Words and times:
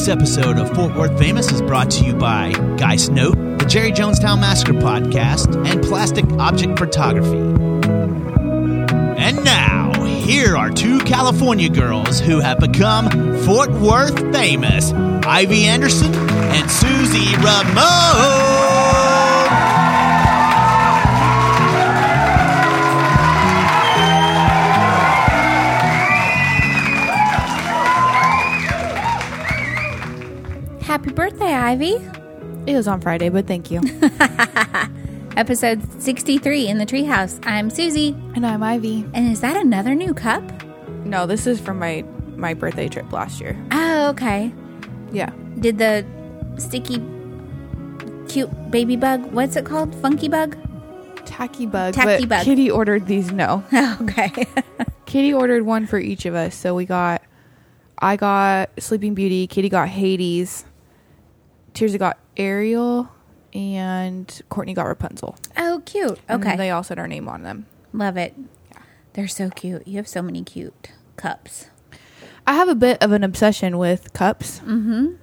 This 0.00 0.08
episode 0.08 0.56
of 0.56 0.74
Fort 0.74 0.94
Worth 0.96 1.18
Famous 1.18 1.52
is 1.52 1.60
brought 1.60 1.90
to 1.90 2.06
you 2.06 2.14
by 2.14 2.52
Geist 2.78 3.12
Note, 3.12 3.34
the 3.58 3.66
Jerry 3.66 3.92
Jonestown 3.92 4.40
Massacre 4.40 4.72
podcast, 4.72 5.54
and 5.66 5.82
Plastic 5.82 6.24
Object 6.38 6.78
Photography. 6.78 7.36
And 9.18 9.44
now, 9.44 9.92
here 10.02 10.56
are 10.56 10.70
two 10.70 11.00
California 11.00 11.68
girls 11.68 12.18
who 12.18 12.40
have 12.40 12.60
become 12.60 13.10
Fort 13.44 13.70
Worth 13.72 14.18
famous 14.32 14.90
Ivy 14.90 15.66
Anderson 15.66 16.14
and 16.14 16.70
Susie 16.70 17.36
Ramone. 17.36 18.59
Ivy. 31.70 32.04
It 32.66 32.74
was 32.74 32.88
on 32.88 33.00
Friday, 33.00 33.28
but 33.28 33.46
thank 33.46 33.70
you. 33.70 33.80
Episode 35.36 35.80
63 36.02 36.66
in 36.66 36.78
the 36.78 36.84
treehouse. 36.84 37.38
I'm 37.46 37.70
Susie. 37.70 38.08
and 38.34 38.44
I'm 38.44 38.60
Ivy. 38.60 39.08
And 39.14 39.30
is 39.30 39.40
that 39.42 39.56
another 39.56 39.94
new 39.94 40.12
cup? 40.12 40.42
No, 41.04 41.26
this 41.26 41.46
is 41.46 41.60
from 41.60 41.78
my 41.78 42.04
my 42.34 42.54
birthday 42.54 42.88
trip 42.88 43.12
last 43.12 43.40
year. 43.40 43.56
Oh, 43.70 44.08
okay. 44.08 44.52
Yeah. 45.12 45.30
Did 45.60 45.78
the 45.78 46.04
sticky, 46.58 47.00
cute 48.26 48.50
baby 48.72 48.96
bug, 48.96 49.26
what's 49.26 49.54
it 49.54 49.64
called? 49.64 49.94
Funky 50.02 50.26
bug? 50.26 50.56
Tacky 51.24 51.66
bug. 51.66 51.94
Tacky 51.94 52.26
bug. 52.26 52.44
Kitty 52.44 52.68
ordered 52.68 53.06
these. 53.06 53.30
No, 53.30 53.62
okay. 54.00 54.44
Kitty 55.06 55.32
ordered 55.32 55.64
one 55.64 55.86
for 55.86 56.00
each 56.00 56.26
of 56.26 56.34
us. 56.34 56.56
So 56.56 56.74
we 56.74 56.84
got, 56.84 57.22
I 58.00 58.16
got 58.16 58.70
Sleeping 58.80 59.14
Beauty. 59.14 59.46
Kitty 59.46 59.68
got 59.68 59.88
Hades. 59.88 60.64
Tears 61.80 61.96
got 61.96 62.18
Ariel, 62.36 63.08
and 63.54 64.40
Courtney 64.50 64.74
got 64.74 64.84
Rapunzel. 64.86 65.34
oh, 65.56 65.80
cute. 65.86 66.18
And 66.28 66.44
Okay. 66.44 66.56
they 66.56 66.68
all 66.70 66.82
said 66.82 66.98
our 66.98 67.08
name 67.08 67.26
on 67.26 67.42
them. 67.42 67.64
Love 67.94 68.18
it. 68.18 68.34
They're 69.14 69.26
so 69.26 69.48
cute. 69.48 69.88
You 69.88 69.96
have 69.96 70.06
so 70.06 70.20
many 70.20 70.42
cute 70.44 70.90
cups. 71.16 71.68
I 72.46 72.52
have 72.54 72.68
a 72.68 72.74
bit 72.74 73.02
of 73.02 73.12
an 73.12 73.24
obsession 73.24 73.78
with 73.78 74.12
cups. 74.12 74.60
Mm-hmm. 74.60 75.14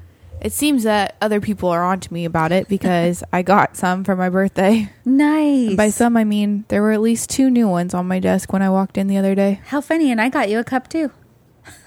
It 0.42 0.52
seems 0.52 0.82
that 0.84 1.16
other 1.22 1.40
people 1.40 1.70
are 1.70 1.84
onto 1.84 2.12
me 2.14 2.26
about 2.26 2.52
it 2.52 2.68
because 2.68 3.24
I 3.32 3.44
got 3.44 3.78
some 3.78 4.04
for 4.04 4.16
my 4.16 4.30
birthday. 4.30 4.90
Nice. 5.06 5.76
By 5.76 5.90
some, 5.90 6.18
I 6.18 6.24
mean 6.24 6.66
there 6.70 6.82
were 6.82 6.92
at 6.92 7.02
least 7.02 7.30
two 7.30 7.50
new 7.52 7.68
ones 7.68 7.94
on 7.94 8.08
my 8.08 8.20
desk 8.20 8.52
when 8.52 8.62
I 8.64 8.70
walked 8.72 8.98
in 8.98 9.06
the 9.08 9.18
other 9.18 9.36
day. 9.36 9.62
How 9.68 9.80
funny. 9.80 10.12
And 10.12 10.20
I 10.20 10.30
got 10.30 10.50
you 10.50 10.58
a 10.60 10.64
cup 10.64 10.90
too. 10.90 11.12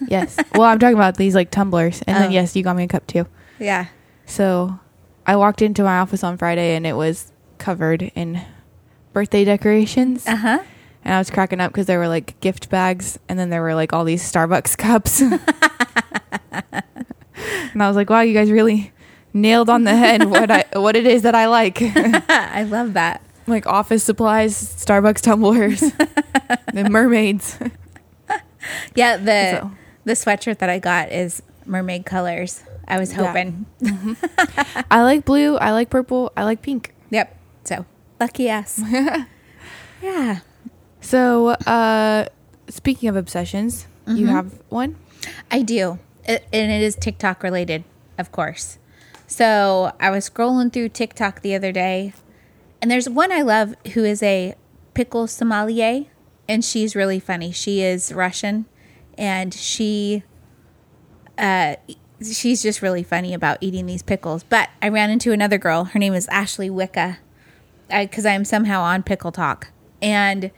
Yes. 0.08 0.36
well, 0.54 0.62
I'm 0.68 0.78
talking 0.78 0.94
about 0.96 1.16
these 1.16 1.34
like 1.34 1.50
tumblers. 1.50 2.02
And 2.06 2.16
Oh. 2.16 2.20
then, 2.20 2.30
yes, 2.32 2.54
you 2.54 2.62
got 2.62 2.76
me 2.76 2.84
a 2.84 2.88
cup 2.88 3.06
too. 3.08 3.26
Yeah. 3.58 3.86
So 4.30 4.78
I 5.26 5.34
walked 5.36 5.60
into 5.60 5.82
my 5.82 5.98
office 5.98 6.22
on 6.24 6.36
Friday 6.38 6.74
and 6.76 6.86
it 6.86 6.94
was 6.94 7.32
covered 7.58 8.02
in 8.14 8.40
birthday 9.12 9.44
decorations. 9.44 10.26
Uh 10.26 10.36
huh. 10.36 10.58
And 11.04 11.14
I 11.14 11.18
was 11.18 11.30
cracking 11.30 11.60
up 11.60 11.72
because 11.72 11.86
there 11.86 11.98
were 11.98 12.08
like 12.08 12.38
gift 12.40 12.70
bags 12.70 13.18
and 13.28 13.38
then 13.38 13.50
there 13.50 13.62
were 13.62 13.74
like 13.74 13.92
all 13.92 14.04
these 14.04 14.22
Starbucks 14.22 14.76
cups. 14.78 15.20
and 16.52 17.82
I 17.82 17.86
was 17.88 17.96
like, 17.96 18.08
wow, 18.10 18.20
you 18.20 18.34
guys 18.34 18.50
really 18.50 18.92
nailed 19.32 19.70
on 19.70 19.84
the 19.84 19.96
head 19.96 20.24
what 20.24 20.50
I 20.50 20.64
what 20.74 20.96
it 20.96 21.06
is 21.06 21.22
that 21.22 21.34
I 21.34 21.46
like. 21.46 21.78
I 21.80 22.62
love 22.68 22.92
that. 22.94 23.22
like 23.46 23.66
office 23.66 24.04
supplies, 24.04 24.54
Starbucks 24.54 25.22
tumblers, 25.22 25.80
the 25.80 26.88
mermaids. 26.90 27.58
Yeah. 28.94 29.16
The, 29.16 29.58
So- 29.60 29.70
the 30.04 30.12
sweatshirt 30.12 30.58
that 30.58 30.70
I 30.70 30.78
got 30.78 31.10
is 31.12 31.42
mermaid 31.66 32.06
colors. 32.06 32.62
I 32.90 32.98
was 32.98 33.12
Yeah. 33.12 33.26
hoping. 33.26 33.66
I 34.90 35.02
like 35.02 35.24
blue, 35.24 35.56
I 35.56 35.70
like 35.72 35.88
purple, 35.90 36.32
I 36.36 36.44
like 36.44 36.60
pink. 36.62 36.94
Yep. 37.10 37.36
So 37.64 37.86
lucky 38.18 38.50
us. 38.50 38.80
yeah. 40.02 40.40
So, 41.00 41.48
uh 41.66 42.26
speaking 42.68 43.08
of 43.08 43.16
obsessions, 43.16 43.86
you 44.06 44.26
have 44.26 44.58
one? 44.68 44.96
I 45.50 45.62
do. 45.62 45.98
It, 46.24 46.44
and 46.52 46.70
it 46.70 46.82
is 46.82 46.96
TikTok 46.96 47.42
related, 47.42 47.84
of 48.18 48.30
course. 48.32 48.78
So 49.26 49.92
I 50.00 50.10
was 50.10 50.28
scrolling 50.28 50.72
through 50.72 50.88
TikTok 50.90 51.42
the 51.42 51.54
other 51.54 51.70
day, 51.72 52.12
and 52.82 52.90
there's 52.90 53.08
one 53.08 53.30
I 53.32 53.42
love 53.42 53.74
who 53.94 54.04
is 54.04 54.22
a 54.22 54.54
pickle 54.94 55.26
sommelier, 55.28 56.06
and 56.48 56.64
she's 56.64 56.96
really 56.96 57.20
funny. 57.20 57.52
She 57.52 57.80
is 57.82 58.12
Russian, 58.12 58.66
and 59.16 59.54
she, 59.54 60.24
uh, 61.38 61.76
she's 62.22 62.62
just 62.62 62.82
really 62.82 63.02
funny 63.02 63.34
about 63.34 63.58
eating 63.60 63.86
these 63.86 64.02
pickles. 64.02 64.42
But 64.44 64.70
I 64.82 64.88
ran 64.88 65.10
into 65.10 65.32
another 65.32 65.58
girl. 65.58 65.84
Her 65.84 65.98
name 65.98 66.14
is 66.14 66.28
Ashley 66.28 66.70
Wicca, 66.70 67.18
because 67.88 68.26
I'm 68.26 68.44
somehow 68.44 68.82
on 68.82 69.02
Pickle 69.02 69.32
Talk, 69.32 69.68
and 70.00 70.50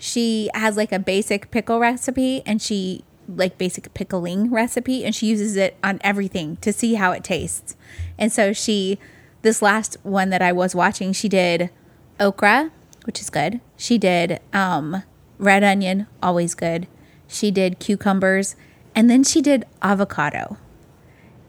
she 0.00 0.48
has 0.54 0.76
like 0.76 0.92
a 0.92 0.98
basic 0.98 1.50
pickle 1.50 1.78
recipe 1.78 2.42
and 2.46 2.60
she 2.60 3.04
like 3.28 3.58
basic 3.58 3.92
pickling 3.94 4.50
recipe 4.50 5.04
and 5.04 5.14
she 5.14 5.26
uses 5.26 5.56
it 5.56 5.76
on 5.84 6.00
everything 6.02 6.56
to 6.56 6.72
see 6.72 6.94
how 6.94 7.12
it 7.12 7.22
tastes. 7.22 7.76
And 8.18 8.32
so 8.32 8.52
she 8.52 8.98
this 9.42 9.62
last 9.62 9.96
one 10.02 10.30
that 10.30 10.42
I 10.42 10.52
was 10.52 10.74
watching, 10.74 11.12
she 11.12 11.28
did 11.28 11.70
okra, 12.18 12.70
which 13.04 13.20
is 13.20 13.30
good. 13.30 13.60
She 13.76 13.98
did 13.98 14.40
um 14.54 15.02
red 15.38 15.62
onion, 15.62 16.06
always 16.22 16.54
good. 16.54 16.88
She 17.28 17.50
did 17.50 17.78
cucumbers 17.78 18.56
and 18.94 19.10
then 19.10 19.22
she 19.22 19.42
did 19.42 19.66
avocado. 19.82 20.56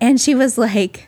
And 0.01 0.19
she 0.19 0.35
was 0.35 0.57
like 0.57 1.07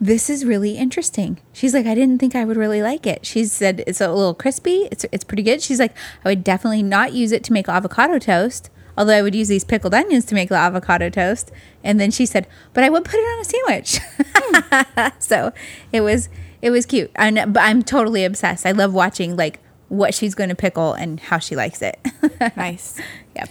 this 0.00 0.28
is 0.28 0.44
really 0.44 0.76
interesting. 0.76 1.38
She's 1.52 1.72
like, 1.72 1.86
I 1.86 1.94
didn't 1.94 2.18
think 2.18 2.34
I 2.34 2.44
would 2.44 2.56
really 2.56 2.82
like 2.82 3.06
it. 3.06 3.24
She 3.24 3.44
said 3.46 3.82
it's 3.86 4.00
a 4.00 4.12
little 4.12 4.34
crispy. 4.34 4.88
It's 4.90 5.06
it's 5.10 5.24
pretty 5.24 5.42
good. 5.42 5.62
She's 5.62 5.78
like, 5.78 5.96
I 6.24 6.28
would 6.28 6.44
definitely 6.44 6.82
not 6.82 7.12
use 7.12 7.32
it 7.32 7.42
to 7.44 7.52
make 7.52 7.68
avocado 7.68 8.18
toast. 8.18 8.70
Although 8.98 9.14
I 9.14 9.22
would 9.22 9.34
use 9.34 9.48
these 9.48 9.64
pickled 9.64 9.94
onions 9.94 10.24
to 10.26 10.34
make 10.34 10.48
the 10.48 10.54
avocado 10.54 11.10
toast. 11.10 11.50
And 11.84 12.00
then 12.00 12.10
she 12.10 12.24
said, 12.24 12.46
but 12.72 12.82
I 12.82 12.88
would 12.88 13.04
put 13.04 13.14
it 13.14 13.22
on 13.22 13.40
a 13.40 13.44
sandwich. 13.44 15.18
so 15.18 15.52
it 15.92 16.00
was 16.02 16.28
it 16.60 16.70
was 16.70 16.86
cute. 16.86 17.10
And 17.16 17.52
but 17.52 17.62
I'm 17.62 17.82
totally 17.82 18.24
obsessed. 18.24 18.66
I 18.66 18.72
love 18.72 18.92
watching 18.92 19.36
like 19.36 19.60
what 19.88 20.14
she's 20.14 20.34
going 20.34 20.48
to 20.48 20.56
pickle 20.56 20.92
and 20.94 21.20
how 21.20 21.38
she 21.38 21.56
likes 21.56 21.80
it. 21.82 21.98
Nice. 22.56 23.00
yep. 23.34 23.48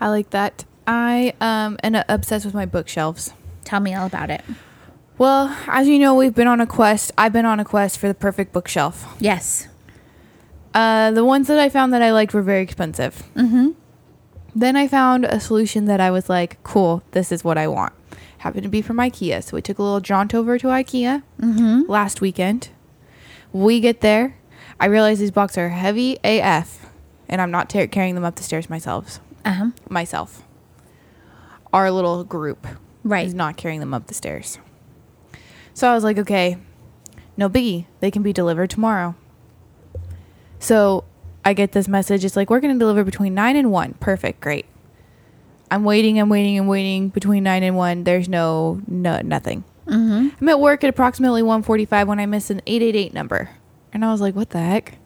I 0.00 0.08
like 0.08 0.30
that. 0.30 0.64
I 0.88 1.34
um 1.40 1.78
am 1.84 2.02
obsessed 2.08 2.44
with 2.44 2.54
my 2.54 2.66
bookshelves. 2.66 3.32
Tell 3.74 3.80
me 3.80 3.92
all 3.92 4.06
about 4.06 4.30
it. 4.30 4.44
Well, 5.18 5.48
as 5.66 5.88
you 5.88 5.98
know, 5.98 6.14
we've 6.14 6.32
been 6.32 6.46
on 6.46 6.60
a 6.60 6.66
quest. 6.66 7.10
I've 7.18 7.32
been 7.32 7.44
on 7.44 7.58
a 7.58 7.64
quest 7.64 7.98
for 7.98 8.06
the 8.06 8.14
perfect 8.14 8.52
bookshelf. 8.52 9.16
Yes. 9.18 9.66
Uh, 10.72 11.10
the 11.10 11.24
ones 11.24 11.48
that 11.48 11.58
I 11.58 11.68
found 11.68 11.92
that 11.92 12.00
I 12.00 12.12
liked 12.12 12.32
were 12.34 12.42
very 12.42 12.62
expensive. 12.62 13.24
Mm-hmm. 13.34 13.70
Then 14.54 14.76
I 14.76 14.86
found 14.86 15.24
a 15.24 15.40
solution 15.40 15.86
that 15.86 16.00
I 16.00 16.12
was 16.12 16.28
like, 16.28 16.62
cool, 16.62 17.02
this 17.10 17.32
is 17.32 17.42
what 17.42 17.58
I 17.58 17.66
want. 17.66 17.92
Happened 18.38 18.62
to 18.62 18.68
be 18.68 18.80
from 18.80 18.98
IKEA. 18.98 19.42
So 19.42 19.56
we 19.56 19.60
took 19.60 19.80
a 19.80 19.82
little 19.82 19.98
jaunt 19.98 20.36
over 20.36 20.56
to 20.56 20.68
IKEA 20.68 21.24
last 21.88 22.20
weekend. 22.20 22.68
We 23.52 23.80
get 23.80 24.02
there. 24.02 24.36
I 24.78 24.86
realize 24.86 25.18
these 25.18 25.32
boxes 25.32 25.58
are 25.58 25.68
heavy 25.70 26.16
AF, 26.22 26.86
and 27.28 27.40
I'm 27.40 27.50
not 27.50 27.68
tar- 27.68 27.88
carrying 27.88 28.14
them 28.14 28.22
up 28.22 28.36
the 28.36 28.44
stairs 28.44 28.70
myself. 28.70 29.18
Uh-huh. 29.44 29.70
Myself. 29.88 30.44
Our 31.72 31.90
little 31.90 32.22
group 32.22 32.68
Right. 33.04 33.24
He's 33.24 33.34
not 33.34 33.56
carrying 33.56 33.80
them 33.80 33.94
up 33.94 34.06
the 34.06 34.14
stairs. 34.14 34.58
So 35.74 35.88
I 35.88 35.94
was 35.94 36.02
like, 36.04 36.18
okay, 36.18 36.56
no 37.36 37.48
biggie. 37.48 37.86
They 38.00 38.10
can 38.10 38.22
be 38.22 38.32
delivered 38.32 38.70
tomorrow. 38.70 39.14
So 40.58 41.04
I 41.44 41.52
get 41.52 41.72
this 41.72 41.86
message. 41.86 42.24
It's 42.24 42.36
like, 42.36 42.48
we're 42.48 42.60
going 42.60 42.74
to 42.74 42.78
deliver 42.78 43.04
between 43.04 43.34
9 43.34 43.56
and 43.56 43.70
1. 43.70 43.94
Perfect. 43.94 44.40
Great. 44.40 44.66
I'm 45.70 45.84
waiting, 45.84 46.18
I'm 46.20 46.28
waiting, 46.28 46.58
I'm 46.58 46.66
waiting 46.66 47.08
between 47.08 47.42
9 47.42 47.62
and 47.62 47.76
1. 47.76 48.04
There's 48.04 48.28
no, 48.28 48.80
no 48.86 49.20
nothing. 49.22 49.64
Mm-hmm. 49.86 50.28
I'm 50.40 50.48
at 50.48 50.60
work 50.60 50.84
at 50.84 50.90
approximately 50.90 51.42
145 51.42 52.08
when 52.08 52.20
I 52.20 52.26
miss 52.26 52.50
an 52.50 52.62
888 52.66 53.12
number. 53.12 53.50
And 53.92 54.04
I 54.04 54.12
was 54.12 54.20
like, 54.20 54.34
what 54.34 54.50
the 54.50 54.60
heck? 54.60 54.98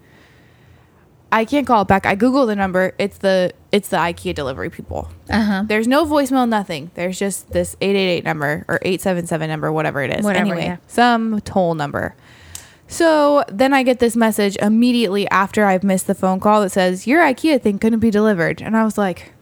I 1.30 1.44
can't 1.44 1.66
call 1.66 1.82
it 1.82 1.88
back. 1.88 2.06
I 2.06 2.14
Google 2.14 2.46
the 2.46 2.56
number. 2.56 2.94
It's 2.98 3.18
the 3.18 3.52
it's 3.70 3.88
the 3.88 3.98
IKEA 3.98 4.34
delivery 4.34 4.70
people. 4.70 5.10
Uh-huh. 5.28 5.64
There's 5.66 5.86
no 5.86 6.06
voicemail, 6.06 6.48
nothing. 6.48 6.90
There's 6.94 7.18
just 7.18 7.52
this 7.52 7.76
888 7.80 8.24
number 8.24 8.64
or 8.66 8.78
877 8.82 9.48
number, 9.48 9.70
whatever 9.70 10.02
it 10.02 10.14
is. 10.14 10.24
Whatever, 10.24 10.46
anyway, 10.46 10.64
yeah. 10.64 10.76
some 10.86 11.40
toll 11.42 11.74
number. 11.74 12.14
So 12.88 13.44
then 13.48 13.74
I 13.74 13.82
get 13.82 13.98
this 13.98 14.16
message 14.16 14.56
immediately 14.56 15.28
after 15.28 15.66
I've 15.66 15.84
missed 15.84 16.06
the 16.06 16.14
phone 16.14 16.40
call 16.40 16.62
that 16.62 16.70
says, 16.70 17.06
Your 17.06 17.20
IKEA 17.20 17.60
thing 17.60 17.78
couldn't 17.78 18.00
be 18.00 18.10
delivered. 18.10 18.62
And 18.62 18.76
I 18.76 18.84
was 18.84 18.96
like, 18.98 19.32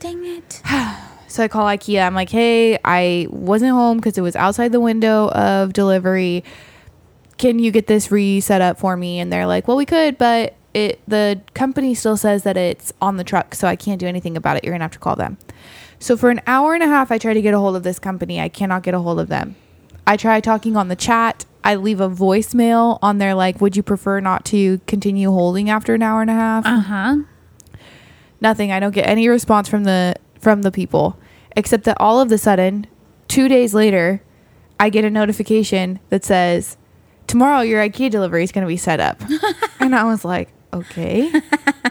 Dang 0.00 0.24
it. 0.24 0.60
So 1.28 1.42
I 1.42 1.48
call 1.48 1.64
IKEA. 1.64 2.06
I'm 2.06 2.14
like, 2.14 2.28
Hey, 2.28 2.78
I 2.84 3.26
wasn't 3.30 3.70
home 3.70 3.96
because 3.96 4.18
it 4.18 4.20
was 4.20 4.36
outside 4.36 4.70
the 4.70 4.80
window 4.80 5.30
of 5.30 5.72
delivery. 5.72 6.44
Can 7.38 7.58
you 7.58 7.70
get 7.70 7.86
this 7.86 8.10
reset 8.10 8.60
up 8.60 8.78
for 8.78 8.98
me? 8.98 9.18
And 9.18 9.32
they're 9.32 9.46
like, 9.46 9.66
Well, 9.66 9.78
we 9.78 9.86
could, 9.86 10.18
but 10.18 10.54
it 10.74 11.00
the 11.06 11.40
company 11.54 11.94
still 11.94 12.16
says 12.16 12.42
that 12.44 12.56
it's 12.56 12.92
on 13.00 13.16
the 13.16 13.24
truck, 13.24 13.54
so 13.54 13.68
I 13.68 13.76
can't 13.76 14.00
do 14.00 14.06
anything 14.06 14.36
about 14.36 14.56
it. 14.56 14.64
You're 14.64 14.72
gonna 14.74 14.84
have 14.84 14.92
to 14.92 14.98
call 14.98 15.16
them. 15.16 15.38
So 15.98 16.16
for 16.16 16.30
an 16.30 16.40
hour 16.46 16.74
and 16.74 16.82
a 16.82 16.86
half, 16.86 17.12
I 17.12 17.18
try 17.18 17.34
to 17.34 17.42
get 17.42 17.54
a 17.54 17.58
hold 17.58 17.76
of 17.76 17.82
this 17.84 17.98
company. 17.98 18.40
I 18.40 18.48
cannot 18.48 18.82
get 18.82 18.94
a 18.94 18.98
hold 18.98 19.20
of 19.20 19.28
them. 19.28 19.54
I 20.06 20.16
try 20.16 20.40
talking 20.40 20.76
on 20.76 20.88
the 20.88 20.96
chat. 20.96 21.44
I 21.62 21.76
leave 21.76 22.00
a 22.00 22.10
voicemail 22.10 22.98
on 23.02 23.18
there 23.18 23.34
like, 23.34 23.60
would 23.60 23.76
you 23.76 23.84
prefer 23.84 24.18
not 24.18 24.44
to 24.46 24.78
continue 24.88 25.30
holding 25.30 25.70
after 25.70 25.94
an 25.94 26.02
hour 26.02 26.20
and 26.20 26.30
a 26.30 26.34
half? 26.34 26.66
Uh 26.66 26.80
huh. 26.80 27.16
Nothing. 28.40 28.72
I 28.72 28.80
don't 28.80 28.92
get 28.92 29.08
any 29.08 29.28
response 29.28 29.68
from 29.68 29.84
the 29.84 30.16
from 30.40 30.62
the 30.62 30.72
people, 30.72 31.16
except 31.56 31.84
that 31.84 31.96
all 32.00 32.20
of 32.20 32.28
the 32.28 32.38
sudden, 32.38 32.88
two 33.28 33.46
days 33.46 33.72
later, 33.72 34.22
I 34.80 34.90
get 34.90 35.04
a 35.04 35.10
notification 35.10 36.00
that 36.08 36.24
says, 36.24 36.76
"Tomorrow 37.28 37.60
your 37.60 37.80
IKEA 37.80 38.10
delivery 38.10 38.42
is 38.42 38.50
going 38.50 38.62
to 38.62 38.68
be 38.68 38.76
set 38.76 38.98
up," 38.98 39.22
and 39.78 39.94
I 39.94 40.02
was 40.02 40.24
like, 40.24 40.48
"Okay." 40.72 41.32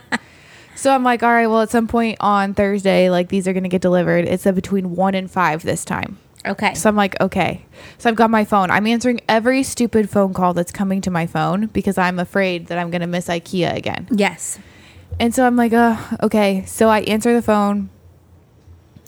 so 0.76 0.94
I'm 0.94 1.04
like, 1.04 1.24
"All 1.24 1.32
right, 1.32 1.48
well, 1.48 1.62
at 1.62 1.70
some 1.70 1.88
point 1.88 2.18
on 2.20 2.54
Thursday, 2.54 3.10
like 3.10 3.30
these 3.30 3.48
are 3.48 3.54
going 3.54 3.64
to 3.64 3.70
get 3.70 3.82
delivered. 3.82 4.26
It's 4.26 4.46
a 4.46 4.54
between 4.54 4.96
one 4.96 5.16
and 5.16 5.30
five 5.30 5.64
this 5.64 5.86
time." 5.86 6.18
Okay. 6.46 6.74
So 6.74 6.90
I'm 6.90 6.96
like, 6.96 7.20
okay. 7.22 7.66
So 7.98 8.10
I've 8.10 8.16
got 8.16 8.30
my 8.30 8.46
phone. 8.46 8.72
I'm 8.72 8.88
answering 8.88 9.22
every 9.30 9.64
stupid 9.64 10.10
phone 10.10 10.34
call 10.34 10.54
that's 10.54 10.72
coming 10.72 11.02
to 11.02 11.12
my 11.12 11.28
phone 11.28 11.68
because 11.68 11.98
I'm 11.98 12.20
afraid 12.20 12.68
that 12.68 12.78
I'm 12.78 12.90
going 12.90 13.02
to 13.02 13.08
miss 13.08 13.28
IKEA 13.28 13.76
again. 13.76 14.08
yes. 14.12 14.60
And 15.20 15.36
so 15.36 15.46
I'm 15.46 15.56
like, 15.56 15.74
uh, 15.74 15.98
okay. 16.24 16.64
So 16.66 16.90
I 16.90 17.02
answer 17.02 17.34
the 17.34 17.42
phone. 17.42 17.90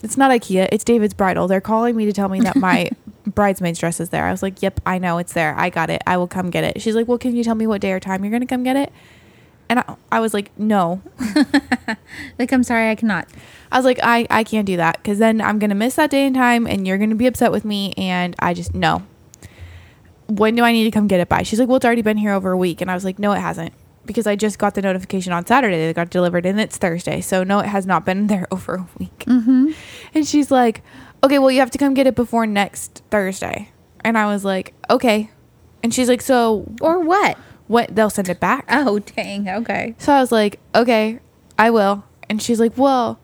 It's 0.04 0.18
not 0.18 0.32
IKEA. 0.32 0.68
It's 0.72 0.84
David's 0.84 1.14
Bridal. 1.14 1.48
They're 1.48 1.62
calling 1.62 1.96
me 1.96 2.06
to 2.06 2.14
tell 2.14 2.30
me 2.30 2.42
that 2.42 2.56
my 2.58 2.92
bridesmaid's 3.26 3.80
dress 3.80 4.00
is 4.00 4.10
there. 4.10 4.26
I 4.26 4.32
was 4.32 4.44
like, 4.44 4.62
yep, 4.62 4.80
I 4.86 5.00
know 5.00 5.18
it's 5.18 5.34
there. 5.34 5.58
I 5.58 5.70
got 5.70 5.90
it. 5.90 6.04
I 6.06 6.18
will 6.18 6.28
come 6.28 6.50
get 6.50 6.64
it. 6.66 6.82
She's 6.82 6.94
like, 6.94 7.08
well, 7.08 7.18
can 7.18 7.36
you 7.36 7.44
tell 7.44 7.56
me 7.56 7.66
what 7.66 7.82
day 7.82 7.94
or 7.94 8.00
time 8.00 8.24
you're 8.24 8.32
going 8.32 8.42
to 8.42 8.48
come 8.48 8.64
get 8.64 8.76
it? 8.76 8.92
And 9.74 9.80
I, 9.80 9.96
I 10.12 10.20
was 10.20 10.36
like, 10.36 10.52
no. 10.60 11.02
Like, 12.38 12.52
I'm 12.52 12.64
sorry, 12.64 12.92
I 12.92 12.96
cannot. 12.96 13.28
I 13.72 13.78
was 13.78 13.86
like, 13.86 14.00
I, 14.04 14.28
I 14.30 14.44
can't 14.44 14.68
do 14.68 14.78
that 14.78 14.98
because 14.98 15.18
then 15.18 15.42
I'm 15.42 15.58
going 15.58 15.70
to 15.70 15.76
miss 15.76 15.96
that 15.96 16.12
day 16.12 16.28
and 16.28 16.36
time 16.36 16.68
and 16.68 16.88
you're 16.88 17.00
going 17.00 17.10
to 17.10 17.16
be 17.16 17.26
upset 17.26 17.52
with 17.52 17.66
me. 17.66 17.94
And 17.98 18.36
I 18.38 18.54
just, 18.54 18.76
no. 18.76 19.04
When 20.28 20.56
do 20.56 20.64
I 20.64 20.72
need 20.72 20.84
to 20.84 20.92
come 20.92 21.08
get 21.08 21.20
it 21.20 21.30
by? 21.30 21.42
She's 21.42 21.60
like, 21.60 21.68
well, 21.68 21.78
it's 21.78 21.86
already 21.86 22.04
been 22.04 22.18
here 22.18 22.32
over 22.32 22.52
a 22.52 22.58
week. 22.58 22.82
And 22.82 22.92
I 22.92 22.94
was 22.94 23.04
like, 23.04 23.18
no, 23.18 23.32
it 23.32 23.40
hasn't 23.40 23.74
because 24.06 24.28
I 24.28 24.36
just 24.36 24.60
got 24.60 24.76
the 24.76 24.82
notification 24.82 25.34
on 25.34 25.46
Saturday 25.46 25.78
that 25.78 25.90
it 25.90 25.96
got 25.96 26.12
delivered 26.12 26.46
and 26.46 26.60
it's 26.60 26.78
Thursday. 26.78 27.20
So, 27.20 27.44
no, 27.44 27.60
it 27.60 27.68
has 27.68 27.88
not 27.88 28.06
been 28.06 28.28
there 28.28 28.48
over 28.52 28.76
a 28.76 28.88
week. 29.00 29.26
Mm-hmm. 29.26 29.72
And 30.14 30.28
she's 30.28 30.52
like, 30.52 30.84
okay, 31.24 31.40
well, 31.40 31.50
you 31.50 31.60
have 31.60 31.72
to 31.72 31.80
come 31.80 31.96
get 31.96 32.06
it 32.06 32.16
before 32.16 32.46
next 32.46 33.02
Thursday. 33.10 33.72
And 34.02 34.20
I 34.20 34.28
was 34.28 34.46
like, 34.46 34.74
okay. 34.90 35.32
And 35.82 35.94
she's 35.94 36.10
like, 36.10 36.22
so 36.22 36.66
Or 36.80 37.00
what? 37.00 37.38
What? 37.68 37.96
They'll 37.96 38.10
send 38.10 38.30
it 38.30 38.40
back. 38.40 38.66
Oh, 38.70 39.00
dang. 39.00 39.48
Okay. 39.50 39.96
So 39.98 40.14
I 40.14 40.20
was 40.20 40.32
like, 40.32 40.60
okay, 40.76 41.20
I 41.58 41.70
will. 41.70 42.04
And 42.30 42.42
she's 42.42 42.60
like, 42.60 42.78
well, 42.78 43.20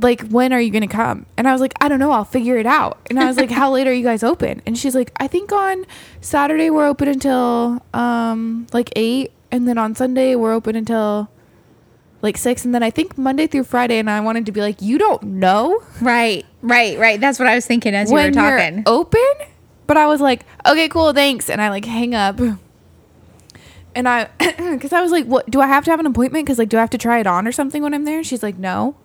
like, 0.00 0.22
when 0.28 0.52
are 0.52 0.60
you 0.60 0.70
going 0.70 0.82
to 0.82 0.88
come? 0.88 1.26
And 1.36 1.46
I 1.48 1.52
was 1.52 1.60
like, 1.60 1.74
I 1.80 1.88
don't 1.88 1.98
know. 1.98 2.10
I'll 2.12 2.24
figure 2.24 2.56
it 2.58 2.66
out. 2.66 2.98
And 3.08 3.18
I 3.20 3.26
was 3.26 3.36
like, 3.36 3.50
how 3.50 3.70
late 3.74 3.86
are 3.86 3.92
you 3.92 4.02
guys 4.02 4.22
open? 4.22 4.60
And 4.66 4.76
she's 4.76 4.94
like, 4.94 5.12
I 5.18 5.26
think 5.28 5.52
on 5.52 5.84
Saturday 6.20 6.70
we're 6.70 6.86
open 6.86 7.08
until 7.08 7.84
um 7.94 8.66
like 8.72 8.90
8. 8.96 9.30
And 9.50 9.68
then 9.68 9.78
on 9.78 9.94
Sunday 9.94 10.34
we're 10.34 10.52
open 10.52 10.76
until 10.76 11.30
like 12.20 12.36
6. 12.36 12.64
And 12.64 12.74
then 12.74 12.82
I 12.82 12.90
think 12.90 13.16
Monday 13.18 13.46
through 13.46 13.64
Friday. 13.64 13.98
And 13.98 14.10
I 14.10 14.20
wanted 14.20 14.46
to 14.46 14.52
be 14.52 14.60
like, 14.60 14.80
you 14.82 14.98
don't 14.98 15.22
know 15.24 15.82
Right. 16.00 16.44
Right. 16.62 16.98
Right. 16.98 17.20
That's 17.20 17.38
what 17.38 17.48
I 17.48 17.54
was 17.54 17.66
thinking 17.66 17.94
as 17.94 18.10
you 18.10 18.16
were 18.16 18.30
talking. 18.30 18.76
you're 18.76 18.82
open? 18.86 19.22
But 19.86 19.96
I 19.96 20.06
was 20.06 20.20
like, 20.20 20.46
okay, 20.66 20.88
cool, 20.88 21.12
thanks. 21.12 21.50
And 21.50 21.60
I 21.60 21.68
like 21.68 21.84
hang 21.84 22.14
up. 22.14 22.40
And 23.94 24.08
I, 24.08 24.24
because 24.38 24.92
I 24.92 25.00
was 25.02 25.12
like, 25.12 25.26
what, 25.26 25.50
do 25.50 25.60
I 25.60 25.66
have 25.66 25.84
to 25.84 25.90
have 25.90 26.00
an 26.00 26.06
appointment? 26.06 26.46
Because 26.46 26.58
like, 26.58 26.68
do 26.68 26.78
I 26.78 26.80
have 26.80 26.90
to 26.90 26.98
try 26.98 27.18
it 27.20 27.26
on 27.26 27.46
or 27.46 27.52
something 27.52 27.82
when 27.82 27.94
I'm 27.94 28.04
there? 28.04 28.18
And 28.18 28.26
she's 28.26 28.42
like, 28.42 28.58
no. 28.58 28.96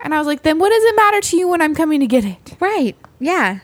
And 0.00 0.14
I 0.14 0.18
was 0.18 0.26
like, 0.26 0.42
then 0.42 0.58
what 0.58 0.70
does 0.70 0.82
it 0.82 0.96
matter 0.96 1.20
to 1.20 1.36
you 1.36 1.48
when 1.48 1.62
I'm 1.62 1.74
coming 1.74 2.00
to 2.00 2.06
get 2.06 2.24
it? 2.24 2.56
right. 2.60 2.96
Yeah. 3.20 3.60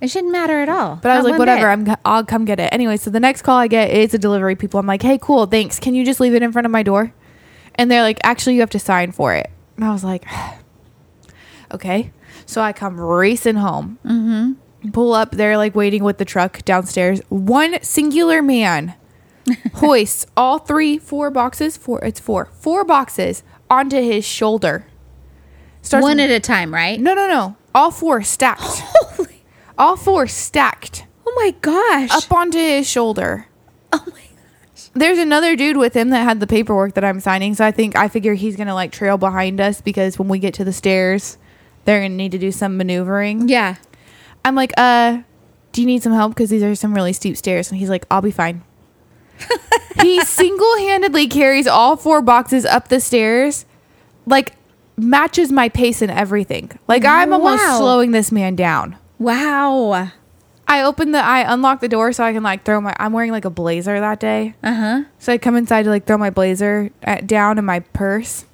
It 0.00 0.10
shouldn't 0.10 0.32
matter 0.32 0.60
at 0.60 0.68
all. 0.68 0.96
But 0.96 1.12
I 1.12 1.16
was 1.16 1.24
Not 1.24 1.30
like, 1.30 1.38
whatever, 1.38 1.74
bit. 1.74 1.90
I'm, 1.90 1.96
I'll 2.04 2.24
come 2.24 2.44
get 2.44 2.60
it. 2.60 2.68
Anyway, 2.70 2.98
so 2.98 3.08
the 3.08 3.18
next 3.18 3.42
call 3.42 3.56
I 3.56 3.66
get 3.66 3.90
is 3.90 4.12
a 4.12 4.18
delivery 4.18 4.54
people. 4.54 4.78
I'm 4.78 4.86
like, 4.86 5.00
hey, 5.00 5.18
cool, 5.18 5.46
thanks. 5.46 5.80
Can 5.80 5.94
you 5.94 6.04
just 6.04 6.20
leave 6.20 6.34
it 6.34 6.42
in 6.42 6.52
front 6.52 6.66
of 6.66 6.70
my 6.70 6.82
door? 6.82 7.14
And 7.76 7.90
they're 7.90 8.02
like, 8.02 8.18
actually, 8.22 8.54
you 8.56 8.60
have 8.60 8.70
to 8.70 8.78
sign 8.78 9.12
for 9.12 9.32
it. 9.32 9.50
And 9.76 9.84
I 9.84 9.92
was 9.92 10.04
like, 10.04 10.26
okay. 11.72 12.12
So 12.44 12.60
I 12.60 12.72
come 12.74 13.00
racing 13.00 13.56
home. 13.56 13.98
Mm-hmm. 14.04 14.52
Pull 14.92 15.12
up. 15.12 15.32
They're 15.32 15.56
like 15.56 15.74
waiting 15.74 16.04
with 16.04 16.18
the 16.18 16.24
truck 16.24 16.64
downstairs. 16.64 17.20
One 17.28 17.82
singular 17.82 18.42
man 18.42 18.94
hoists 19.74 20.26
all 20.36 20.58
three, 20.58 20.98
four 20.98 21.30
boxes. 21.30 21.76
Four. 21.76 22.04
It's 22.04 22.20
four. 22.20 22.46
Four 22.60 22.84
boxes 22.84 23.42
onto 23.70 23.96
his 23.96 24.24
shoulder. 24.24 24.86
Starts 25.82 26.02
one 26.02 26.20
at 26.20 26.30
a 26.30 26.40
time, 26.40 26.72
right? 26.74 27.00
no, 27.00 27.14
no, 27.14 27.26
no. 27.28 27.56
All 27.74 27.90
four 27.90 28.22
stacked. 28.22 28.60
Holy. 28.64 29.42
all 29.78 29.96
four 29.96 30.26
stacked 30.26 31.04
Oh 31.26 31.32
my 31.36 31.50
gosh. 31.60 32.10
up 32.10 32.32
onto 32.32 32.58
his 32.58 32.88
shoulder. 32.88 33.46
oh 33.92 34.02
my 34.06 34.12
gosh. 34.12 34.90
There's 34.94 35.18
another 35.18 35.54
dude 35.56 35.76
with 35.76 35.94
him 35.94 36.10
that 36.10 36.22
had 36.24 36.40
the 36.40 36.46
paperwork 36.46 36.94
that 36.94 37.04
I'm 37.04 37.20
signing, 37.20 37.54
so 37.54 37.64
I 37.64 37.70
think 37.72 37.96
I 37.96 38.08
figure 38.08 38.34
he's 38.34 38.56
gonna 38.56 38.74
like 38.74 38.92
trail 38.92 39.18
behind 39.18 39.60
us 39.60 39.80
because 39.80 40.18
when 40.18 40.28
we 40.28 40.38
get 40.38 40.54
to 40.54 40.64
the 40.64 40.72
stairs, 40.72 41.36
they're 41.84 42.00
gonna 42.02 42.14
need 42.14 42.32
to 42.32 42.38
do 42.38 42.50
some 42.52 42.76
maneuvering. 42.76 43.48
Yeah. 43.48 43.76
I'm 44.46 44.54
like, 44.54 44.72
uh, 44.76 45.22
do 45.72 45.80
you 45.80 45.86
need 45.86 46.02
some 46.02 46.12
help? 46.12 46.32
Because 46.34 46.50
these 46.50 46.62
are 46.62 46.74
some 46.74 46.94
really 46.94 47.12
steep 47.12 47.36
stairs, 47.36 47.70
and 47.70 47.78
he's 47.78 47.90
like, 47.90 48.06
I'll 48.10 48.22
be 48.22 48.30
fine. 48.30 48.62
he 50.02 50.20
single-handedly 50.24 51.26
carries 51.28 51.66
all 51.66 51.96
four 51.96 52.22
boxes 52.22 52.64
up 52.64 52.88
the 52.88 53.00
stairs, 53.00 53.66
like 54.24 54.54
matches 54.96 55.52
my 55.52 55.68
pace 55.68 56.00
and 56.00 56.10
everything. 56.10 56.70
Like 56.88 57.04
I'm 57.04 57.32
almost 57.32 57.62
Wow. 57.62 57.78
slowing 57.78 58.12
this 58.12 58.32
man 58.32 58.56
down. 58.56 58.96
Wow. 59.18 60.10
I 60.68 60.82
open 60.82 61.12
the 61.12 61.18
I 61.22 61.52
unlock 61.52 61.80
the 61.80 61.88
door 61.88 62.12
so 62.12 62.24
I 62.24 62.32
can 62.32 62.42
like 62.42 62.64
throw 62.64 62.80
my 62.80 62.94
I'm 62.98 63.12
wearing 63.12 63.30
like 63.30 63.44
a 63.44 63.50
blazer 63.50 64.00
that 64.00 64.18
day. 64.20 64.54
Uh 64.62 64.74
huh. 64.74 65.02
So 65.18 65.32
I 65.32 65.38
come 65.38 65.54
inside 65.56 65.82
to 65.84 65.90
like 65.90 66.06
throw 66.06 66.16
my 66.18 66.30
blazer 66.30 66.90
at, 67.02 67.26
down 67.26 67.58
in 67.58 67.64
my 67.64 67.80
purse. 67.80 68.46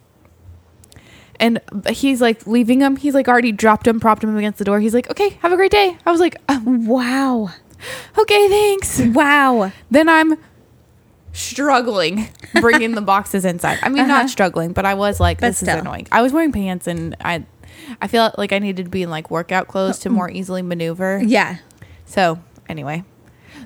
And 1.42 1.60
he's 1.90 2.20
like 2.22 2.46
leaving 2.46 2.80
him. 2.80 2.96
He's 2.96 3.12
like 3.14 3.28
already 3.28 3.52
dropped 3.52 3.86
him, 3.86 3.98
propped 4.00 4.22
him 4.24 4.34
against 4.36 4.58
the 4.58 4.64
door. 4.64 4.78
He's 4.80 4.94
like, 4.94 5.10
"Okay, 5.10 5.30
have 5.42 5.52
a 5.52 5.56
great 5.56 5.72
day." 5.72 5.98
I 6.06 6.10
was 6.10 6.20
like, 6.20 6.36
"Um, 6.48 6.86
Wow. 6.86 7.50
"Okay, 8.16 8.48
thanks." 8.48 9.00
Wow. 9.00 9.72
Then 9.90 10.08
I'm 10.08 10.38
struggling 11.32 12.28
bringing 12.60 12.92
the 12.92 13.00
boxes 13.00 13.44
inside. 13.44 13.78
I 13.82 13.88
mean, 13.88 14.02
Uh-huh. 14.04 14.08
not 14.22 14.30
struggling, 14.30 14.72
but 14.72 14.84
I 14.86 14.94
was 14.94 15.18
like, 15.20 15.40
But 15.40 15.48
"This 15.48 15.58
still. 15.58 15.74
is 15.76 15.80
annoying." 15.80 16.06
I 16.12 16.22
was 16.22 16.32
wearing 16.32 16.52
pants, 16.52 16.86
and 16.86 17.16
I, 17.24 17.44
I 18.00 18.06
feel 18.06 18.32
like 18.38 18.52
I 18.52 18.58
needed 18.58 18.84
to 18.84 18.90
be 18.90 19.02
in 19.02 19.10
like 19.10 19.30
workout 19.30 19.68
clothes 19.68 19.98
to 20.00 20.10
more 20.10 20.30
easily 20.30 20.62
maneuver. 20.62 21.20
Yeah. 21.24 21.56
So 22.06 22.38
anyway, 22.68 23.04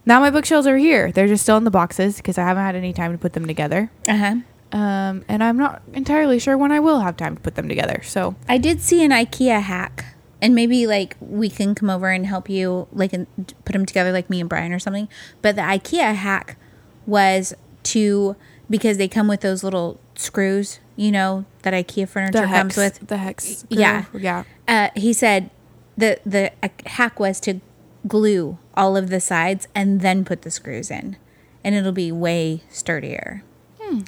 now 0.04 0.21
my 0.21 0.30
bookshelves 0.30 0.66
are 0.66 0.76
here. 0.78 1.11
They're 1.12 1.26
just 1.28 1.42
still 1.42 1.56
in 1.56 1.64
the 1.64 1.71
boxes 1.71 2.16
because 2.16 2.38
I 2.38 2.45
haven't 2.45 2.62
had 2.64 2.76
any 2.76 2.92
time 2.92 3.12
to 3.12 3.18
put 3.18 3.33
them 3.33 3.47
together. 3.47 3.90
Uh 4.09 4.16
huh. 4.16 4.35
Um, 4.76 5.25
and 5.26 5.42
I'm 5.42 5.56
not 5.56 5.80
entirely 5.95 6.38
sure 6.38 6.59
when 6.59 6.71
I 6.71 6.80
will 6.80 7.00
have 7.00 7.16
time 7.16 7.37
to 7.37 7.40
put 7.40 7.54
them 7.54 7.66
together. 7.66 8.02
So 8.04 8.35
I 8.47 8.59
did 8.59 8.83
see 8.83 9.02
an 9.02 9.11
IKEA 9.11 9.62
hack, 9.62 10.04
and 10.42 10.54
maybe 10.54 10.87
like 10.87 11.16
we 11.18 11.49
can 11.49 11.75
come 11.75 11.88
over 11.88 12.11
and 12.11 12.26
help 12.26 12.50
you, 12.50 12.87
like, 12.92 13.14
and 13.14 13.26
put 13.64 13.73
them 13.73 13.87
together, 13.87 14.12
like 14.12 14.28
me 14.28 14.38
and 14.38 14.50
Brian 14.50 14.75
or 14.75 14.78
something. 14.78 15.09
But 15.40 15.56
the 15.56 15.62
IKEA 15.62 16.14
hack 16.14 16.59
was 17.06 17.54
to 17.85 18.37
because 18.68 18.99
they 18.99 19.09
come 19.09 19.28
with 19.28 19.40
those 19.40 19.64
little 19.64 19.99
screws, 20.14 20.80
you 20.95 21.11
know, 21.11 21.47
that 21.62 21.73
IKEA 21.73 22.06
furniture 22.06 22.42
the 22.42 22.47
comes 22.47 22.76
hex, 22.76 23.00
with. 23.00 23.09
the 23.09 23.16
hex. 23.16 23.64
Yeah. 23.71 24.04
screw, 24.04 24.21
yeah. 24.21 24.45
Uh, 24.68 24.90
he 24.95 25.14
said 25.14 25.49
the 25.97 26.21
the 26.26 26.52
uh, 26.62 26.68
hack 26.85 27.18
was 27.18 27.40
to 27.40 27.62
glue 28.06 28.59
all 28.75 28.95
of 28.95 29.09
the 29.09 29.21
sides 29.21 29.68
and 29.75 30.02
then 30.02 30.23
put 30.23 30.42
the 30.42 30.50
screws 30.50 30.90
in, 30.90 31.16
and 31.64 31.75
it'll 31.75 31.92
be 31.92 32.12
way 32.12 32.62
sturdier. 32.68 33.42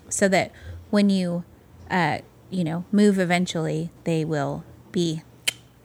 So 0.08 0.28
that 0.28 0.52
when 0.90 1.10
you, 1.10 1.44
uh, 1.90 2.18
you 2.50 2.64
know, 2.64 2.84
move 2.92 3.18
eventually, 3.18 3.90
they 4.04 4.24
will 4.24 4.64
be 4.92 5.22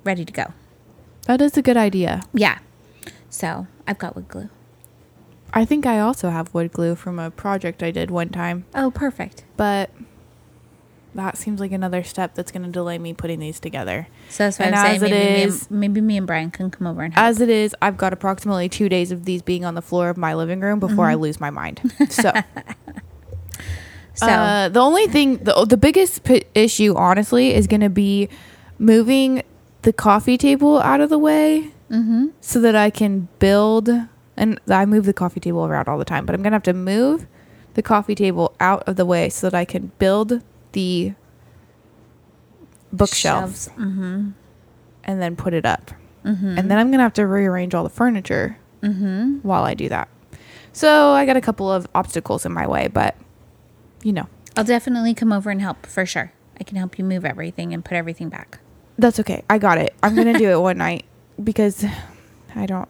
ready 0.03 0.25
to 0.25 0.33
go. 0.33 0.53
That 1.27 1.41
is 1.41 1.57
a 1.57 1.61
good 1.61 1.77
idea. 1.77 2.21
Yeah. 2.33 2.59
So 3.29 3.67
I've 3.87 3.97
got 3.97 4.15
wood 4.15 4.27
glue. 4.27 4.49
I 5.53 5.65
think 5.65 5.85
I 5.85 5.99
also 5.99 6.29
have 6.29 6.53
wood 6.53 6.71
glue 6.71 6.95
from 6.95 7.19
a 7.19 7.29
project 7.31 7.83
I 7.83 7.91
did 7.91 8.09
one 8.09 8.29
time, 8.29 8.65
Oh, 8.73 8.89
perfect. 8.89 9.43
but 9.55 9.91
that 11.13 11.37
seems 11.37 11.59
like 11.59 11.71
another 11.71 12.01
step 12.03 12.33
that's 12.33 12.51
going 12.51 12.63
to 12.63 12.71
delay 12.71 12.97
me 12.97 13.13
putting 13.13 13.39
these 13.39 13.59
together. 13.59 14.07
So 14.29 14.45
that's 14.45 14.57
what 14.57 14.65
And 14.69 14.75
I'm 14.75 14.99
saying. 14.99 15.11
Maybe 15.11 15.33
me, 15.35 15.43
and, 15.43 15.71
maybe 15.71 16.01
me 16.01 16.17
and 16.17 16.25
Brian 16.25 16.49
can 16.49 16.71
come 16.71 16.87
over 16.87 17.03
and 17.03 17.13
help. 17.13 17.23
As 17.23 17.39
it 17.39 17.49
is, 17.49 17.75
I've 17.83 17.97
got 17.97 18.13
approximately 18.13 18.67
two 18.67 18.89
days 18.89 19.11
of 19.11 19.25
these 19.25 19.43
being 19.43 19.63
on 19.63 19.75
the 19.75 19.83
floor 19.83 20.09
of 20.09 20.17
my 20.17 20.33
living 20.33 20.59
room 20.59 20.79
before 20.79 21.05
I 21.05 21.13
lose 21.13 21.39
my 21.39 21.51
mind. 21.51 21.81
So. 22.09 22.31
So 24.13 24.25
Uh, 24.27 24.69
the 24.69 24.79
only 24.79 25.07
thing, 25.07 25.37
the, 25.37 25.65
the 25.67 25.77
biggest 25.77 26.23
p- 26.23 26.43
issue, 26.53 26.93
honestly, 26.95 27.53
is 27.53 27.67
going 27.67 27.81
to 27.81 27.89
be 27.89 28.29
moving 28.79 29.41
the 29.83 29.93
coffee 29.93 30.37
table 30.37 30.79
out 30.79 31.01
of 31.01 31.09
the 31.09 31.17
way 31.17 31.71
mm-hmm. 31.91 32.27
so 32.41 32.59
that 32.61 32.75
I 32.75 32.89
can 32.89 33.27
build. 33.39 33.89
And 34.37 34.59
I 34.69 34.85
move 34.85 35.05
the 35.05 35.13
coffee 35.13 35.39
table 35.39 35.65
around 35.65 35.87
all 35.87 35.97
the 35.97 36.05
time, 36.05 36.25
but 36.25 36.33
I'm 36.35 36.41
going 36.41 36.51
to 36.51 36.55
have 36.55 36.63
to 36.63 36.73
move 36.73 37.27
the 37.75 37.81
coffee 37.81 38.15
table 38.15 38.55
out 38.59 38.83
of 38.87 38.95
the 38.95 39.05
way 39.05 39.29
so 39.29 39.49
that 39.49 39.57
I 39.57 39.65
can 39.65 39.91
build 39.99 40.41
the 40.73 41.13
bookshelves 42.91 43.69
Mm-hmm. 43.77 44.29
and 45.03 45.21
then 45.21 45.35
put 45.35 45.53
it 45.53 45.65
up. 45.65 45.91
And 46.25 46.71
then 46.71 46.77
I'm 46.77 46.87
going 46.87 46.99
to 46.99 47.03
have 47.03 47.13
to 47.13 47.27
rearrange 47.27 47.73
all 47.75 47.83
the 47.83 47.89
furniture 47.89 48.57
Mm-hmm. 48.81 49.37
while 49.47 49.63
I 49.63 49.73
do 49.75 49.87
that. 49.89 50.09
So 50.73 51.11
I 51.11 51.25
got 51.25 51.37
a 51.37 51.41
couple 51.41 51.71
of 51.71 51.87
obstacles 51.95 52.45
in 52.45 52.51
my 52.51 52.67
way, 52.67 52.89
but 52.89 53.15
you 54.03 54.13
know, 54.13 54.27
I'll 54.57 54.63
definitely 54.63 55.13
come 55.13 55.31
over 55.33 55.49
and 55.49 55.61
help 55.61 55.85
for 55.85 56.05
sure. 56.05 56.31
I 56.59 56.63
can 56.63 56.77
help 56.77 56.97
you 56.99 57.03
move 57.05 57.25
everything 57.25 57.73
and 57.73 57.83
put 57.83 57.95
everything 57.95 58.29
back. 58.29 58.59
that's 58.97 59.19
okay. 59.19 59.43
I 59.49 59.57
got 59.57 59.77
it. 59.79 59.93
I'm 60.03 60.13
going 60.15 60.31
to 60.31 60.37
do 60.37 60.49
it 60.51 60.59
one 60.61 60.77
night 60.87 61.05
because 61.43 61.83
I 62.55 62.65
don't 62.65 62.87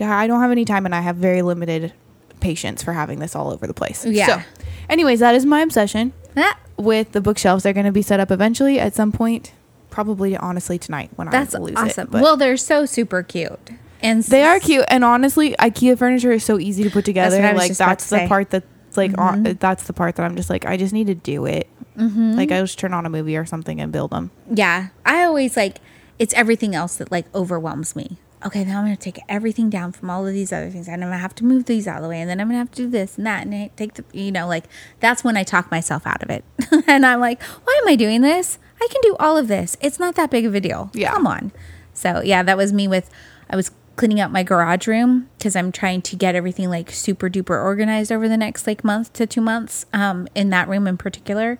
I 0.00 0.26
don't 0.26 0.40
have 0.40 0.50
any 0.50 0.64
time 0.64 0.84
and 0.86 0.94
I 0.94 1.00
have 1.00 1.16
very 1.16 1.42
limited 1.42 1.92
patience 2.40 2.82
for 2.82 2.92
having 2.92 3.20
this 3.20 3.36
all 3.36 3.52
over 3.52 3.66
the 3.66 3.74
place. 3.74 4.04
Yeah. 4.04 4.26
So, 4.26 4.42
anyways, 4.88 5.20
that 5.20 5.34
is 5.36 5.46
my 5.46 5.60
obsession 5.60 6.12
Ah, 6.36 6.58
with 6.76 7.12
the 7.12 7.20
bookshelves. 7.20 7.62
They're 7.62 7.72
going 7.72 7.86
to 7.86 7.92
be 7.92 8.02
set 8.02 8.18
up 8.18 8.32
eventually 8.32 8.80
at 8.80 8.94
some 8.94 9.12
point, 9.12 9.52
probably 9.90 10.36
honestly 10.36 10.78
tonight 10.78 11.10
when 11.14 11.30
that's 11.30 11.54
I 11.54 11.58
lose 11.60 11.76
awesome. 11.76 12.08
it. 12.08 12.10
but- 12.10 12.22
well, 12.22 12.36
they're 12.36 12.56
so 12.56 12.84
super 12.86 13.22
cute, 13.22 13.70
and 14.02 14.24
They 14.24 14.42
are 14.42 14.58
cute, 14.58 14.84
and 14.88 15.04
honestly, 15.04 15.54
IKEA 15.60 15.96
furniture 15.96 16.32
is 16.32 16.42
so 16.44 16.58
easy 16.58 16.82
to 16.82 16.90
put 16.90 17.04
together. 17.04 17.36
what 17.36 17.44
I 17.44 17.52
like 17.52 17.72
that's 17.76 18.10
the 18.10 18.26
part 18.26 18.50
that 18.50 18.64
like 18.96 19.16
on, 19.18 19.42
that's 19.60 19.84
the 19.84 19.92
part 19.92 20.16
that 20.16 20.24
I'm 20.24 20.36
just 20.36 20.50
like 20.50 20.64
I 20.64 20.76
just 20.76 20.92
need 20.92 21.06
to 21.08 21.14
do 21.14 21.46
it. 21.46 21.68
Mm-hmm. 21.96 22.32
Like 22.32 22.50
I 22.50 22.60
just 22.60 22.78
turn 22.78 22.92
on 22.92 23.06
a 23.06 23.10
movie 23.10 23.36
or 23.36 23.44
something 23.44 23.80
and 23.80 23.92
build 23.92 24.10
them. 24.10 24.30
Yeah, 24.50 24.88
I 25.04 25.24
always 25.24 25.56
like 25.56 25.78
it's 26.18 26.34
everything 26.34 26.74
else 26.74 26.96
that 26.96 27.10
like 27.10 27.32
overwhelms 27.34 27.96
me. 27.96 28.18
Okay, 28.44 28.62
now 28.62 28.80
I'm 28.80 28.84
gonna 28.84 28.96
take 28.96 29.20
everything 29.26 29.70
down 29.70 29.92
from 29.92 30.10
all 30.10 30.26
of 30.26 30.34
these 30.34 30.52
other 30.52 30.68
things, 30.68 30.86
and 30.86 31.02
I'm 31.02 31.08
gonna 31.08 31.18
have 31.18 31.34
to 31.36 31.44
move 31.44 31.64
these 31.64 31.86
out 31.88 31.96
of 31.96 32.02
the 32.02 32.08
way, 32.08 32.20
and 32.20 32.28
then 32.28 32.40
I'm 32.40 32.48
gonna 32.48 32.58
have 32.58 32.70
to 32.72 32.82
do 32.82 32.90
this 32.90 33.16
and 33.16 33.26
that, 33.26 33.46
and 33.46 33.54
I 33.54 33.70
take 33.76 33.94
the 33.94 34.04
you 34.12 34.30
know 34.30 34.46
like 34.46 34.64
that's 35.00 35.24
when 35.24 35.36
I 35.36 35.44
talk 35.44 35.70
myself 35.70 36.06
out 36.06 36.22
of 36.22 36.30
it, 36.30 36.44
and 36.86 37.06
I'm 37.06 37.20
like, 37.20 37.42
why 37.42 37.80
am 37.82 37.88
I 37.88 37.96
doing 37.96 38.20
this? 38.20 38.58
I 38.80 38.88
can 38.90 39.00
do 39.02 39.16
all 39.18 39.38
of 39.38 39.48
this. 39.48 39.76
It's 39.80 39.98
not 39.98 40.14
that 40.16 40.30
big 40.30 40.44
of 40.44 40.54
a 40.54 40.60
deal. 40.60 40.90
Yeah. 40.92 41.12
come 41.12 41.26
on. 41.26 41.52
So 41.94 42.20
yeah, 42.22 42.42
that 42.42 42.56
was 42.56 42.72
me 42.72 42.86
with 42.86 43.08
I 43.48 43.56
was 43.56 43.70
cleaning 43.96 44.20
out 44.20 44.32
my 44.32 44.42
garage 44.42 44.86
room 44.88 45.28
because 45.38 45.54
I'm 45.54 45.70
trying 45.70 46.02
to 46.02 46.16
get 46.16 46.34
everything 46.34 46.68
like 46.68 46.90
super 46.90 47.30
duper 47.30 47.62
organized 47.62 48.10
over 48.10 48.28
the 48.28 48.36
next 48.36 48.66
like 48.66 48.82
month 48.84 49.12
to 49.14 49.26
two 49.26 49.40
months 49.40 49.86
um, 49.92 50.26
in 50.34 50.50
that 50.50 50.68
room 50.68 50.86
in 50.86 50.96
particular 50.96 51.58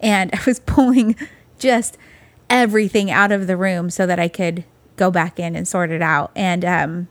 and 0.00 0.30
I 0.34 0.40
was 0.46 0.60
pulling 0.60 1.14
just 1.58 1.98
everything 2.48 3.10
out 3.10 3.32
of 3.32 3.46
the 3.46 3.56
room 3.56 3.90
so 3.90 4.06
that 4.06 4.18
I 4.18 4.28
could 4.28 4.64
go 4.96 5.10
back 5.10 5.38
in 5.38 5.54
and 5.54 5.68
sort 5.68 5.90
it 5.90 6.00
out. 6.02 6.30
And 6.34 6.64
um, 6.64 7.08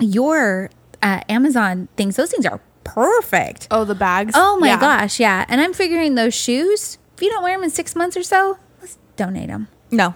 your 0.00 0.70
uh, 1.02 1.20
Amazon 1.28 1.88
things, 1.96 2.16
those 2.16 2.30
things 2.30 2.46
are 2.46 2.60
perfect. 2.84 3.66
Oh, 3.70 3.84
the 3.84 3.94
bags. 3.94 4.32
Oh 4.36 4.56
my 4.58 4.68
Yeah. 4.68 4.80
gosh, 4.80 5.18
yeah. 5.20 5.44
And 5.48 5.60
I'm 5.60 5.72
figuring 5.72 6.14
those 6.14 6.34
shoes, 6.34 6.98
if 7.16 7.22
you 7.22 7.30
don't 7.30 7.42
wear 7.42 7.56
them 7.56 7.64
in 7.64 7.70
six 7.70 7.96
months 7.96 8.16
or 8.16 8.22
so, 8.22 8.58
let's 8.80 8.98
donate 9.16 9.48
them. 9.48 9.68
No, 9.90 10.14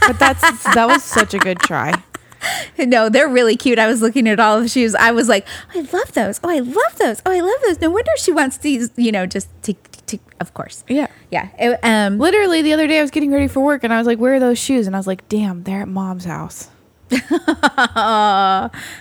but 0.00 0.18
that's 0.18 0.40
that 0.74 0.86
was 0.86 1.02
such 1.02 1.34
a 1.34 1.38
good 1.38 1.58
try. 1.60 1.92
No, 2.78 3.08
they're 3.08 3.28
really 3.28 3.56
cute. 3.56 3.78
I 3.78 3.86
was 3.86 4.02
looking 4.02 4.28
at 4.28 4.38
all 4.38 4.56
of 4.58 4.62
the 4.62 4.68
shoes. 4.68 4.94
I 4.94 5.10
was 5.12 5.28
like, 5.28 5.46
I 5.74 5.80
love 5.92 6.12
those. 6.12 6.38
Oh, 6.44 6.50
I 6.50 6.58
love 6.60 6.96
those. 6.98 7.22
Oh, 7.24 7.30
I 7.32 7.40
love 7.40 7.56
those. 7.66 7.80
No 7.80 7.90
wonder 7.90 8.10
she 8.18 8.32
wants 8.32 8.58
these, 8.58 8.90
you 8.96 9.10
know, 9.12 9.24
just 9.26 9.48
to, 9.62 9.74
to 10.06 10.18
of 10.40 10.52
course. 10.54 10.84
Yeah. 10.88 11.06
Yeah. 11.30 11.48
It, 11.58 11.80
um, 11.82 12.18
Literally 12.18 12.62
the 12.62 12.72
other 12.74 12.86
day 12.86 12.98
I 12.98 13.02
was 13.02 13.10
getting 13.10 13.32
ready 13.32 13.48
for 13.48 13.60
work 13.60 13.82
and 13.84 13.92
I 13.92 13.98
was 13.98 14.06
like, 14.06 14.18
"Where 14.18 14.34
are 14.34 14.40
those 14.40 14.58
shoes?" 14.58 14.86
And 14.86 14.94
I 14.94 14.98
was 14.98 15.06
like, 15.06 15.26
"Damn, 15.28 15.62
they're 15.64 15.82
at 15.82 15.88
mom's 15.88 16.24
house." 16.26 16.68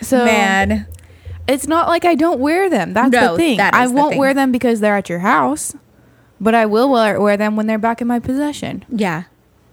so 0.02 0.26
man. 0.26 0.88
it's 1.48 1.68
not 1.68 1.88
like 1.88 2.06
I 2.06 2.16
don't 2.16 2.40
wear 2.40 2.70
them. 2.70 2.94
That's 2.94 3.12
No, 3.12 3.32
the 3.32 3.38
thing. 3.38 3.58
that 3.58 3.74
I 3.74 3.88
won't 3.88 4.12
thing. 4.12 4.20
wear 4.20 4.34
them 4.34 4.52
because 4.52 4.80
they're 4.80 4.98
at 4.98 5.10
your 5.10 5.20
house, 5.20 5.76
but 6.40 6.56
I 6.56 6.66
will 6.66 6.90
wear, 6.90 7.20
wear 7.20 7.38
them 7.38 7.56
when 7.56 7.68
they're 7.68 7.78
back 7.80 8.02
in 8.02 8.08
my 8.08 8.20
possession. 8.20 8.86
Yeah. 8.90 9.24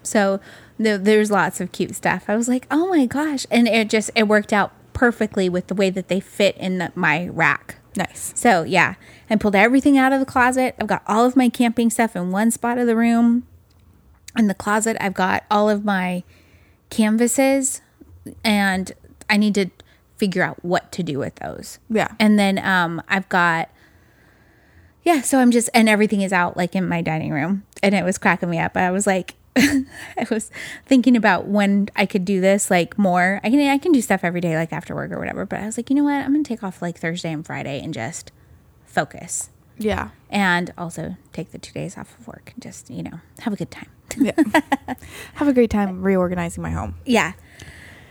So 0.03 0.39
th- 0.77 1.01
there's 1.01 1.31
lots 1.31 1.61
of 1.61 1.71
cute 1.71 1.95
stuff. 1.95 2.25
I 2.27 2.35
was 2.35 2.47
like, 2.47 2.67
oh 2.71 2.87
my 2.87 3.05
gosh. 3.05 3.45
And 3.51 3.67
it 3.67 3.89
just, 3.89 4.11
it 4.15 4.27
worked 4.27 4.53
out 4.53 4.73
perfectly 4.93 5.49
with 5.49 5.67
the 5.67 5.75
way 5.75 5.89
that 5.89 6.07
they 6.07 6.19
fit 6.19 6.55
in 6.57 6.77
the, 6.77 6.91
my 6.95 7.27
rack. 7.29 7.77
Nice. 7.95 8.33
So 8.35 8.63
yeah, 8.63 8.95
I 9.29 9.35
pulled 9.35 9.55
everything 9.55 9.97
out 9.97 10.13
of 10.13 10.19
the 10.19 10.25
closet. 10.25 10.75
I've 10.79 10.87
got 10.87 11.03
all 11.07 11.25
of 11.25 11.35
my 11.35 11.49
camping 11.49 11.89
stuff 11.89 12.15
in 12.15 12.31
one 12.31 12.51
spot 12.51 12.77
of 12.77 12.87
the 12.87 12.95
room. 12.95 13.45
In 14.37 14.47
the 14.47 14.55
closet, 14.55 14.97
I've 14.99 15.13
got 15.13 15.43
all 15.51 15.69
of 15.69 15.85
my 15.85 16.23
canvases 16.89 17.81
and 18.43 18.91
I 19.29 19.37
need 19.37 19.55
to 19.55 19.69
figure 20.17 20.43
out 20.43 20.63
what 20.63 20.91
to 20.93 21.03
do 21.03 21.19
with 21.19 21.35
those. 21.35 21.79
Yeah. 21.89 22.13
And 22.19 22.39
then 22.39 22.57
um 22.59 23.01
I've 23.07 23.29
got 23.29 23.69
yeah, 25.03 25.21
so 25.21 25.39
I'm 25.39 25.51
just 25.51 25.69
and 25.73 25.89
everything 25.89 26.21
is 26.21 26.33
out 26.33 26.55
like 26.55 26.75
in 26.75 26.87
my 26.87 27.01
dining 27.01 27.31
room 27.31 27.63
and 27.83 27.93
it 27.93 28.03
was 28.03 28.17
cracking 28.17 28.49
me 28.49 28.59
up. 28.59 28.77
I 28.77 28.89
was 28.89 29.05
like 29.05 29.35
I 29.57 30.27
was 30.31 30.49
thinking 30.85 31.15
about 31.15 31.47
when 31.47 31.89
I 31.95 32.05
could 32.05 32.25
do 32.25 32.41
this 32.41 32.71
like 32.71 32.97
more. 32.97 33.39
I 33.43 33.49
can 33.49 33.59
I 33.69 33.77
can 33.77 33.91
do 33.91 34.01
stuff 34.01 34.21
every 34.23 34.41
day 34.41 34.55
like 34.55 34.73
after 34.73 34.95
work 34.95 35.11
or 35.11 35.19
whatever, 35.19 35.45
but 35.45 35.59
I 35.59 35.65
was 35.65 35.77
like, 35.77 35.89
you 35.89 35.95
know 35.95 36.03
what? 36.03 36.23
I'm 36.23 36.31
going 36.33 36.43
to 36.43 36.47
take 36.47 36.63
off 36.63 36.81
like 36.81 36.97
Thursday 36.97 37.31
and 37.31 37.45
Friday 37.45 37.79
and 37.83 37.93
just 37.93 38.31
focus. 38.85 39.49
Yeah. 39.77 40.09
And 40.29 40.73
also 40.77 41.17
take 41.33 41.51
the 41.51 41.57
2 41.59 41.71
days 41.73 41.97
off 41.97 42.17
of 42.19 42.27
work 42.27 42.51
and 42.53 42.63
just, 42.63 42.89
you 42.89 43.03
know, 43.03 43.19
have 43.39 43.53
a 43.53 43.55
good 43.55 43.71
time. 43.71 43.89
Yeah. 44.17 44.31
Have 45.35 45.47
a 45.47 45.53
great 45.53 45.71
time 45.71 46.03
reorganizing 46.03 46.61
my 46.61 46.69
home. 46.69 46.95
Yeah. 47.03 47.33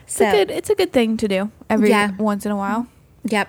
It's 0.03 0.15
So 0.15 0.27
a 0.27 0.31
good 0.31 0.51
it's 0.51 0.69
a 0.69 0.75
good 0.75 0.91
thing 0.91 1.15
to 1.17 1.27
do 1.29 1.51
every 1.69 1.89
Yeah. 1.89 2.11
once 2.17 2.45
in 2.45 2.51
a 2.51 2.57
while. 2.57 2.87
Yep. 3.23 3.47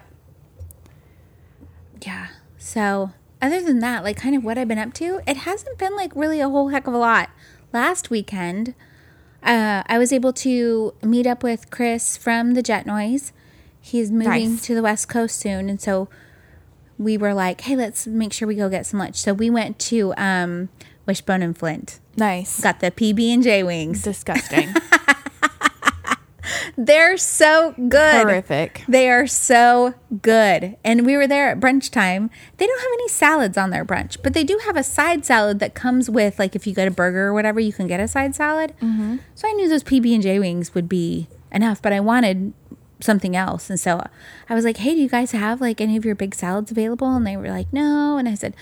Yeah. 2.05 2.29
So, 2.59 3.11
other 3.43 3.61
than 3.63 3.81
that, 3.81 4.05
like 4.05 4.17
kind 4.17 4.37
of 4.37 4.45
what 4.45 4.57
I've 4.59 4.69
been 4.69 4.79
up 4.79 4.93
to, 4.95 5.21
it 5.27 5.39
hasn't 5.39 5.79
been 5.79 5.97
like 5.97 6.13
really 6.15 6.41
a 6.41 6.49
whole 6.49 6.69
heck 6.69 6.87
of 6.87 6.95
a 6.95 6.99
lot. 6.99 7.31
Last 7.75 8.09
weekend, 8.09 8.73
uh, 9.43 9.83
I 9.89 9.99
was 9.99 10.13
able 10.13 10.33
to 10.35 10.95
meet 11.03 11.27
up 11.27 11.43
with 11.43 11.73
Chris 11.73 12.17
from 12.17 12.55
the 12.55 12.63
Jet 12.63 12.87
Noise. 12.87 13.33
He's 13.81 14.13
moving 14.13 14.53
Nice. 14.53 14.67
to 14.67 14.77
the 14.77 14.83
West 14.83 15.09
Coast 15.09 15.41
soon, 15.41 15.69
and 15.69 15.81
so 15.81 16.09
we 16.99 17.19
were 17.19 17.35
like, 17.35 17.63
"Hey, 17.63 17.75
let's 17.75 18.07
make 18.07 18.33
sure 18.33 18.47
we 18.47 18.55
go 18.55 18.69
get 18.69 18.87
some 18.87 19.01
lunch." 19.01 19.17
So 19.17 19.35
we 19.35 19.51
went 19.51 19.81
to 19.91 20.15
um, 20.17 20.69
Wishbone 21.05 21.43
and 21.43 21.59
Flynt. 21.59 21.99
Nice. 22.17 22.61
Got 22.61 22.79
the 22.79 22.93
PB 22.93 23.35
and 23.35 23.43
J 23.43 23.65
wings. 23.65 24.03
Disgusting. 24.03 24.69
They're 26.77 27.17
so 27.17 27.75
good. 27.89 28.23
Horrific. 28.27 28.85
They 28.89 29.09
are 29.11 29.27
so 29.27 29.95
good. 30.23 30.77
And 30.85 31.07
we 31.07 31.17
were 31.17 31.27
there 31.27 31.49
at 31.51 31.61
brunch 31.61 31.91
time. 31.91 32.31
They 32.57 32.67
don't 32.67 32.81
have 32.81 32.93
any 32.93 33.09
salads 33.09 33.57
on 33.57 33.71
their 33.71 33.85
brunch, 33.85 34.19
but 34.23 34.35
they 34.35 34.45
do 34.45 34.61
have 34.65 34.77
a 34.77 34.83
side 34.83 35.25
salad 35.25 35.59
that 35.61 35.75
comes 35.75 36.11
with 36.11 36.39
like 36.39 36.55
if 36.55 36.67
you 36.67 36.75
get 36.75 36.89
a 36.89 36.91
burger 36.91 37.27
or 37.27 37.35
whatever, 37.35 37.61
you 37.61 37.73
can 37.73 37.87
get 37.87 38.01
a 38.01 38.09
side 38.09 38.35
salad. 38.35 38.75
Mm-hmm. 38.81 39.17
So 39.35 39.49
I 39.49 39.53
knew 39.53 39.69
those 39.69 39.85
PB 39.85 40.15
and 40.15 40.23
J 40.23 40.39
wings 40.39 40.75
would 40.75 40.89
be 40.89 41.29
enough, 41.53 41.81
but 41.81 41.93
I 41.93 42.01
wanted 42.01 42.53
something 43.01 43.37
else. 43.37 43.71
And 43.71 43.79
so 43.79 44.05
I 44.49 44.55
was 44.55 44.65
like, 44.65 44.79
"Hey, 44.79 44.95
do 44.95 45.01
you 45.01 45.09
guys 45.09 45.33
have 45.33 45.61
like 45.61 45.81
any 45.81 45.97
of 45.97 46.05
your 46.05 46.15
big 46.15 46.35
salads 46.35 46.71
available?" 46.71 47.15
And 47.15 47.27
they 47.27 47.37
were 47.37 47.51
like, 47.51 47.73
"No." 47.73 48.17
And 48.17 48.29
I 48.29 48.35
said, 48.35 48.55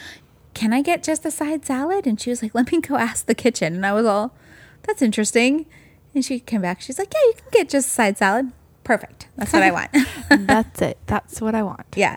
"Can 0.55 0.73
I 0.73 0.83
get 0.83 1.03
just 1.03 1.25
a 1.25 1.31
side 1.31 1.65
salad?" 1.65 2.07
And 2.07 2.21
she 2.21 2.31
was 2.31 2.43
like, 2.43 2.55
"Let 2.55 2.71
me 2.73 2.81
go 2.81 2.97
ask 2.97 3.27
the 3.27 3.35
kitchen." 3.35 3.75
And 3.75 3.87
I 3.87 3.93
was 3.93 4.07
all, 4.07 4.35
"That's 4.83 5.03
interesting." 5.03 5.67
And 6.15 6.25
she 6.25 6.41
came 6.41 6.61
back. 6.63 6.81
She's 6.81 6.99
like, 6.99 7.13
"Yeah, 7.15 7.21
you 7.27 7.33
can 7.37 7.47
get 7.53 7.69
just 7.69 7.89
side 7.91 8.19
salad. 8.19 8.53
Perfect. 8.85 9.29
That's 9.37 9.53
what 9.53 9.63
I 9.63 9.71
want." 9.79 9.91
That's 10.47 10.83
it. 10.83 10.99
That's 11.07 11.41
what 11.41 11.55
I 11.55 11.63
want. 11.63 11.87
yeah. 11.97 12.17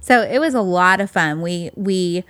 So 0.00 0.22
it 0.22 0.38
was 0.38 0.54
a 0.54 0.60
lot 0.62 1.00
of 1.00 1.10
fun. 1.10 1.42
We 1.42 1.70
we 1.74 2.24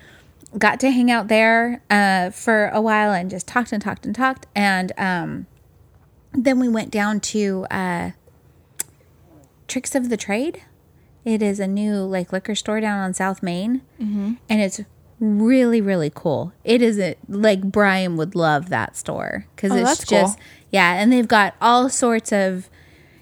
got 0.59 0.81
to 0.81 0.91
hang 0.91 1.11
out 1.11 1.29
there 1.29 1.83
uh, 1.91 2.31
for 2.31 2.69
a 2.69 2.81
while 2.81 3.13
and 3.13 3.29
just 3.31 3.47
talked 3.47 3.73
and 3.73 3.83
talked 3.83 4.07
and 4.07 4.15
talked. 4.15 4.47
And 4.55 4.93
um, 4.97 5.47
then 6.33 6.59
we 6.61 6.69
went 6.69 6.91
down 6.91 7.21
to 7.21 7.67
uh, 7.71 8.11
Tricks 9.69 9.95
of 9.95 10.09
the 10.09 10.17
Trade. 10.17 10.63
It 11.25 11.43
is 11.43 11.59
a 11.61 11.67
new 11.67 11.97
like 11.97 12.33
liquor 12.33 12.55
store 12.55 12.81
down 12.81 12.99
on 13.01 13.13
South 13.15 13.43
Main, 13.43 13.83
Mm-hmm. 14.01 14.35
and 14.49 14.61
it's 14.61 14.81
really 15.21 15.81
really 15.81 16.11
cool. 16.15 16.53
It 16.65 16.83
is 16.83 16.99
a, 16.99 17.17
like 17.29 17.63
Brian 17.63 18.17
would 18.17 18.35
love 18.35 18.69
that 18.71 18.97
store 18.97 19.47
because 19.55 19.73
Oh, 19.73 19.77
it's 19.77 19.89
that's 19.89 20.05
cool. 20.05 20.21
just 20.21 20.39
yeah, 20.71 20.95
and 20.95 21.13
they've 21.13 21.29
got 21.29 21.55
all 21.61 21.89
sorts 21.89 22.33
of. 22.33 22.69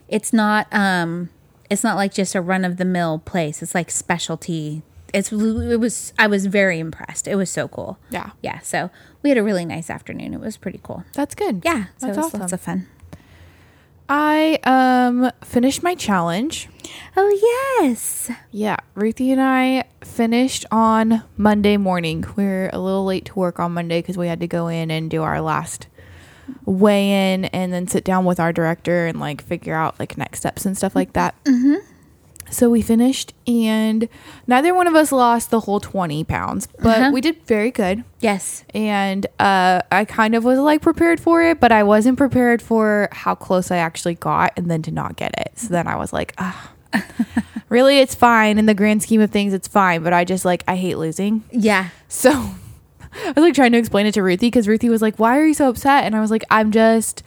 It's 0.08 0.32
not 0.32 0.66
um, 0.72 1.30
it's 1.70 1.82
not 1.84 1.96
like 1.96 2.12
just 2.12 2.34
a 2.34 2.40
run 2.40 2.64
of 2.64 2.76
the 2.76 2.84
mill 2.84 3.18
place. 3.20 3.62
It's 3.62 3.74
like 3.74 3.90
specialty. 3.90 4.82
It's 5.12 5.30
it 5.32 5.78
was 5.80 6.12
I 6.18 6.26
was 6.26 6.46
very 6.46 6.78
impressed. 6.78 7.28
It 7.28 7.36
was 7.36 7.48
so 7.50 7.68
cool. 7.68 7.98
Yeah. 8.10 8.30
yeah. 8.42 8.58
So 8.60 8.90
we 9.22 9.28
had 9.30 9.38
a 9.38 9.42
really 9.42 9.64
nice 9.64 9.88
afternoon. 9.90 10.34
It 10.34 10.40
was 10.40 10.56
pretty 10.56 10.80
cool. 10.82 11.04
That's 11.14 11.34
good. 11.34 11.62
Yeah, 11.64 11.84
so 11.98 12.06
That's 12.06 12.16
it 12.18 12.20
was 12.20 12.26
awesome. 12.26 12.40
lots 12.40 12.52
of 12.52 12.60
fun. 12.60 12.86
I 14.08 14.58
um 14.64 15.30
finished 15.42 15.82
my 15.82 15.94
challenge. 15.94 16.68
Oh 17.16 17.78
yes. 17.80 18.30
Yeah, 18.50 18.76
Ruthie 18.94 19.30
and 19.32 19.40
I 19.40 19.84
finished 20.02 20.66
on 20.70 21.22
Monday 21.36 21.76
morning. 21.76 22.24
We 22.36 22.44
are 22.44 22.70
a 22.72 22.78
little 22.78 23.04
late 23.04 23.26
to 23.26 23.34
work 23.34 23.58
on 23.58 23.72
Monday 23.72 24.00
because 24.00 24.18
we 24.18 24.28
had 24.28 24.40
to 24.40 24.46
go 24.46 24.68
in 24.68 24.90
and 24.90 25.10
do 25.10 25.22
our 25.22 25.40
last 25.40 25.86
weigh 26.64 27.32
in 27.32 27.46
and 27.46 27.72
then 27.72 27.88
sit 27.88 28.04
down 28.04 28.24
with 28.24 28.38
our 28.38 28.52
director 28.52 29.06
and 29.06 29.18
like 29.20 29.42
figure 29.42 29.74
out 29.74 29.98
like 29.98 30.18
next 30.18 30.40
steps 30.40 30.66
and 30.66 30.76
stuff 30.76 30.94
like 30.94 31.12
that. 31.14 31.34
Mm-hmm. 31.44 31.76
So 32.50 32.70
we 32.70 32.82
finished, 32.82 33.34
and 33.46 34.08
neither 34.46 34.74
one 34.74 34.86
of 34.86 34.94
us 34.94 35.10
lost 35.10 35.50
the 35.50 35.60
whole 35.60 35.80
20 35.80 36.22
pounds, 36.24 36.68
but 36.80 36.98
Uh-huh. 37.00 37.10
we 37.12 37.20
did 37.20 37.42
very 37.46 37.70
good. 37.70 38.04
Yes. 38.20 38.64
And 38.74 39.26
uh, 39.40 39.80
I 39.90 40.04
kind 40.04 40.34
of 40.34 40.44
was 40.44 40.58
like 40.58 40.80
prepared 40.82 41.18
for 41.20 41.42
it, 41.42 41.58
but 41.58 41.72
I 41.72 41.82
wasn't 41.82 42.16
prepared 42.16 42.62
for 42.62 43.08
how 43.12 43.34
close 43.34 43.70
I 43.70 43.78
actually 43.78 44.14
got 44.14 44.52
and 44.56 44.70
then 44.70 44.82
to 44.82 44.90
not 44.92 45.16
get 45.16 45.34
it. 45.38 45.52
So 45.58 45.68
then 45.68 45.86
I 45.88 45.96
was 45.96 46.12
like, 46.12 46.32
ah, 46.38 46.70
really, 47.68 47.98
it's 47.98 48.14
fine. 48.14 48.58
In 48.58 48.66
the 48.66 48.74
grand 48.74 49.02
scheme 49.02 49.20
of 49.20 49.30
things, 49.30 49.52
it's 49.52 49.68
fine. 49.68 50.02
But 50.02 50.12
I 50.12 50.24
just 50.24 50.44
like, 50.44 50.62
I 50.68 50.76
hate 50.76 50.96
losing. 50.98 51.42
Yeah. 51.50 51.88
So 52.08 52.30
I 53.24 53.32
was 53.34 53.42
like 53.42 53.54
trying 53.54 53.72
to 53.72 53.78
explain 53.78 54.06
it 54.06 54.12
to 54.14 54.22
Ruthie 54.22 54.46
because 54.46 54.68
Ruthie 54.68 54.90
was 54.90 55.02
like, 55.02 55.18
why 55.18 55.38
are 55.38 55.46
you 55.46 55.54
so 55.54 55.68
upset? 55.68 56.04
And 56.04 56.14
I 56.14 56.20
was 56.20 56.30
like, 56.30 56.44
I'm 56.50 56.70
just, 56.72 57.22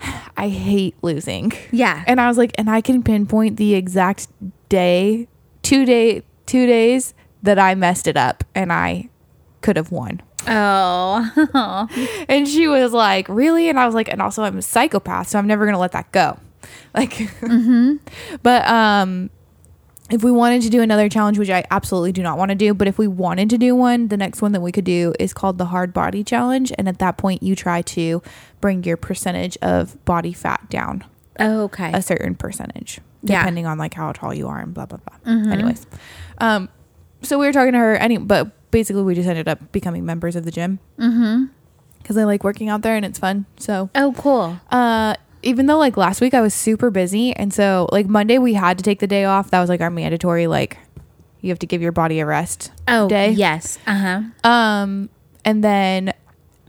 I 0.36 0.48
hate 0.48 0.94
losing. 1.02 1.52
Yeah. 1.72 2.04
And 2.06 2.20
I 2.20 2.28
was 2.28 2.38
like, 2.38 2.52
and 2.56 2.70
I 2.70 2.80
can 2.80 3.02
pinpoint 3.02 3.56
the 3.56 3.74
exact 3.74 4.28
day, 4.68 5.28
two 5.62 5.84
day, 5.84 6.22
two 6.46 6.66
days 6.66 7.14
that 7.42 7.58
I 7.58 7.74
messed 7.74 8.06
it 8.06 8.16
up 8.16 8.44
and 8.54 8.72
I 8.72 9.10
could 9.60 9.76
have 9.76 9.90
won. 9.90 10.22
Oh. 10.46 11.88
And 12.28 12.46
she 12.46 12.68
was 12.68 12.92
like, 12.92 13.28
really? 13.28 13.68
And 13.68 13.78
I 13.78 13.86
was 13.86 13.94
like, 13.94 14.08
and 14.08 14.20
also 14.20 14.42
I'm 14.42 14.58
a 14.58 14.62
psychopath, 14.62 15.28
so 15.28 15.38
I'm 15.38 15.46
never 15.46 15.64
gonna 15.64 15.78
let 15.78 15.92
that 15.92 16.12
go. 16.12 16.38
Like, 16.94 17.30
but 18.42 18.66
um, 18.66 19.30
if 20.10 20.22
we 20.24 20.30
wanted 20.32 20.62
to 20.62 20.70
do 20.70 20.80
another 20.80 21.08
challenge, 21.08 21.38
which 21.38 21.50
I 21.50 21.64
absolutely 21.70 22.12
do 22.12 22.22
not 22.22 22.38
want 22.38 22.50
to 22.50 22.54
do, 22.54 22.72
but 22.74 22.88
if 22.88 22.96
we 22.98 23.06
wanted 23.06 23.50
to 23.50 23.58
do 23.58 23.74
one, 23.74 24.08
the 24.08 24.16
next 24.16 24.40
one 24.40 24.52
that 24.52 24.60
we 24.60 24.72
could 24.72 24.84
do 24.84 25.12
is 25.20 25.34
called 25.34 25.58
the 25.58 25.66
hard 25.66 25.92
body 25.92 26.24
challenge. 26.24 26.72
And 26.78 26.88
at 26.88 26.98
that 27.00 27.18
point, 27.18 27.42
you 27.42 27.54
try 27.54 27.82
to 27.82 28.22
bring 28.60 28.84
your 28.84 28.96
percentage 28.96 29.56
of 29.62 30.02
body 30.04 30.32
fat 30.32 30.68
down 30.70 31.04
Oh, 31.38 31.62
okay. 31.64 31.90
a 31.92 32.00
certain 32.02 32.34
percentage, 32.34 33.00
Yeah. 33.22 33.40
depending 33.40 33.66
on 33.66 33.76
like 33.78 33.94
how 33.94 34.10
tall 34.12 34.32
you 34.32 34.48
are 34.48 34.58
and 34.60 34.72
blah 34.72 34.86
blah 34.86 34.98
blah. 34.98 35.52
Anyways, 35.52 35.86
um, 36.38 36.68
so 37.22 37.38
we 37.38 37.46
were 37.46 37.52
talking 37.52 37.72
to 37.72 37.78
her. 37.78 37.96
Any, 37.96 38.16
but 38.16 38.70
basically, 38.70 39.02
we 39.02 39.14
just 39.14 39.28
ended 39.28 39.46
up 39.48 39.72
becoming 39.72 40.04
members 40.06 40.36
of 40.36 40.44
the 40.44 40.50
gym 40.50 40.78
Mm 40.98 41.14
hmm 41.14 41.44
because 42.02 42.16
I 42.16 42.24
like 42.24 42.42
working 42.42 42.70
out 42.70 42.80
there 42.80 42.96
and 42.96 43.04
it's 43.04 43.18
fun. 43.18 43.44
So, 43.58 43.90
oh, 43.94 44.14
cool. 44.16 44.58
uh, 44.70 45.14
even 45.42 45.66
though 45.66 45.78
like 45.78 45.96
last 45.96 46.20
week 46.20 46.34
I 46.34 46.40
was 46.40 46.54
super 46.54 46.90
busy, 46.90 47.32
and 47.34 47.52
so 47.52 47.88
like 47.92 48.06
Monday 48.06 48.38
we 48.38 48.54
had 48.54 48.78
to 48.78 48.84
take 48.84 49.00
the 49.00 49.06
day 49.06 49.24
off. 49.24 49.50
That 49.50 49.60
was 49.60 49.68
like 49.68 49.80
our 49.80 49.90
mandatory 49.90 50.46
like 50.46 50.78
you 51.40 51.50
have 51.50 51.58
to 51.60 51.66
give 51.66 51.80
your 51.80 51.92
body 51.92 52.18
a 52.20 52.26
rest 52.26 52.72
Oh, 52.88 53.08
day. 53.08 53.30
yes. 53.30 53.78
Uh 53.86 54.22
huh. 54.42 54.48
Um, 54.50 55.08
and 55.44 55.62
then 55.62 56.12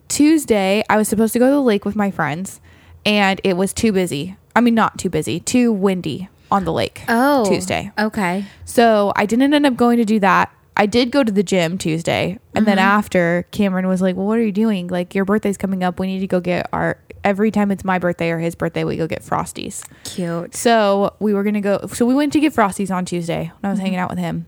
Tuesday, 0.08 0.84
I 0.90 0.98
was 0.98 1.08
supposed 1.08 1.34
to 1.34 1.40
go 1.40 1.46
to 1.48 1.52
the 1.54 1.62
lake 1.62 1.86
with 1.86 1.96
my 1.96 2.12
friends, 2.12 2.60
and 3.06 3.40
it 3.44 3.54
was 3.58 3.74
too 3.74 3.92
busy. 3.92 4.36
I 4.56 4.62
mean, 4.62 4.76
not 4.76 4.98
too 4.98 5.10
busy, 5.10 5.40
too 5.40 5.72
windy 5.72 6.30
on 6.52 6.66
the 6.66 6.74
lake. 6.74 7.02
Oh. 7.08 7.46
Tuesday. 7.50 7.92
Okay. 7.98 8.46
So 8.66 9.14
I 9.16 9.26
didn't 9.26 9.54
end 9.54 9.66
up 9.66 9.76
going 9.76 9.98
to 9.98 10.06
do 10.06 10.20
that. 10.20 10.52
I 10.80 10.86
did 10.86 11.12
go 11.12 11.26
to 11.26 11.32
the 11.32 11.44
gym 11.44 11.78
Tuesday, 11.78 12.40
and 12.56 12.66
then 12.66 12.78
mm-hmm. 12.78 12.88
after 12.88 13.46
Cameron 13.52 13.90
was 13.90 14.02
like, 14.02 14.16
"Well, 14.16 14.26
what 14.26 14.38
are 14.38 14.42
you 14.42 14.54
doing? 14.54 14.88
Like 14.88 15.14
your 15.14 15.26
birthday's 15.26 15.58
coming 15.58 15.84
up. 15.84 16.00
We 16.00 16.08
need 16.08 16.22
to 16.22 16.28
go 16.28 16.40
get 16.40 16.70
our 16.72 16.98
every 17.22 17.52
time 17.52 17.70
it's 17.70 17.84
my 17.84 18.00
birthday 18.00 18.32
or 18.32 18.40
his 18.40 18.56
birthday, 18.56 18.86
we 18.86 18.96
go 18.96 19.06
get 19.06 19.22
frosties." 19.22 19.86
Cute. 20.06 20.56
So 20.56 21.18
we 21.20 21.34
were 21.34 21.44
gonna 21.44 21.60
go. 21.60 21.86
So 21.92 22.06
we 22.06 22.16
went 22.16 22.32
to 22.32 22.40
get 22.40 22.54
Frosties 22.56 22.96
on 22.96 23.04
Tuesday 23.04 23.52
when 23.60 23.68
I 23.68 23.72
was 23.72 23.80
mm-hmm. 23.80 23.88
hanging 23.88 24.00
out 24.00 24.10
with 24.10 24.20
him, 24.20 24.46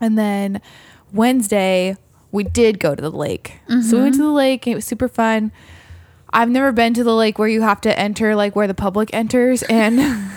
and 0.00 0.18
then 0.18 0.60
Wednesday 1.12 1.96
we 2.32 2.42
did 2.42 2.80
go 2.80 2.96
to 2.96 3.00
the 3.00 3.12
lake. 3.12 3.60
So 3.68 3.74
we 3.96 4.02
went 4.02 4.14
to 4.16 4.20
mm-hmm. 4.20 4.22
the 4.22 4.32
lake. 4.32 4.66
And 4.66 4.72
it 4.72 4.74
was 4.74 4.86
super 4.86 5.06
fun. 5.06 5.52
I've 6.30 6.50
never 6.50 6.72
been 6.72 6.94
to 6.94 7.04
the 7.04 7.14
lake 7.14 7.38
where 7.38 7.48
you 7.48 7.62
have 7.62 7.80
to 7.82 7.96
enter 7.96 8.34
like 8.34 8.56
where 8.56 8.66
the 8.66 8.74
public 8.74 9.08
enters, 9.14 9.62
and 9.62 10.00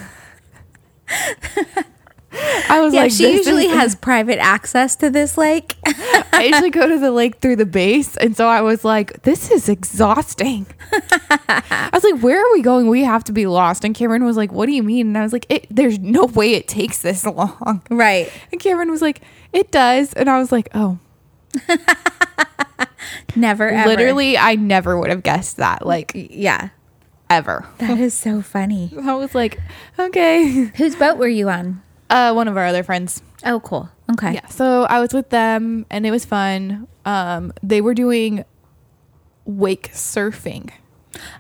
I 2.33 2.79
was 2.81 2.93
Yeah, 2.93 3.01
like, 3.01 3.11
she 3.11 3.31
usually 3.33 3.65
is- 3.65 3.73
has 3.73 3.95
private 3.95 4.39
access 4.39 4.95
to 4.97 5.09
this 5.09 5.37
lake. 5.37 5.75
I 5.85 6.47
usually 6.49 6.69
go 6.69 6.87
to 6.87 6.97
the 6.97 7.11
lake 7.11 7.35
through 7.39 7.57
the 7.57 7.65
base, 7.65 8.15
and 8.17 8.35
so 8.37 8.47
I 8.47 8.61
was 8.61 8.85
like, 8.85 9.23
"This 9.23 9.51
is 9.51 9.67
exhausting." 9.67 10.65
I 10.91 11.89
was 11.93 12.03
like, 12.03 12.21
"Where 12.21 12.39
are 12.39 12.51
we 12.53 12.61
going? 12.61 12.87
We 12.87 13.03
have 13.03 13.23
to 13.25 13.31
be 13.33 13.45
lost." 13.47 13.83
And 13.83 13.93
Cameron 13.93 14.23
was 14.23 14.37
like, 14.37 14.51
"What 14.51 14.65
do 14.67 14.71
you 14.71 14.81
mean?" 14.83 15.07
And 15.07 15.17
I 15.17 15.23
was 15.23 15.33
like, 15.33 15.45
it, 15.49 15.67
"There's 15.69 15.99
no 15.99 16.25
way 16.25 16.53
it 16.53 16.67
takes 16.67 17.01
this 17.01 17.25
long." 17.25 17.81
right. 17.89 18.31
And 18.51 18.61
Cameron 18.61 18.89
was 18.91 19.01
like, 19.01 19.21
"It 19.51 19.69
does," 19.71 20.13
and 20.13 20.29
I 20.29 20.39
was 20.39 20.51
like, 20.51 20.69
"Oh." 20.73 20.99
Never 23.35 23.69
ever. 23.69 23.89
Literally, 23.89 24.37
I 24.37 24.55
never 24.55 24.97
would 24.99 25.09
have 25.09 25.23
guessed 25.23 25.57
that, 25.57 25.85
like 25.85 26.11
Yeah. 26.15 26.69
ever. 27.29 27.65
That 27.77 27.97
is 27.99 28.13
so 28.13 28.41
funny. 28.41 28.93
I 29.03 29.13
was 29.15 29.33
like, 29.35 29.59
"Okay." 29.99 30.71
Whose 30.75 30.95
boat 30.95 31.17
were 31.17 31.27
you 31.27 31.49
on? 31.49 31.81
Uh, 32.11 32.33
one 32.33 32.47
of 32.47 32.57
our 32.57 32.65
other 32.65 32.83
friends. 32.83 33.21
Oh, 33.45 33.61
cool. 33.61 33.89
Okay. 34.11 34.33
Yeah. 34.33 34.47
So 34.47 34.83
I 34.83 34.99
was 34.99 35.13
with 35.13 35.29
them, 35.29 35.85
and 35.89 36.05
it 36.05 36.11
was 36.11 36.25
fun. 36.25 36.87
Um, 37.05 37.53
they 37.63 37.79
were 37.79 37.93
doing 37.93 38.43
wake 39.45 39.91
surfing. 39.93 40.71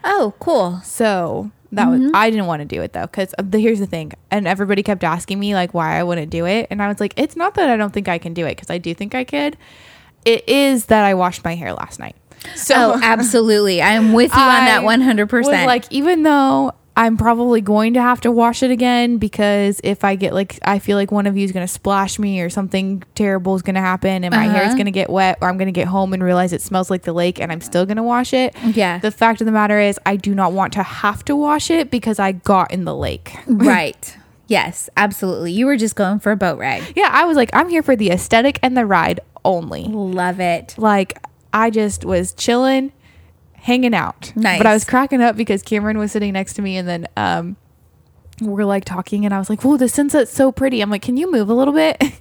Oh, 0.03 0.33
cool. 0.39 0.79
So 0.83 1.51
that 1.73 1.87
was 1.87 2.01
I 2.13 2.29
didn't 2.29 2.47
want 2.47 2.61
to 2.61 2.65
do 2.65 2.81
it 2.81 2.93
though 2.93 3.03
because 3.05 3.33
here's 3.51 3.79
the 3.79 3.85
thing, 3.85 4.13
and 4.31 4.47
everybody 4.47 4.81
kept 4.81 5.03
asking 5.03 5.39
me 5.39 5.53
like 5.53 5.73
why 5.73 5.99
I 5.99 6.03
wouldn't 6.03 6.31
do 6.31 6.45
it, 6.45 6.67
and 6.71 6.81
I 6.81 6.87
was 6.87 6.99
like, 6.99 7.13
it's 7.17 7.35
not 7.35 7.55
that 7.55 7.69
I 7.69 7.77
don't 7.77 7.91
think 7.91 8.07
I 8.07 8.17
can 8.17 8.33
do 8.33 8.45
it 8.45 8.55
because 8.55 8.69
I 8.69 8.77
do 8.77 8.93
think 8.93 9.13
I 9.13 9.23
could. 9.23 9.57
It 10.23 10.47
is 10.47 10.85
that 10.85 11.03
I 11.03 11.13
washed 11.15 11.43
my 11.43 11.55
hair 11.55 11.73
last 11.73 11.99
night. 11.99 12.15
So 12.55 12.93
oh, 12.95 12.99
absolutely. 13.03 13.81
I 13.81 13.91
am 13.91 14.13
with 14.13 14.33
you 14.33 14.41
on 14.41 14.65
that 14.65 14.83
100%. 14.83 15.65
like, 15.65 15.85
even 15.91 16.23
though 16.23 16.73
I'm 17.01 17.17
probably 17.17 17.61
going 17.61 17.95
to 17.95 18.01
have 18.01 18.21
to 18.21 18.31
wash 18.31 18.61
it 18.61 18.69
again 18.69 19.17
because 19.17 19.81
if 19.83 20.03
I 20.03 20.15
get 20.15 20.33
like, 20.35 20.59
I 20.63 20.77
feel 20.77 20.97
like 20.97 21.11
one 21.11 21.25
of 21.25 21.35
you 21.35 21.43
is 21.43 21.51
going 21.51 21.65
to 21.65 21.71
splash 21.73 22.19
me 22.19 22.41
or 22.41 22.49
something 22.49 23.01
terrible 23.15 23.55
is 23.55 23.63
going 23.63 23.73
to 23.75 23.81
happen 23.81 24.23
and 24.23 24.33
my 24.35 24.43
hair 24.43 24.61
is 24.61 24.67
Uh-huh. 24.67 24.75
going 24.75 24.85
to 24.85 24.91
get 24.91 25.09
wet 25.09 25.39
or 25.41 25.49
I'm 25.49 25.57
going 25.57 25.65
to 25.67 25.71
get 25.71 25.87
home 25.87 26.13
and 26.13 26.23
realize 26.23 26.53
it 26.53 26.61
smells 26.61 26.91
like 26.91 27.01
the 27.01 27.13
lake 27.13 27.39
and 27.41 27.51
I'm 27.51 27.61
still 27.61 27.85
going 27.87 27.97
to 27.97 28.03
wash 28.03 28.33
it. 28.33 28.55
Yeah. 28.63 28.99
The 28.99 29.09
fact 29.09 29.41
of 29.41 29.45
the 29.45 29.51
matter 29.51 29.79
is, 29.79 29.99
I 30.05 30.15
do 30.15 30.35
not 30.35 30.53
want 30.53 30.73
to 30.73 30.83
have 30.83 31.25
to 31.25 31.35
wash 31.35 31.71
it 31.71 31.89
because 31.89 32.19
I 32.19 32.33
got 32.33 32.71
in 32.71 32.85
the 32.85 32.95
lake. 32.95 33.35
right. 33.47 34.17
Yes, 34.47 34.89
absolutely. 34.95 35.53
You 35.53 35.65
were 35.65 35.77
just 35.77 35.95
going 35.95 36.19
for 36.19 36.31
a 36.31 36.35
boat 36.37 36.59
ride. 36.59 36.83
Yeah, 36.95 37.09
I 37.11 37.25
was 37.25 37.35
like, 37.35 37.49
I'm 37.53 37.69
here 37.69 37.81
for 37.83 37.95
the 37.95 38.11
aesthetic 38.11 38.59
and 38.61 38.77
the 38.77 38.85
ride 38.85 39.21
only. 39.43 39.85
Love 39.85 40.39
it. 40.39 40.75
Like 40.77 41.17
I 41.53 41.69
just 41.71 42.05
was 42.05 42.33
chilling, 42.33 42.91
hanging 43.61 43.93
out. 43.93 44.31
Nice. 44.35 44.57
But 44.59 44.67
I 44.67 44.73
was 44.73 44.83
cracking 44.85 45.21
up 45.21 45.35
because 45.35 45.61
Cameron 45.63 45.97
was 45.97 46.11
sitting 46.11 46.33
next 46.33 46.53
to 46.55 46.61
me 46.61 46.77
and 46.77 46.87
then 46.87 47.07
um 47.15 47.55
we're 48.41 48.65
like 48.65 48.85
talking 48.85 49.23
and 49.23 49.33
I 49.33 49.39
was 49.39 49.49
like, 49.49 49.63
Whoa, 49.63 49.77
the 49.77 49.87
sunset's 49.87 50.31
so 50.31 50.51
pretty. 50.51 50.81
I'm 50.81 50.89
like, 50.89 51.03
Can 51.03 51.15
you 51.17 51.31
move 51.31 51.49
a 51.49 51.53
little 51.53 51.73
bit? 51.73 52.01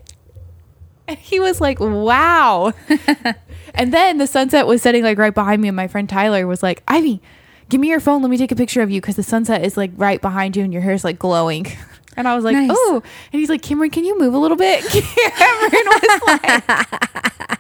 And 1.09 1.19
he 1.19 1.41
was 1.41 1.61
like, 1.61 1.81
Wow. 1.81 2.73
and 3.75 3.93
then 3.93 4.19
the 4.19 4.29
sunset 4.29 4.69
was 4.69 4.81
setting 4.81 5.03
like 5.03 5.19
right 5.19 5.35
behind 5.35 5.61
me, 5.61 5.67
and 5.67 5.75
my 5.77 5.89
friend 5.89 6.09
Tyler 6.09 6.47
was 6.47 6.63
like, 6.63 6.85
Ivy, 6.87 7.21
give 7.69 7.81
me 7.81 7.89
your 7.89 7.99
phone, 7.99 8.23
let 8.23 8.31
me 8.31 8.37
take 8.37 8.53
a 8.53 8.55
picture 8.55 8.81
of 8.81 8.93
you 8.93 9.01
because 9.01 9.17
the 9.17 9.25
sunset 9.25 9.65
is 9.65 9.77
like 9.77 9.91
right 9.97 10.21
behind 10.21 10.55
you 10.57 10.63
and 10.63 10.73
your 10.73 10.83
hair's 10.83 11.03
like 11.03 11.19
glowing. 11.19 11.67
And 12.17 12.27
I 12.29 12.35
was 12.35 12.45
like, 12.45 12.55
Nice. 12.57 12.71
oh. 12.73 13.03
And 13.33 13.41
he's 13.41 13.49
like, 13.49 13.63
Cameron, 13.63 13.91
can 13.91 14.05
you 14.05 14.19
move 14.19 14.35
a 14.35 14.39
little 14.39 14.57
bit? 14.57 14.85
Cameron 14.85 15.85
was 15.87 16.23
like, 16.27 17.59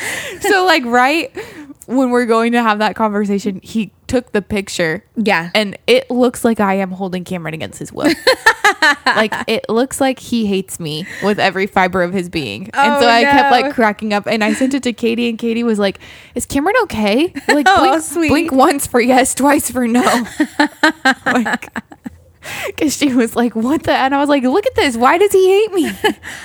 so 0.40 0.64
like 0.64 0.84
right 0.84 1.30
when 1.86 2.10
we're 2.10 2.26
going 2.26 2.52
to 2.52 2.62
have 2.62 2.78
that 2.78 2.94
conversation, 2.94 3.58
he 3.64 3.92
took 4.06 4.30
the 4.32 4.40
picture 4.42 5.04
Yeah. 5.16 5.50
and 5.54 5.76
it 5.88 6.08
looks 6.10 6.44
like 6.44 6.60
I 6.60 6.74
am 6.74 6.92
holding 6.92 7.24
Cameron 7.24 7.54
against 7.54 7.78
his 7.80 7.92
will. 7.92 8.12
like 9.06 9.34
it 9.48 9.64
looks 9.68 10.00
like 10.00 10.18
he 10.20 10.46
hates 10.46 10.78
me 10.78 11.06
with 11.24 11.38
every 11.40 11.66
fiber 11.66 12.02
of 12.02 12.12
his 12.12 12.28
being. 12.28 12.70
and 12.74 12.92
Oh, 12.94 13.00
so 13.00 13.08
I 13.08 13.22
kept 13.24 13.50
like 13.50 13.74
cracking 13.74 14.12
up 14.12 14.26
and 14.26 14.44
I 14.44 14.52
sent 14.52 14.74
it 14.74 14.82
to 14.84 14.92
Katie 14.92 15.28
and 15.28 15.36
Katie 15.38 15.64
was 15.64 15.78
like, 15.80 15.98
"Is 16.36 16.46
Cameron 16.46 16.76
okay?" 16.84 17.32
Like 17.48 17.66
Oh, 17.68 18.00
blink, 18.14 18.30
blink 18.30 18.52
once 18.52 18.86
for 18.86 19.00
yes, 19.00 19.34
twice 19.34 19.70
for 19.70 19.86
no. 19.88 20.02
like 21.26 21.72
cuz 22.76 22.96
she 22.96 23.12
was 23.14 23.36
like, 23.36 23.54
"What 23.56 23.82
the?" 23.82 23.92
And 23.92 24.14
I 24.14 24.18
was 24.18 24.28
like, 24.28 24.42
"Look 24.44 24.66
at 24.66 24.74
this. 24.74 24.96
Why 24.96 25.18
does 25.18 25.32
he 25.32 25.48
hate 25.48 25.72
me?" 25.72 25.86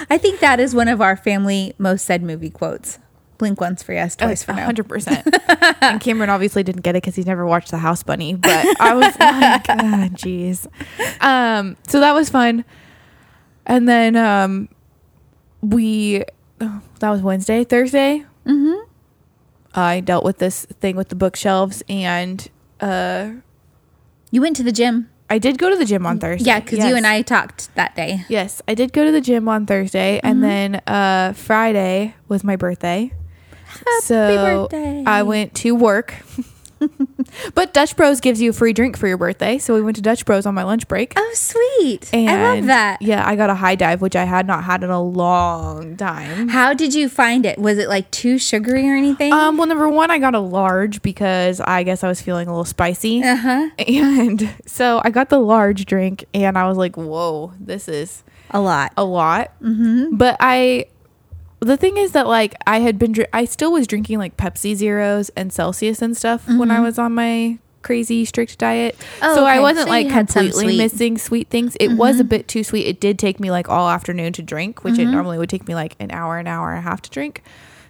I 0.10 0.18
think 0.18 0.40
that 0.40 0.60
is 0.60 0.74
one 0.76 0.88
of 0.88 1.02
our 1.02 1.16
family 1.16 1.74
most 1.78 2.06
said 2.06 2.22
movie 2.24 2.50
quotes. 2.50 3.00
Blink 3.38 3.60
once 3.60 3.84
for 3.84 3.94
yes, 3.94 4.16
twice 4.16 4.44
for 4.44 4.54
no. 4.54 4.64
hundred 4.64 4.88
percent. 4.88 5.28
And 5.82 6.00
Cameron 6.02 6.30
obviously 6.30 6.64
didn't 6.64 6.82
get 6.82 6.96
it 6.96 7.04
because 7.04 7.16
he's 7.16 7.26
never 7.26 7.46
watched 7.46 7.72
The 7.72 7.78
House 7.78 8.02
Bunny. 8.02 8.34
But 8.36 8.80
I 8.80 8.94
was 8.94 9.06
like, 9.20 9.66
ah, 9.70 10.10
jeez. 10.14 10.68
Um, 11.22 11.76
so 11.88 12.00
that 12.00 12.14
was 12.14 12.30
fun. 12.30 12.66
And 13.66 13.88
then 13.88 14.16
um, 14.16 14.70
we 15.62 16.24
oh, 16.62 16.82
that 17.00 17.10
was 17.10 17.22
Wednesday, 17.22 17.64
Thursday. 17.64 18.26
Mm-hmm. 18.46 18.90
I 19.76 20.00
dealt 20.00 20.24
with 20.24 20.38
this 20.38 20.66
thing 20.66 20.96
with 20.96 21.10
the 21.10 21.16
bookshelves, 21.16 21.84
and 21.90 22.48
uh, 22.80 23.32
You 24.32 24.42
went 24.42 24.56
to 24.58 24.64
the 24.64 24.72
gym. 24.72 25.10
I 25.30 25.40
did 25.40 25.58
go 25.58 25.70
to 25.70 25.76
the 25.76 25.86
gym 25.86 26.06
on 26.06 26.20
Thursday. 26.20 26.46
Yeah, 26.48 26.60
because 26.60 26.80
you 26.86 26.96
and 26.96 27.06
I 27.06 27.24
talked 27.24 27.74
that 27.76 27.96
day. 27.96 28.24
Yes, 28.30 28.62
I 28.68 28.76
did 28.76 28.94
go 28.94 29.04
to 29.04 29.12
the 29.12 29.22
gym 29.22 29.50
on 29.50 29.66
Thursday, 29.66 30.20
and 30.24 30.44
then 30.44 30.76
uh, 30.88 31.34
Friday 31.34 32.16
was 32.28 32.44
my 32.44 32.56
birthday. 32.56 33.12
So 34.02 34.68
birthday. 34.70 35.04
I 35.06 35.24
went 35.24 35.54
to 35.56 35.74
work 35.76 36.14
But 37.56 37.74
Dutch 37.74 37.96
Bros 37.96 38.20
gives 38.22 38.40
you 38.42 38.52
a 38.52 38.54
free 38.54 38.72
drink 38.74 38.96
for 38.96 39.08
your 39.08 39.18
birthday, 39.18 39.58
so 39.58 39.74
we 39.74 39.82
went 39.82 39.96
to 39.96 40.02
Dutch 40.02 40.24
Bros 40.24 40.46
on 40.46 40.54
my 40.54 40.64
lunch 40.64 40.88
break. 40.88 41.14
Oh, 41.16 41.32
sweet. 41.34 42.10
And 42.14 42.30
I 42.30 42.56
love 42.56 42.66
that. 42.68 43.02
Yeah, 43.02 43.28
I 43.28 43.36
got 43.36 43.50
a 43.50 43.56
high 43.56 43.76
dive, 43.76 44.02
which 44.02 44.16
I 44.16 44.24
had 44.26 44.46
not 44.46 44.64
had 44.64 44.84
in 44.84 44.90
a 44.90 45.02
long 45.02 45.98
time. 45.98 46.48
How 46.50 46.74
did 46.74 46.94
you 46.94 47.10
find 47.10 47.46
it? 47.46 47.58
Was 47.58 47.78
it 47.78 47.90
like 47.90 48.10
too 48.12 48.38
sugary 48.38 48.88
or 48.88 48.94
anything? 48.94 49.34
Um, 49.34 49.58
well, 49.58 49.68
number 49.68 49.90
one, 49.90 50.12
I 50.12 50.20
got 50.20 50.36
a 50.36 50.40
large 50.40 51.02
because 51.02 51.60
I 51.60 51.84
guess 51.84 52.04
I 52.04 52.08
was 52.08 52.22
feeling 52.22 52.48
a 52.48 52.52
little 52.52 52.66
spicy. 52.66 53.24
uh 53.24 53.36
huh. 53.36 53.70
And 53.80 54.54
so 54.66 55.02
I 55.04 55.10
got 55.10 55.30
the 55.30 55.40
large 55.40 55.86
drink, 55.86 56.26
and 56.34 56.58
I 56.58 56.68
was 56.68 56.78
like, 56.78 56.96
whoa, 56.98 57.54
this 57.60 57.88
is 57.88 58.24
A 58.52 58.60
lot. 58.62 58.94
a 58.96 59.04
lot. 59.04 59.52
Mm-hmm. 59.62 60.18
But 60.18 60.38
I, 60.40 60.86
the 61.60 61.78
thing 61.78 61.98
is 61.98 62.12
that 62.12 62.28
like 62.28 62.56
I 62.68 62.80
had 62.80 63.00
been, 63.00 63.14
dr- 63.14 63.30
I 63.34 63.46
still 63.46 63.72
was 63.72 63.88
drinking 63.88 64.20
like 64.20 64.38
Pepsi 64.38 64.76
Zeros 64.76 65.30
and 65.30 65.52
Celsius 65.52 66.02
and 66.02 66.16
stuff 66.16 66.48
when 66.48 66.72
I 66.72 66.76
mm-hmm. 66.76 66.84
was 66.84 67.00
on 67.00 67.14
my 67.14 67.60
crazy 67.82 68.26
strict 68.26 68.58
diet. 68.58 68.98
Oh, 69.22 69.36
so 69.36 69.46
I 69.46 69.60
wasn't 69.60 69.86
So 69.86 69.92
like 69.92 70.08
you 70.08 70.12
had 70.12 70.30
some 70.30 70.46
completely 70.46 70.74
sweet. 70.74 70.78
missing 70.78 71.18
sweet 71.18 71.50
things. 71.50 71.78
It 71.80 71.94
was 71.94 72.20
a 72.20 72.24
mm-hmm. 72.24 72.30
bit 72.30 72.48
too 72.48 72.64
sweet. 72.64 72.88
It 72.88 73.00
did 73.00 73.20
take 73.20 73.40
me 73.40 73.52
like 73.52 73.70
all 73.70 73.90
afternoon 73.90 74.34
to 74.34 74.42
drink, 74.42 74.84
which 74.84 74.96
it 74.96 75.04
mm-hmm. 75.04 75.12
normally 75.12 75.38
would 75.38 75.50
take 75.50 75.68
me 75.68 75.76
like 75.76 75.96
an 76.00 76.12
hour, 76.12 76.40
an 76.40 76.48
hour 76.48 76.72
and 76.72 76.80
a 76.80 76.82
half 76.82 77.02
to 77.04 77.10
drink. 77.10 77.44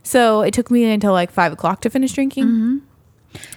So 0.03 0.41
it 0.41 0.53
took 0.53 0.69
me 0.69 0.83
until 0.83 1.13
like 1.13 1.31
five 1.31 1.51
o'clock 1.51 1.81
to 1.81 1.89
finish 1.89 2.13
drinking. 2.13 2.81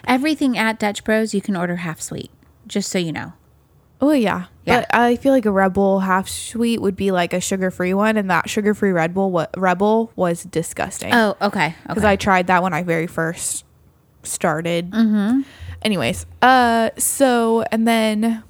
Everything 0.06 0.56
at 0.56 0.78
Dutch 0.78 1.04
Bros 1.04 1.34
you 1.34 1.42
can 1.42 1.56
order 1.56 1.76
half 1.76 2.00
sweet. 2.00 2.30
Just 2.66 2.90
so 2.90 2.98
you 2.98 3.12
know. 3.12 3.32
Oh 4.00 4.12
yeah. 4.12 4.44
Yeah. 4.64 4.80
But 4.80 4.94
I 4.94 5.16
feel 5.16 5.32
like 5.32 5.46
a 5.46 5.50
Red 5.50 5.72
Bull 5.72 6.00
half 6.00 6.28
sweet 6.28 6.80
would 6.80 6.94
be 6.94 7.10
like 7.10 7.32
a 7.32 7.40
sugar 7.40 7.70
free 7.70 7.94
one, 7.94 8.16
and 8.16 8.30
that 8.30 8.48
sugar 8.48 8.74
free 8.74 8.92
Red 8.92 9.14
Bull 9.14 9.30
what 9.30 9.50
Rebel 9.56 10.12
was 10.14 10.44
disgusting. 10.44 11.12
Oh, 11.12 11.36
okay. 11.42 11.74
because 11.82 12.04
Okay. 12.04 12.12
I 12.12 12.16
tried 12.16 12.46
that 12.48 12.62
when 12.62 12.72
I 12.74 12.82
very 12.82 13.06
first 13.06 13.64
started. 14.22 14.90
Mm-hmm. 14.90 15.40
Anyways, 15.82 16.26
uh, 16.42 16.90
so 16.98 17.62
and 17.72 17.88
then, 17.88 18.42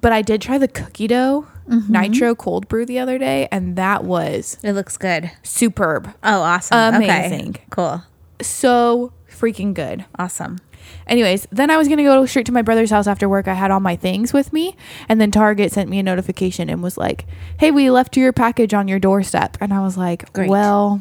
but 0.00 0.12
I 0.12 0.22
did 0.22 0.40
try 0.42 0.58
the 0.58 0.68
cookie 0.68 1.06
dough 1.06 1.46
Mm-hmm. 1.68 1.92
nitro 1.92 2.34
cold 2.34 2.66
brew 2.66 2.86
the 2.86 2.98
other 2.98 3.18
day, 3.18 3.46
and 3.52 3.76
that 3.76 4.02
was 4.02 4.56
it 4.62 4.72
looks 4.72 4.96
good. 4.96 5.30
superb, 5.42 6.08
Oh, 6.24 6.40
awesome. 6.40 6.94
Amazing. 6.94 7.50
Okay. 7.50 7.64
Cool. 7.68 8.02
so 8.40 9.12
freaking 9.30 9.74
good. 9.74 10.06
Awesome. 10.18 10.60
Anyways, 11.06 11.46
then 11.50 11.70
I 11.70 11.76
was 11.76 11.88
gonna 11.88 12.02
go 12.02 12.24
straight 12.26 12.46
to 12.46 12.52
my 12.52 12.62
brother's 12.62 12.90
house 12.90 13.06
after 13.06 13.28
work. 13.28 13.48
I 13.48 13.54
had 13.54 13.70
all 13.70 13.80
my 13.80 13.96
things 13.96 14.32
with 14.32 14.52
me, 14.52 14.76
and 15.08 15.20
then 15.20 15.30
Target 15.30 15.72
sent 15.72 15.88
me 15.88 15.98
a 15.98 16.02
notification 16.02 16.68
and 16.68 16.82
was 16.82 16.96
like, 16.98 17.26
"Hey, 17.58 17.70
we 17.70 17.90
left 17.90 18.16
your 18.16 18.32
package 18.32 18.74
on 18.74 18.88
your 18.88 18.98
doorstep." 18.98 19.56
And 19.60 19.72
I 19.72 19.80
was 19.80 19.96
like, 19.96 20.32
Great. 20.32 20.50
"Well, 20.50 21.00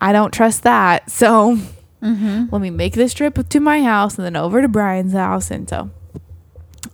I 0.00 0.12
don't 0.12 0.32
trust 0.32 0.62
that, 0.64 1.10
so 1.10 1.58
Mm-hmm. 2.02 2.44
let 2.52 2.62
me 2.62 2.70
make 2.70 2.94
this 2.94 3.12
trip 3.12 3.48
to 3.48 3.58
my 3.60 3.82
house 3.82 4.16
and 4.18 4.24
then 4.24 4.36
over 4.36 4.62
to 4.62 4.68
Brian's 4.68 5.12
house." 5.14 5.50
And 5.50 5.68
so 5.68 5.90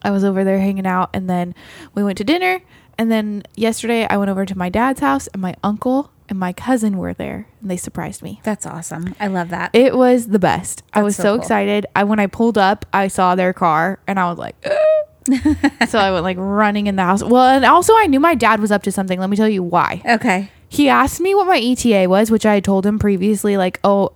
I 0.03 0.11
was 0.11 0.25
over 0.25 0.45
there 0.45 0.59
hanging 0.59 0.87
out, 0.87 1.11
and 1.15 1.29
then 1.29 1.55
we 1.95 2.03
went 2.05 2.19
to 2.19 2.25
dinner. 2.25 2.61
And 2.97 3.11
then 3.11 3.43
yesterday, 3.57 4.07
I 4.09 4.17
went 4.19 4.31
over 4.31 4.47
to 4.47 4.57
my 4.57 4.69
dad's 4.69 5.01
house, 5.01 5.27
and 5.29 5.43
my 5.43 5.57
uncle 5.65 6.11
and 6.35 6.41
my 6.41 6.53
cousin 6.53 6.99
were 6.99 7.15
there, 7.15 7.47
and 7.61 7.71
they 7.71 7.77
surprised 7.77 8.21
me. 8.21 8.41
That's 8.43 8.67
awesome. 8.67 9.15
I 9.21 9.29
love 9.29 9.51
that. 9.51 9.71
It 9.73 9.97
was 9.97 10.27
the 10.27 10.41
best. 10.41 10.83
I 10.93 11.05
was 11.05 11.15
so 11.15 11.23
so, 11.23 11.35
cool. 11.35 11.43
excited. 11.43 11.87
I 11.95 12.03
when 12.03 12.19
I 12.19 12.27
pulled 12.27 12.59
up, 12.59 12.85
I 12.93 13.07
saw 13.07 13.37
their 13.37 13.53
car 13.53 14.01
and 14.09 14.19
I 14.19 14.29
was 14.29 14.37
like 14.37 14.57
so 15.89 15.99
I 16.01 16.11
went 16.11 16.25
like 16.25 16.37
running 16.37 16.89
in 16.89 16.97
the 16.97 17.05
house. 17.05 17.23
Well, 17.23 17.47
and 17.47 17.65
also 17.65 17.93
I 17.97 18.09
knew 18.09 18.19
my 18.19 18.35
dad 18.35 18.59
was 18.59 18.73
up 18.73 18.83
to 18.83 18.91
something. 18.91 19.21
Let 19.21 19.31
me 19.31 19.37
tell 19.37 19.49
you 19.49 19.63
why. 19.63 20.03
okay. 20.05 20.51
He 20.69 20.89
asked 20.89 21.21
me 21.21 21.37
what 21.37 21.47
my 21.47 21.61
ETA 21.61 22.09
was, 22.09 22.33
which 22.33 22.45
I 22.45 22.55
had 22.55 22.65
told 22.65 22.85
him 22.85 22.99
previously 22.99 23.57
like, 23.57 23.79
"Oh, 23.85 24.11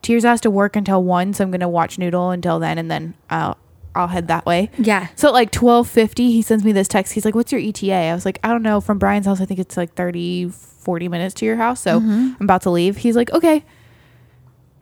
Tears 0.00 0.24
has 0.24 0.40
to 0.40 0.50
work 0.50 0.74
until 0.74 1.04
1, 1.04 1.34
so 1.34 1.44
I'm 1.44 1.50
going 1.50 1.60
to 1.60 1.68
watch 1.68 1.98
Noodle 1.98 2.30
until 2.30 2.58
then 2.58 2.78
and 2.78 2.90
then 2.90 3.12
I'll 3.28 3.58
I'll 3.98 4.08
head 4.08 4.28
that 4.28 4.46
way." 4.46 4.70
Yeah. 4.78 5.08
So 5.16 5.28
at 5.28 5.34
like 5.34 5.50
12:50, 5.50 6.30
he 6.30 6.42
sends 6.42 6.64
me 6.64 6.72
this 6.72 6.88
text. 6.88 7.12
He's 7.12 7.24
like, 7.24 7.34
"What's 7.34 7.52
your 7.52 7.60
ETA?" 7.60 7.92
I 7.92 8.14
was 8.14 8.24
like, 8.24 8.38
"I 8.42 8.48
don't 8.48 8.62
know. 8.62 8.80
From 8.80 8.98
Brian's 8.98 9.26
house, 9.26 9.40
I 9.40 9.44
think 9.44 9.60
it's 9.60 9.76
like 9.76 9.94
30 9.94 10.50
40 10.50 11.08
minutes 11.08 11.34
to 11.34 11.44
your 11.44 11.56
house, 11.56 11.80
so 11.80 12.00
mm-hmm. 12.00 12.34
I'm 12.38 12.42
about 12.42 12.62
to 12.62 12.70
leave." 12.70 12.98
He's 12.98 13.16
like, 13.16 13.30
"Okay." 13.32 13.64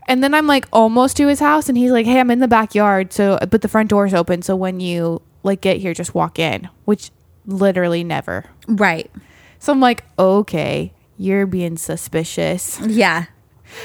And 0.08 0.22
then 0.22 0.34
I'm 0.34 0.46
like 0.46 0.66
almost 0.72 1.16
to 1.16 1.26
his 1.26 1.40
house 1.40 1.68
and 1.68 1.76
he's 1.76 1.90
like, 1.90 2.06
"Hey, 2.06 2.20
I'm 2.20 2.30
in 2.30 2.40
the 2.40 2.48
backyard, 2.48 3.12
so 3.12 3.38
but 3.50 3.62
the 3.62 3.68
front 3.68 3.90
door's 3.90 4.14
open, 4.14 4.42
so 4.42 4.54
when 4.54 4.80
you 4.80 5.22
like 5.42 5.60
get 5.60 5.78
here, 5.78 5.94
just 5.94 6.14
walk 6.14 6.38
in." 6.38 6.68
Which 6.84 7.10
literally 7.46 8.04
never. 8.04 8.44
Right. 8.68 9.10
So 9.58 9.72
I'm 9.72 9.80
like, 9.80 10.04
"Okay, 10.18 10.92
you're 11.16 11.46
being 11.46 11.76
suspicious." 11.76 12.80
Yeah. 12.86 13.26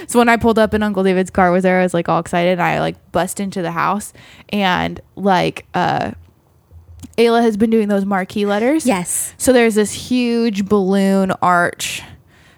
So 0.08 0.20
when 0.20 0.30
I 0.30 0.38
pulled 0.38 0.60
up 0.60 0.74
and 0.74 0.84
Uncle 0.84 1.04
David's 1.04 1.30
car 1.32 1.52
was 1.52 1.64
there, 1.64 1.80
I 1.80 1.84
was 1.84 1.94
like 1.94 2.08
all 2.10 2.20
excited. 2.20 2.52
And 2.54 2.62
I 2.62 2.80
like 2.80 3.12
bust 3.12 3.40
into 3.40 3.62
the 3.62 3.72
house 3.72 4.14
and 4.50 5.00
like 5.16 5.66
uh 5.74 6.12
Ayla 7.18 7.42
has 7.42 7.58
been 7.58 7.70
doing 7.70 7.88
those 7.88 8.06
marquee 8.06 8.46
letters. 8.46 8.86
Yes. 8.86 9.34
So 9.38 9.52
there's 9.54 9.76
this 9.76 9.92
huge 9.92 10.66
balloon 10.66 11.32
arch 11.42 12.02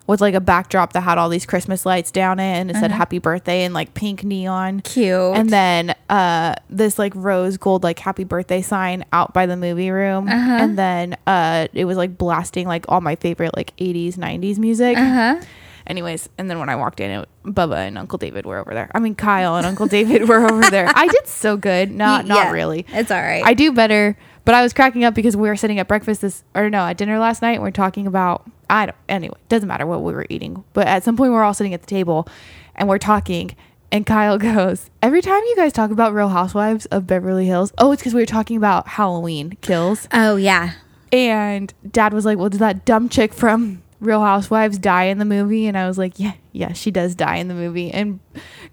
with 0.06 0.20
like 0.20 0.34
a 0.36 0.42
backdrop 0.42 0.92
that 0.94 1.02
had 1.02 1.18
all 1.18 1.30
these 1.30 1.46
Christmas 1.46 1.86
lights 1.86 2.12
down 2.12 2.38
it 2.38 2.44
and 2.44 2.70
it 2.70 2.76
said 2.76 2.92
happy 2.92 3.20
birthday 3.20 3.64
in 3.64 3.72
like 3.74 3.94
pink 3.94 4.24
neon. 4.24 4.82
Cute. 4.82 5.10
And 5.36 5.50
then 5.50 5.96
uh 6.10 6.56
this 6.70 7.00
like 7.00 7.14
rose 7.16 7.56
gold 7.58 7.84
like 7.84 8.00
happy 8.00 8.26
birthday 8.26 8.62
sign 8.62 9.06
out 9.14 9.34
by 9.34 9.46
the 9.46 9.56
movie 9.58 9.92
room. 9.92 10.28
And 10.28 10.78
then 10.78 11.16
uh 11.26 11.68
it 11.74 11.86
was 11.86 11.96
like 11.98 12.18
blasting 12.18 12.68
like 12.68 12.86
all 12.90 13.00
my 13.02 13.16
favorite 13.16 13.56
like 13.56 13.76
80s 13.78 14.16
90s 14.16 14.58
music. 14.60 14.98
uh 14.98 15.02
huh. 15.14 15.42
Anyways, 15.86 16.30
and 16.38 16.50
then 16.50 16.60
when 16.60 16.70
I 16.70 16.76
walked 16.76 17.00
in, 17.00 17.12
it, 17.12 17.30
Bubba 17.44 17.88
and 17.88 17.98
Uncle 17.98 18.18
David 18.18 18.46
were 18.46 18.58
over 18.58 18.74
there. 18.74 18.90
I 18.96 19.00
mean, 19.00 19.16
Kyle 19.16 19.56
and 19.58 19.66
Uncle 19.66 19.88
David 19.88 20.28
were 20.30 20.46
over 20.50 20.70
there. 20.70 20.90
I 20.96 21.08
did 21.08 21.28
so 21.28 21.58
good. 21.58 21.92
Not, 22.04 22.26
Yeah. 22.26 22.36
not 22.36 22.52
really. 22.54 22.86
It's 22.90 23.12
all 23.12 23.22
right. 23.22 23.44
I 23.46 23.54
do 23.54 23.72
better, 23.74 24.18
but 24.46 24.56
I 24.56 24.62
was 24.64 24.72
cracking 24.74 25.04
up 25.04 25.14
because 25.14 25.36
we 25.36 25.48
were 25.50 25.56
sitting 25.58 25.80
at 25.80 25.88
breakfast 25.88 26.22
this, 26.22 26.44
or 26.56 26.70
no, 26.70 26.86
at 26.86 26.98
dinner 26.98 27.20
last 27.20 27.42
night. 27.42 27.54
And 27.54 27.62
we're 27.64 27.72
talking 27.72 28.08
about, 28.08 28.50
I 28.70 28.86
don't, 28.88 28.96
anyway, 29.10 29.36
doesn't 29.50 29.68
matter 29.68 29.86
what 29.86 30.02
we 30.04 30.14
were 30.14 30.26
eating. 30.30 30.64
But 30.74 30.88
at 30.88 31.04
some 31.04 31.18
point, 31.18 31.34
we're 31.34 31.44
all 31.44 31.54
sitting 31.54 31.74
at 31.74 31.82
the 31.82 31.88
table 31.88 32.28
and 32.76 32.88
we're 32.88 32.98
talking. 32.98 33.56
And 33.92 34.06
Kyle 34.06 34.38
goes, 34.40 34.90
Every 35.02 35.22
time 35.22 35.44
you 35.44 35.56
guys 35.56 35.74
talk 35.74 35.92
about 35.92 36.14
Real 36.14 36.30
Housewives 36.30 36.86
of 36.88 37.06
Beverly 37.06 37.46
Hills, 37.46 37.74
oh, 37.78 37.92
it's 37.92 38.02
because 38.02 38.14
we 38.14 38.22
were 38.22 38.26
talking 38.26 38.58
about 38.58 38.88
Halloween 38.88 39.58
kills. 39.62 40.08
oh 40.14 40.38
yeah. 40.38 40.72
And 41.12 41.72
dad 41.92 42.12
was 42.14 42.26
like, 42.26 42.40
Well, 42.40 42.50
did 42.50 42.60
that 42.62 42.86
dumb 42.86 43.08
chick 43.10 43.34
from 43.36 43.83
Real 44.04 44.22
Housewives 44.22 44.78
die 44.78 45.06
in 45.06 45.18
the 45.18 45.26
movie? 45.26 45.68
And 45.68 45.78
I 45.78 45.88
was 45.88 45.98
like, 45.98 46.20
Yeah, 46.20 46.34
yeah, 46.52 46.74
she 46.74 46.92
does 46.92 47.16
die 47.16 47.38
in 47.38 47.48
the 47.48 47.54
movie. 47.54 47.92
And 47.92 48.20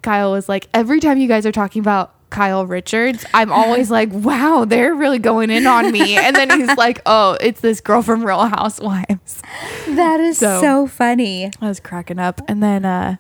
Kyle 0.03 0.33
was 0.33 0.49
like, 0.49 0.69
Every 0.75 1.01
time 1.01 1.19
you 1.19 1.29
guys 1.29 1.47
are 1.47 1.53
talking 1.53 1.81
about 1.81 2.15
Kyle 2.31 2.65
Richards, 2.67 3.25
I'm 3.35 3.51
always 3.53 3.91
like, 3.99 4.11
Wow, 4.13 4.65
they're 4.67 4.95
really 4.95 5.19
going 5.19 5.51
in 5.51 5.67
on 5.67 5.91
me. 5.93 6.17
And 6.17 6.35
then 6.37 6.51
he's 6.51 6.77
like, 6.77 7.01
Oh, 7.07 7.37
it's 7.41 7.61
this 7.61 7.81
girl 7.81 8.03
from 8.03 8.25
Real 8.25 8.45
Housewives. 8.47 9.43
That 9.89 10.21
is 10.21 10.39
so, 10.39 10.61
So- 10.61 10.87
funny. 10.87 11.51
I 11.61 11.69
was 11.69 11.81
cracking 11.81 12.19
up. 12.19 12.41
And 12.49 12.63
then 12.63 12.85
uh 12.85 13.17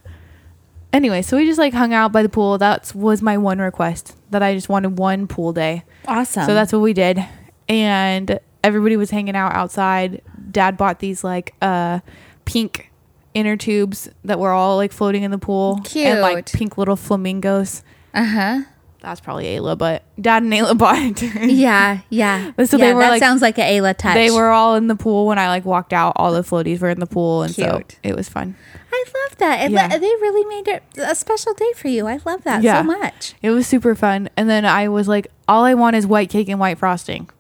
anyway, 0.92 1.22
so 1.22 1.36
we 1.36 1.46
just 1.46 1.58
like 1.58 1.72
hung 1.72 1.92
out 1.94 2.12
by 2.12 2.22
the 2.22 2.28
pool. 2.28 2.58
That 2.58 2.92
was 2.94 3.22
my 3.22 3.38
one 3.38 3.58
request 3.60 4.16
that 4.30 4.42
I 4.42 4.54
just 4.54 4.68
wanted 4.68 4.98
one 4.98 5.26
pool 5.26 5.52
day. 5.52 5.84
Awesome. 6.06 6.46
So 6.46 6.54
that's 6.54 6.72
what 6.72 6.82
we 6.82 6.92
did. 6.92 7.24
And 7.68 8.40
everybody 8.64 8.96
was 8.96 9.10
hanging 9.10 9.36
out 9.36 9.52
outside. 9.54 10.22
Dad 10.50 10.76
bought 10.76 10.98
these 10.98 11.22
like 11.24 11.54
uh 11.62 12.00
pink 12.44 12.90
inner 13.34 13.56
tubes 13.56 14.08
that 14.24 14.38
were 14.38 14.50
all 14.50 14.76
like 14.76 14.92
floating 14.92 15.22
in 15.22 15.30
the 15.30 15.38
pool. 15.38 15.80
And 15.94 16.20
like 16.20 16.50
pink 16.52 16.76
little 16.78 16.96
flamingos. 16.96 17.82
uh 18.14 18.24
huh. 18.24 18.60
That's 19.02 19.18
probably 19.20 19.44
Ayla, 19.46 19.78
but 19.78 20.02
Dad 20.20 20.42
and 20.42 20.52
Ayla 20.52 20.76
bought 20.78 20.98
it. 20.98 21.22
Yeah. 21.50 22.00
Yeah. 22.10 22.52
So 22.66 22.76
yeah, 22.76 22.84
they 22.88 22.92
were, 22.94 23.00
that 23.00 23.10
like- 23.12 23.20
sounds 23.22 23.40
like 23.40 23.56
a 23.56 23.62
Ayla 23.62 23.96
touch. 23.96 24.12
They 24.14 24.30
were 24.30 24.50
all 24.50 24.74
in 24.74 24.88
the 24.88 24.94
pool 24.96 25.26
when 25.26 25.38
I 25.38 25.48
like 25.48 25.64
walked 25.64 25.94
out. 25.94 26.12
All 26.16 26.32
the 26.32 26.42
floaties 26.42 26.80
were 26.80 26.90
in 26.90 27.00
the 27.00 27.06
pool, 27.06 27.42
and 27.42 27.54
so 27.54 27.82
it 28.02 28.14
was 28.14 28.28
fun. 28.28 28.56
I 28.92 29.04
love 29.26 29.38
that. 29.38 29.62
It, 29.64 29.70
Yeah. 29.70 29.88
They 29.88 30.00
really 30.06 30.44
made 30.56 30.68
it 30.68 30.82
a 30.98 31.14
special 31.14 31.54
day 31.54 31.72
for 31.76 31.88
you. 31.88 32.06
I 32.08 32.18
love 32.26 32.44
that 32.44 32.62
Yeah. 32.62 32.80
so 32.82 32.86
much. 32.88 33.34
It 33.40 33.48
was 33.50 33.66
super 33.66 33.94
fun. 33.94 34.28
And 34.36 34.50
then 34.50 34.66
I 34.66 34.88
was 34.88 35.08
like, 35.08 35.28
all 35.48 35.64
I 35.64 35.72
want 35.72 35.96
is 35.96 36.06
white 36.06 36.28
cake 36.28 36.48
and 36.50 36.60
white 36.60 36.76
frosting. 36.76 37.30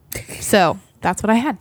So 0.40 0.78
that's 1.02 1.22
what 1.22 1.28
I 1.28 1.34
had. 1.34 1.58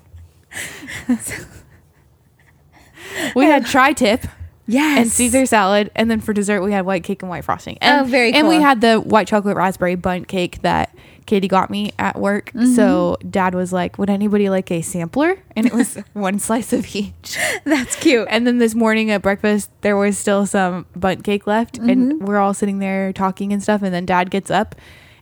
We 3.36 3.46
had 3.46 3.66
tri 3.66 3.94
tip 3.94 4.26
Yes. 4.68 5.00
and 5.00 5.12
Caesar 5.12 5.46
salad, 5.48 5.90
and 5.96 6.12
then 6.12 6.20
for 6.22 6.32
dessert 6.32 6.62
we 6.62 6.72
had 6.74 6.86
white 6.86 7.04
cake 7.04 7.24
and 7.24 7.30
white 7.30 7.44
frosting. 7.44 7.80
And, 7.82 8.02
Oh, 8.06 8.10
very 8.10 8.32
And 8.34 8.48
we 8.48 8.58
had 8.62 8.82
the 8.82 8.98
white 9.00 9.28
chocolate 9.28 9.58
raspberry 9.58 9.96
bundt 9.96 10.28
cake 10.28 10.62
that 10.62 10.94
Katie 11.26 11.48
got 11.48 11.72
me 11.72 11.92
at 11.98 12.20
work. 12.20 12.48
Mm-hmm. 12.54 12.74
So 12.76 13.18
Dad 13.28 13.56
was 13.56 13.74
like, 13.74 13.98
"Would 13.98 14.10
anybody 14.12 14.48
like 14.50 14.70
a 14.72 14.82
sampler?" 14.82 15.38
And 15.56 15.66
it 15.66 15.74
was 15.74 15.96
one 16.14 16.38
slice 16.40 16.72
of 16.72 16.96
each. 16.96 17.38
That's 17.66 17.96
cute. 17.96 18.28
And 18.30 18.46
then 18.46 18.60
this 18.60 18.76
morning 18.76 19.10
at 19.12 19.22
breakfast, 19.24 19.72
there 19.82 19.98
was 19.98 20.18
still 20.20 20.46
some 20.46 20.86
bundt 20.96 21.24
cake 21.24 21.48
left, 21.48 21.80
Mm-hmm. 21.80 21.90
and 21.90 22.28
we're 22.28 22.38
all 22.38 22.54
sitting 22.54 22.78
there 22.80 23.12
talking 23.14 23.52
and 23.54 23.62
stuff. 23.64 23.82
And 23.82 23.92
then 23.94 24.06
Dad 24.06 24.30
gets 24.30 24.52
up, 24.52 24.76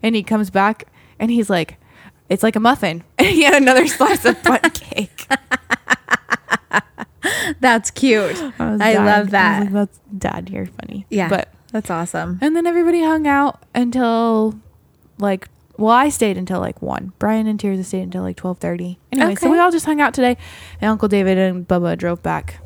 and 0.03 0.13
he 0.15 0.23
comes 0.23 0.49
back, 0.49 0.87
and 1.19 1.31
he's 1.31 1.49
like, 1.49 1.77
"It's 2.29 2.43
like 2.43 2.55
a 2.57 2.61
muffin." 2.61 3.03
And 3.17 3.27
he 3.27 3.43
had 3.43 3.61
another 3.61 3.87
slice 3.87 4.25
of 4.25 4.41
bundt 4.43 4.73
cake. 4.73 5.27
That's 7.59 7.91
cute. 7.91 8.37
I, 8.59 8.91
I 8.91 8.93
love 8.93 9.31
that. 9.31 9.63
like, 9.63 9.73
That's 9.73 9.99
Dad. 10.17 10.49
You're 10.49 10.67
funny. 10.67 11.05
Yeah. 11.09 11.29
but 11.29 11.49
that's 11.71 11.89
awesome. 11.89 12.39
and 12.41 12.55
then 12.55 12.65
everybody 12.65 13.03
hung 13.03 13.27
out 13.27 13.61
until 13.75 14.57
like 15.19 15.49
well, 15.77 15.93
I 15.93 16.09
stayed 16.09 16.37
until 16.37 16.59
like 16.59 16.81
one. 16.81 17.13
Brian 17.19 17.45
and 17.45 17.59
Tirza 17.59 17.85
stayed 17.85 18.03
until 18.03 18.23
like 18.23 18.35
twelve 18.35 18.57
thirty. 18.57 18.97
Anyway, 19.11 19.35
so 19.35 19.51
we 19.51 19.59
all 19.59 19.71
just 19.71 19.85
hung 19.85 20.01
out 20.01 20.13
today, 20.13 20.37
and 20.81 20.89
Uncle 20.89 21.07
David 21.07 21.37
and 21.37 21.67
Bubba 21.67 21.97
drove 21.97 22.23
back 22.23 22.59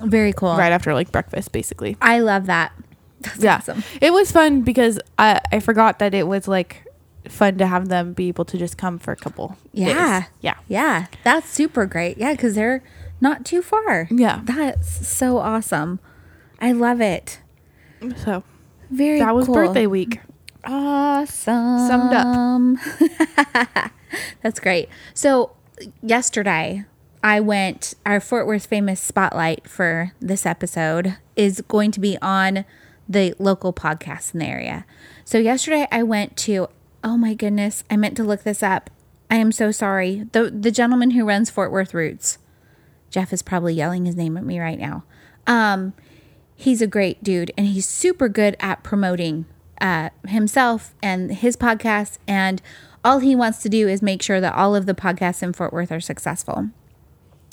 Very 0.00 0.32
cool. 0.32 0.56
right 0.56 0.72
after 0.72 0.92
like 0.92 1.10
breakfast, 1.12 1.52
basically. 1.52 1.96
I 2.02 2.20
love 2.20 2.46
that. 2.46 2.72
That's 3.20 3.42
yeah, 3.42 3.56
awesome. 3.56 3.82
it 4.00 4.12
was 4.12 4.30
fun 4.30 4.62
because 4.62 4.98
I 5.18 5.40
I 5.50 5.60
forgot 5.60 5.98
that 6.00 6.12
it 6.12 6.26
was 6.26 6.46
like 6.46 6.84
fun 7.28 7.58
to 7.58 7.66
have 7.66 7.88
them 7.88 8.12
be 8.12 8.28
able 8.28 8.44
to 8.46 8.58
just 8.58 8.76
come 8.78 8.98
for 8.98 9.12
a 9.12 9.16
couple. 9.16 9.56
days. 9.74 9.88
Yeah. 9.88 10.24
yeah. 10.40 10.54
Yeah. 10.68 11.06
That's 11.24 11.48
super 11.48 11.86
great. 11.86 12.18
Yeah, 12.18 12.32
because 12.32 12.54
they're 12.54 12.82
not 13.20 13.44
too 13.44 13.62
far. 13.62 14.08
Yeah. 14.10 14.40
That's 14.44 15.06
so 15.06 15.38
awesome. 15.38 16.00
I 16.60 16.72
love 16.72 17.00
it. 17.00 17.40
So 18.24 18.42
Very 18.90 19.18
that 19.18 19.34
was 19.34 19.46
cool. 19.46 19.54
birthday 19.54 19.86
week. 19.86 20.20
Awesome. 20.64 21.86
Summed 21.86 22.12
up. 22.12 23.92
That's 24.42 24.60
great. 24.60 24.88
So 25.14 25.54
yesterday 26.02 26.84
I 27.22 27.40
went 27.40 27.94
our 28.04 28.20
Fort 28.20 28.46
Worth 28.46 28.66
famous 28.66 29.00
spotlight 29.00 29.68
for 29.68 30.12
this 30.20 30.46
episode 30.46 31.16
is 31.34 31.60
going 31.68 31.90
to 31.92 32.00
be 32.00 32.16
on 32.22 32.64
the 33.08 33.34
local 33.38 33.72
podcast 33.72 34.34
in 34.34 34.40
the 34.40 34.46
area. 34.46 34.84
So 35.24 35.38
yesterday 35.38 35.86
I 35.92 36.02
went 36.02 36.36
to 36.38 36.68
oh 37.06 37.16
my 37.16 37.34
goodness, 37.34 37.84
I 37.88 37.96
meant 37.96 38.16
to 38.16 38.24
look 38.24 38.42
this 38.42 38.64
up. 38.64 38.90
I 39.30 39.36
am 39.36 39.52
so 39.52 39.70
sorry. 39.70 40.26
The 40.32 40.50
the 40.50 40.72
gentleman 40.72 41.12
who 41.12 41.24
runs 41.24 41.48
Fort 41.48 41.70
Worth 41.70 41.94
Roots. 41.94 42.38
Jeff 43.10 43.32
is 43.32 43.42
probably 43.42 43.74
yelling 43.74 44.04
his 44.04 44.16
name 44.16 44.36
at 44.36 44.44
me 44.44 44.58
right 44.58 44.78
now. 44.78 45.04
Um 45.46 45.94
he's 46.56 46.82
a 46.82 46.86
great 46.86 47.22
dude 47.22 47.52
and 47.56 47.66
he's 47.68 47.86
super 47.86 48.28
good 48.28 48.56
at 48.58 48.82
promoting 48.82 49.44
uh, 49.78 50.08
himself 50.26 50.94
and 51.02 51.30
his 51.30 51.54
podcast 51.56 52.16
and 52.26 52.62
all 53.04 53.18
he 53.18 53.36
wants 53.36 53.62
to 53.62 53.68
do 53.68 53.86
is 53.86 54.00
make 54.00 54.22
sure 54.22 54.40
that 54.40 54.54
all 54.54 54.74
of 54.74 54.86
the 54.86 54.94
podcasts 54.94 55.42
in 55.42 55.52
fort 55.52 55.70
worth 55.70 55.92
are 55.92 56.00
successful 56.00 56.70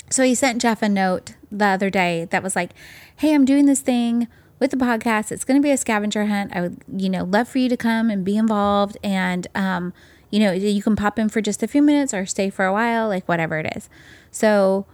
so 0.08 0.22
he 0.22 0.34
sent 0.34 0.62
jeff 0.62 0.80
a 0.80 0.88
note 0.88 1.34
the 1.52 1.66
other 1.66 1.90
day 1.90 2.26
that 2.30 2.42
was 2.42 2.56
like 2.56 2.70
hey 3.16 3.34
i'm 3.34 3.44
doing 3.44 3.66
this 3.66 3.82
thing 3.82 4.26
with 4.58 4.70
the 4.70 4.76
podcast 4.76 5.32
it's 5.32 5.44
going 5.44 5.60
to 5.60 5.62
be 5.62 5.70
a 5.70 5.76
scavenger 5.76 6.26
hunt 6.26 6.50
i 6.54 6.60
would 6.60 6.76
you 6.96 7.08
know 7.08 7.24
love 7.24 7.48
for 7.48 7.58
you 7.58 7.68
to 7.68 7.76
come 7.76 8.10
and 8.10 8.24
be 8.24 8.36
involved 8.36 8.96
and 9.02 9.46
um, 9.54 9.92
you 10.30 10.38
know 10.40 10.52
you 10.52 10.82
can 10.82 10.96
pop 10.96 11.18
in 11.18 11.28
for 11.28 11.40
just 11.40 11.62
a 11.62 11.68
few 11.68 11.82
minutes 11.82 12.14
or 12.14 12.24
stay 12.26 12.50
for 12.50 12.64
a 12.64 12.72
while 12.72 13.08
like 13.08 13.26
whatever 13.28 13.58
it 13.58 13.76
is 13.76 13.88
so 14.30 14.86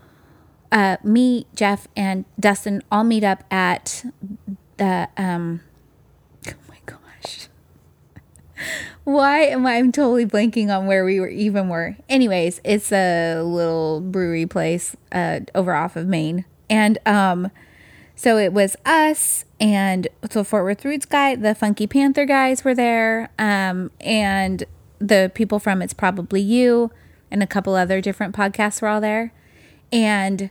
uh, 0.72 0.96
me, 1.02 1.46
Jeff, 1.54 1.88
and 1.96 2.24
Dustin 2.38 2.82
all 2.90 3.04
meet 3.04 3.24
up 3.24 3.44
at 3.50 4.04
the. 4.76 5.08
Um, 5.16 5.60
oh 6.46 6.52
my 6.68 6.76
gosh. 6.86 7.48
Why 9.04 9.40
am 9.40 9.66
I? 9.66 9.76
I'm 9.76 9.92
totally 9.92 10.26
blanking 10.26 10.76
on 10.76 10.86
where 10.86 11.04
we 11.04 11.18
were 11.18 11.28
even 11.28 11.68
were. 11.68 11.96
Anyways, 12.08 12.60
it's 12.64 12.92
a 12.92 13.42
little 13.42 14.00
brewery 14.00 14.46
place 14.46 14.96
uh, 15.12 15.40
over 15.54 15.74
off 15.74 15.96
of 15.96 16.06
Main, 16.06 16.44
and 16.68 16.98
um, 17.06 17.50
so 18.20 18.36
it 18.36 18.52
was 18.52 18.76
us 18.84 19.46
and 19.58 20.06
so 20.30 20.44
Fort 20.44 20.64
Worth 20.64 20.84
Roots 20.84 21.06
guy, 21.06 21.34
the 21.36 21.54
Funky 21.54 21.86
Panther 21.86 22.26
guys 22.26 22.62
were 22.62 22.74
there, 22.74 23.30
um, 23.38 23.90
and 23.98 24.62
the 24.98 25.32
people 25.34 25.58
from 25.58 25.80
It's 25.80 25.94
Probably 25.94 26.42
You, 26.42 26.90
and 27.30 27.42
a 27.42 27.46
couple 27.46 27.74
other 27.74 28.02
different 28.02 28.36
podcasts 28.36 28.82
were 28.82 28.88
all 28.88 29.00
there, 29.00 29.32
and 29.90 30.50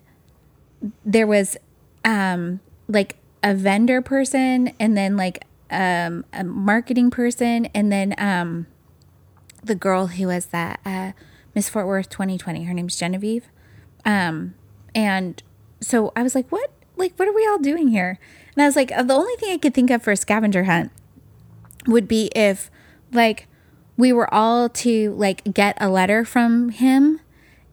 there 1.06 1.28
was 1.28 1.58
um 2.04 2.60
like 2.88 3.18
a 3.44 3.54
vendor 3.54 4.02
person 4.02 4.74
and 4.80 4.98
then 4.98 5.16
like 5.16 5.46
um 5.70 6.26
a 6.34 6.44
marketing 6.44 7.12
person 7.12 7.68
and 7.76 7.92
then 7.92 8.16
um 8.18 8.66
the 9.64 9.76
girl 9.76 10.08
who 10.08 10.26
was 10.26 10.48
that 10.48 10.80
uh 10.88 11.12
Miss 11.54 11.70
Fort 11.70 11.86
Worth 11.86 12.10
2020 12.10 12.64
her 12.64 12.74
name's 12.74 12.96
Genevieve. 12.96 13.46
Um 14.06 14.56
and 14.96 15.44
so 15.82 16.12
I 16.16 16.24
was 16.24 16.34
like 16.34 16.50
what 16.52 16.72
like 17.00 17.16
what 17.16 17.28
are 17.28 17.34
we 17.34 17.48
all 17.48 17.58
doing 17.58 17.88
here? 17.88 18.20
And 18.56 18.64
I 18.64 18.68
was 18.68 18.76
like 18.76 18.92
uh, 18.92 19.04
the 19.04 19.16
only 19.16 19.36
thing 19.38 19.52
I 19.52 19.58
could 19.58 19.74
think 19.74 19.90
of 19.90 20.04
for 20.04 20.12
a 20.12 20.18
scavenger 20.18 20.66
hunt 20.66 20.92
would 21.88 22.08
be 22.08 22.30
if 22.36 22.70
like 23.12 23.48
we 23.98 24.14
were 24.14 24.32
all 24.34 24.70
to 24.70 25.14
like 25.14 25.54
get 25.54 25.78
a 25.82 25.90
letter 25.90 26.24
from 26.24 26.70
him 26.70 27.20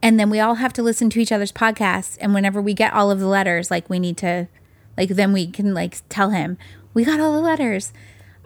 and 0.03 0.19
then 0.19 0.31
we 0.31 0.41
all 0.41 0.57
have 0.57 0.73
to 0.75 0.83
listen 0.83 1.11
to 1.11 1.21
each 1.21 1.33
other's 1.33 1.53
podcasts 1.53 2.17
and 2.21 2.35
whenever 2.35 2.61
we 2.61 2.75
get 2.75 2.93
all 2.93 3.11
of 3.11 3.21
the 3.21 3.27
letters 3.27 3.71
like 3.71 3.89
we 3.91 3.99
need 3.99 4.17
to 4.17 4.49
like 4.97 5.11
then 5.11 5.33
we 5.33 5.47
can 5.47 5.75
like 5.75 5.99
tell 6.09 6.31
him 6.31 6.57
we 6.95 7.05
got 7.05 7.21
all 7.21 7.33
the 7.33 7.41
letters 7.41 7.93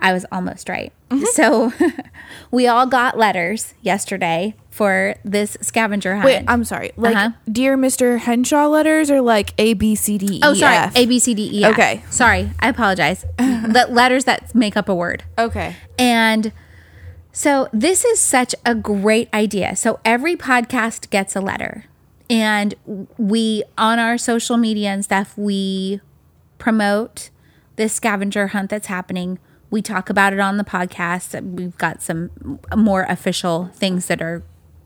i 0.01 0.13
was 0.13 0.25
almost 0.33 0.69
right 0.69 0.93
so 1.33 1.73
we 2.51 2.67
all 2.67 2.87
got 2.87 3.19
letters 3.19 3.75
yesterday 3.83 4.55
for 4.71 5.15
this 5.25 5.57
scavenger 5.61 6.15
hunt 6.15 6.25
Wait, 6.25 6.45
I'm 6.47 6.63
sorry. 6.65 6.93
Like, 6.97 7.17
Uh-huh. 7.17 7.31
dear 7.51 7.77
Mr. 7.77 8.19
Henshaw 8.19 8.67
letters 8.69 9.11
or 9.11 9.21
like 9.21 9.53
A 9.59 9.75
B 9.75 9.95
C 9.97 10.17
D 10.19 10.37
E 10.37 10.41
oh 10.45 10.55
sorry 10.55 10.77
F? 10.77 10.97
a 10.97 11.07
b 11.07 11.19
c 11.19 11.35
d 11.35 11.51
e 11.61 11.65
F. 11.65 11.73
Okay. 11.73 12.03
sorry 12.11 12.51
i 12.61 12.69
apologize 12.69 13.25
the 13.39 13.87
letters 13.91 14.25
that 14.25 14.55
make 14.55 14.77
up 14.77 14.89
a 14.89 14.95
word 14.95 15.25
Okay. 15.39 15.75
And 15.99 16.53
so 17.33 17.69
this 17.73 18.05
is 18.05 18.19
such 18.21 18.55
a 18.67 18.75
great 18.75 19.29
idea. 19.35 19.77
So 19.77 20.01
every 20.05 20.37
podcast 20.37 21.11
gets 21.11 21.37
a 21.37 21.41
letter. 21.41 21.85
And 22.29 22.75
we 23.19 23.63
on 23.79 23.99
our 24.01 24.17
social 24.19 24.57
media 24.57 24.89
and 24.91 25.05
stuff, 25.05 25.37
we 25.37 26.01
promote 26.59 27.31
this 27.77 27.93
scavenger 27.93 28.49
hunt 28.49 28.71
that's 28.71 28.87
happening. 28.89 29.39
We 29.71 29.83
talk 29.83 30.11
about 30.11 30.33
it 30.33 30.41
on 30.41 30.57
the 30.57 30.65
podcast. 30.65 31.41
We've 31.43 31.77
got 31.79 32.03
some 32.03 32.59
more 32.77 33.05
official 33.05 33.71
things 33.75 34.07
that 34.07 34.21
are 34.21 34.43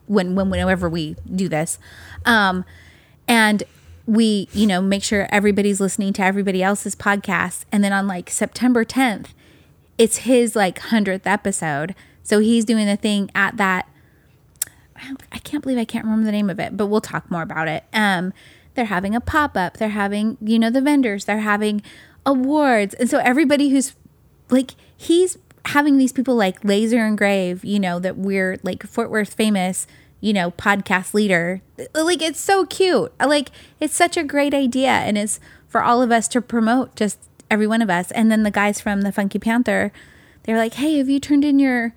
when, 0.07 0.35
when 0.35 0.51
whenever 0.51 0.89
we 0.89 1.17
do 1.35 1.49
this. 1.49 1.79
Um, 2.25 2.65
and 3.27 3.63
we, 4.07 4.49
you 4.53 4.67
know, 4.67 4.83
make 4.83 5.03
sure 5.03 5.27
everybody's 5.31 5.81
listening 5.81 6.13
to 6.15 6.23
everybody 6.23 6.63
else's 6.63 6.95
podcast. 6.95 7.65
And 7.73 7.83
then 7.83 7.93
on 7.93 8.07
like 8.07 8.29
September 8.29 8.85
10th, 8.85 9.29
it's 9.97 10.19
his 10.19 10.55
like 10.55 10.79
100th 10.81 11.23
episode. 11.25 11.95
So 12.23 12.41
he's 12.41 12.65
doing 12.65 12.87
the 12.87 12.97
thing 12.97 13.31
at 13.35 13.57
that. 13.57 13.89
I 15.33 15.39
can't 15.39 15.63
believe 15.63 15.79
I 15.79 15.85
can't 15.85 16.05
remember 16.05 16.27
the 16.27 16.33
name 16.33 16.51
of 16.51 16.61
it, 16.61 16.77
but 16.77 16.87
we'll 16.87 17.01
talk 17.01 17.31
more 17.31 17.43
about 17.43 17.69
it. 17.69 17.85
Um, 17.93 18.33
they're 18.75 18.87
having 18.87 19.15
a 19.15 19.21
pop 19.21 19.57
up. 19.57 19.77
They're 19.77 19.91
having, 19.91 20.37
you 20.41 20.59
know, 20.59 20.71
the 20.71 20.81
vendors. 20.81 21.25
They're 21.25 21.39
having 21.39 21.83
awards, 22.27 22.95
and 22.95 23.09
so 23.09 23.19
everybody 23.19 23.69
who's 23.69 23.95
like, 24.51 24.73
he's 24.97 25.39
having 25.67 25.99
these 25.99 26.13
people 26.13 26.35
like 26.35 26.65
Laser 26.65 27.05
Engrave, 27.05 27.65
you 27.65 27.81
know, 27.81 27.99
that 27.99 28.17
we're 28.17 28.59
like 28.63 28.83
Fort 28.85 29.11
Worth 29.11 29.35
famous, 29.35 29.87
you 30.21 30.33
know, 30.33 30.51
podcast 30.53 31.15
leader. 31.15 31.63
Like, 31.95 32.23
it's 32.23 32.41
so 32.41 32.67
cute. 32.67 33.13
Like, 33.19 33.51
it's 33.81 33.95
such 33.95 34.17
a 34.17 34.25
great 34.25 34.55
idea, 34.55 34.91
and 34.91 35.17
it's 35.17 35.41
for 35.69 35.83
all 35.83 36.03
of 36.03 36.13
us 36.13 36.29
to 36.29 36.41
promote, 36.41 36.95
just 36.97 37.19
every 37.51 37.67
one 37.67 37.83
of 37.83 37.91
us. 37.91 38.11
And 38.13 38.31
then 38.31 38.43
the 38.43 38.51
guys 38.51 38.81
from 38.81 39.03
the 39.03 39.13
Funky 39.13 39.39
Panther, 39.39 39.93
they're 40.45 40.59
like, 40.59 40.75
hey, 40.75 40.99
have 40.99 41.09
you 41.09 41.21
turned 41.21 41.45
in 41.45 41.59
your 41.59 41.95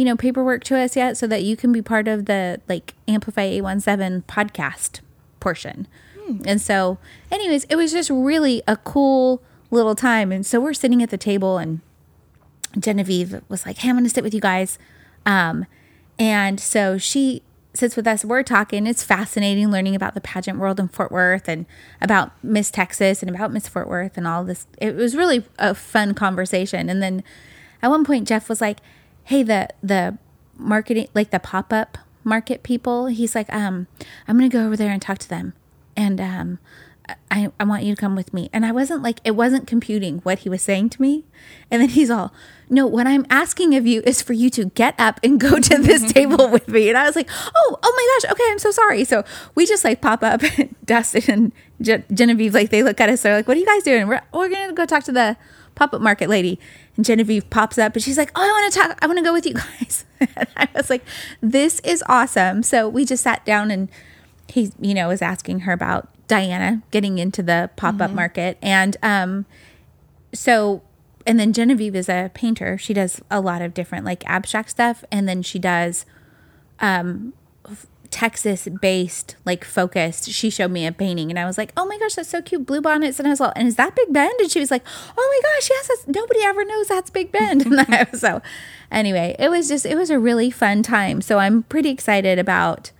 you 0.00 0.06
know, 0.06 0.16
paperwork 0.16 0.64
to 0.64 0.78
us 0.78 0.96
yet 0.96 1.18
so 1.18 1.26
that 1.26 1.42
you 1.42 1.58
can 1.58 1.72
be 1.72 1.82
part 1.82 2.08
of 2.08 2.24
the 2.24 2.58
like 2.70 2.94
Amplify 3.06 3.42
817 3.42 4.22
podcast 4.22 5.00
portion. 5.40 5.86
Hmm. 6.18 6.40
And 6.46 6.58
so, 6.58 6.96
anyways, 7.30 7.64
it 7.64 7.76
was 7.76 7.92
just 7.92 8.08
really 8.08 8.62
a 8.66 8.78
cool 8.78 9.42
little 9.70 9.94
time. 9.94 10.32
And 10.32 10.46
so 10.46 10.58
we're 10.58 10.72
sitting 10.72 11.02
at 11.02 11.10
the 11.10 11.18
table 11.18 11.58
and 11.58 11.80
Genevieve 12.78 13.42
was 13.48 13.66
like, 13.66 13.78
Hey, 13.78 13.88
I'm 13.88 13.96
going 13.96 14.04
to 14.04 14.10
sit 14.10 14.24
with 14.24 14.34
you 14.34 14.40
guys. 14.40 14.78
Um, 15.26 15.66
and 16.18 16.60
so 16.60 16.98
she 16.98 17.42
sits 17.72 17.96
with 17.96 18.06
us. 18.06 18.24
We're 18.24 18.42
talking. 18.42 18.86
It's 18.86 19.02
fascinating 19.02 19.70
learning 19.70 19.94
about 19.94 20.14
the 20.14 20.20
pageant 20.20 20.58
world 20.58 20.80
in 20.80 20.88
Fort 20.88 21.12
Worth 21.12 21.48
and 21.48 21.66
about 22.00 22.32
Miss 22.42 22.70
Texas 22.70 23.22
and 23.22 23.34
about 23.34 23.52
Miss 23.52 23.68
Fort 23.68 23.88
Worth 23.88 24.16
and 24.16 24.26
all 24.26 24.44
this. 24.44 24.66
It 24.78 24.94
was 24.94 25.16
really 25.16 25.44
a 25.58 25.74
fun 25.74 26.14
conversation. 26.14 26.88
And 26.88 27.02
then 27.02 27.22
at 27.82 27.90
one 27.90 28.04
point, 28.04 28.28
Jeff 28.28 28.48
was 28.48 28.60
like, 28.60 28.78
Hey, 29.24 29.42
the, 29.42 29.68
the 29.82 30.18
marketing, 30.56 31.08
like 31.14 31.30
the 31.30 31.38
pop 31.38 31.72
up 31.72 31.98
market 32.24 32.62
people, 32.62 33.06
he's 33.06 33.34
like, 33.34 33.52
um, 33.52 33.86
I'm 34.28 34.38
going 34.38 34.50
to 34.50 34.56
go 34.56 34.66
over 34.66 34.76
there 34.76 34.92
and 34.92 35.00
talk 35.00 35.18
to 35.18 35.28
them. 35.28 35.54
And, 35.96 36.20
um, 36.20 36.58
I, 37.30 37.50
I 37.58 37.64
want 37.64 37.84
you 37.84 37.94
to 37.94 38.00
come 38.00 38.16
with 38.16 38.34
me. 38.34 38.50
And 38.52 38.66
I 38.66 38.72
wasn't 38.72 39.02
like, 39.02 39.20
it 39.24 39.32
wasn't 39.32 39.66
computing 39.66 40.18
what 40.18 40.40
he 40.40 40.48
was 40.48 40.62
saying 40.62 40.90
to 40.90 41.02
me. 41.02 41.24
And 41.70 41.80
then 41.82 41.88
he's 41.88 42.10
all, 42.10 42.32
no, 42.68 42.86
what 42.86 43.06
I'm 43.06 43.26
asking 43.30 43.74
of 43.74 43.86
you 43.86 44.02
is 44.04 44.22
for 44.22 44.32
you 44.32 44.50
to 44.50 44.66
get 44.66 44.94
up 44.98 45.20
and 45.22 45.40
go 45.40 45.58
to 45.58 45.78
this 45.78 46.12
table 46.14 46.48
with 46.48 46.68
me. 46.68 46.88
And 46.88 46.98
I 46.98 47.04
was 47.04 47.16
like, 47.16 47.28
oh, 47.54 47.78
oh 47.82 47.92
my 47.96 48.28
gosh. 48.28 48.32
Okay. 48.32 48.44
I'm 48.50 48.58
so 48.58 48.70
sorry. 48.70 49.04
So 49.04 49.24
we 49.54 49.66
just 49.66 49.84
like 49.84 50.00
pop 50.00 50.22
up, 50.22 50.42
Dustin 50.84 51.22
and 51.28 51.52
Je- 51.80 52.04
Genevieve, 52.12 52.54
like 52.54 52.70
they 52.70 52.82
look 52.82 53.00
at 53.00 53.08
us. 53.08 53.22
They're 53.22 53.36
like, 53.36 53.48
what 53.48 53.56
are 53.56 53.60
you 53.60 53.66
guys 53.66 53.82
doing? 53.82 54.08
We're, 54.08 54.22
we're 54.32 54.48
going 54.48 54.68
to 54.68 54.74
go 54.74 54.86
talk 54.86 55.04
to 55.04 55.12
the 55.12 55.36
pop 55.74 55.94
up 55.94 56.00
market 56.00 56.28
lady. 56.28 56.58
And 56.96 57.04
Genevieve 57.04 57.48
pops 57.50 57.78
up 57.78 57.94
and 57.94 58.02
she's 58.02 58.18
like, 58.18 58.30
oh, 58.34 58.42
I 58.42 58.46
want 58.46 58.72
to 58.72 58.78
talk. 58.78 58.98
I 59.02 59.06
want 59.06 59.18
to 59.18 59.24
go 59.24 59.32
with 59.32 59.46
you 59.46 59.54
guys. 59.54 60.04
and 60.20 60.46
I 60.56 60.68
was 60.74 60.90
like, 60.90 61.04
this 61.40 61.80
is 61.80 62.04
awesome. 62.08 62.62
So 62.62 62.88
we 62.88 63.04
just 63.04 63.22
sat 63.22 63.44
down 63.44 63.70
and 63.70 63.88
he, 64.48 64.72
you 64.80 64.94
know, 64.94 65.08
was 65.08 65.22
asking 65.22 65.60
her 65.60 65.72
about 65.72 66.08
Diana 66.30 66.80
getting 66.92 67.18
into 67.18 67.42
the 67.42 67.70
pop 67.74 68.00
up 68.00 68.12
market. 68.12 68.56
And 68.62 68.96
um, 69.02 69.46
so 70.32 70.80
and 71.26 71.38
then 71.40 71.52
Genevieve 71.52 71.96
is 71.96 72.08
a 72.08 72.30
painter. 72.32 72.78
She 72.78 72.94
does 72.94 73.20
a 73.30 73.40
lot 73.40 73.62
of 73.62 73.74
different 73.74 74.04
like 74.04 74.22
abstract 74.26 74.70
stuff, 74.70 75.04
and 75.10 75.28
then 75.28 75.42
she 75.42 75.58
does 75.58 76.06
um 76.78 77.32
Texas 78.10 78.68
based, 78.80 79.34
like 79.44 79.64
focused. 79.64 80.30
She 80.30 80.50
showed 80.50 80.70
me 80.70 80.86
a 80.86 80.92
painting 80.92 81.30
and 81.30 81.38
I 81.38 81.46
was 81.46 81.58
like, 81.58 81.72
oh 81.76 81.86
my 81.86 81.98
gosh, 81.98 82.14
that's 82.14 82.28
so 82.28 82.42
cute. 82.42 82.66
Blue 82.66 82.80
bonnets. 82.80 83.18
And 83.18 83.28
I 83.28 83.30
was 83.30 83.40
like, 83.40 83.52
and 83.54 83.68
is 83.68 83.76
that 83.76 83.94
Big 83.94 84.12
Bend? 84.12 84.34
And 84.40 84.50
she 84.50 84.58
was 84.58 84.70
like, 84.70 84.82
oh 85.16 85.40
my 85.42 85.48
gosh, 85.48 85.70
yes, 85.70 85.86
that's, 85.86 86.08
nobody 86.08 86.40
ever 86.42 86.64
knows 86.64 86.88
that's 86.88 87.10
Big 87.10 87.30
Bend. 87.30 87.66
And 87.70 87.80
I 87.80 88.08
was 88.10 88.20
so, 88.20 88.42
anyway, 88.90 89.36
it 89.38 89.48
was 89.48 89.68
just, 89.68 89.86
it 89.86 89.96
was 89.96 90.10
a 90.10 90.18
really 90.18 90.50
fun 90.50 90.82
time. 90.82 91.20
So 91.20 91.38
I'm 91.38 91.62
pretty 91.62 91.90
excited 91.90 92.36
about 92.36 92.90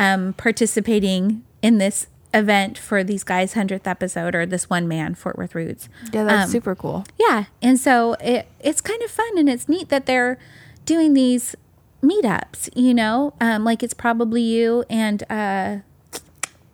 um, 0.00 0.32
participating 0.32 1.44
in 1.62 1.78
this 1.78 2.08
event 2.32 2.78
for 2.78 3.02
these 3.02 3.24
guys' 3.24 3.54
100th 3.54 3.86
episode 3.86 4.34
or 4.34 4.46
this 4.46 4.70
one 4.70 4.86
man, 4.86 5.14
Fort 5.14 5.36
Worth 5.36 5.54
Roots. 5.54 5.88
Yeah, 6.12 6.24
that's 6.24 6.44
Um, 6.46 6.50
super 6.50 6.74
cool. 6.74 7.04
Yeah, 7.18 7.44
and 7.60 7.78
so 7.78 8.14
it 8.20 8.46
it's 8.60 8.80
kind 8.80 9.02
of 9.02 9.10
fun 9.10 9.36
and 9.38 9.48
it's 9.48 9.68
neat 9.68 9.88
that 9.88 10.06
they're 10.06 10.38
doing 10.84 11.14
these 11.14 11.56
meetups. 12.02 12.70
You 12.76 12.94
know, 12.94 13.34
um, 13.40 13.64
like 13.64 13.82
it's 13.82 13.94
probably 13.94 14.42
you 14.42 14.84
and 14.88 15.22
uh, 15.30 15.78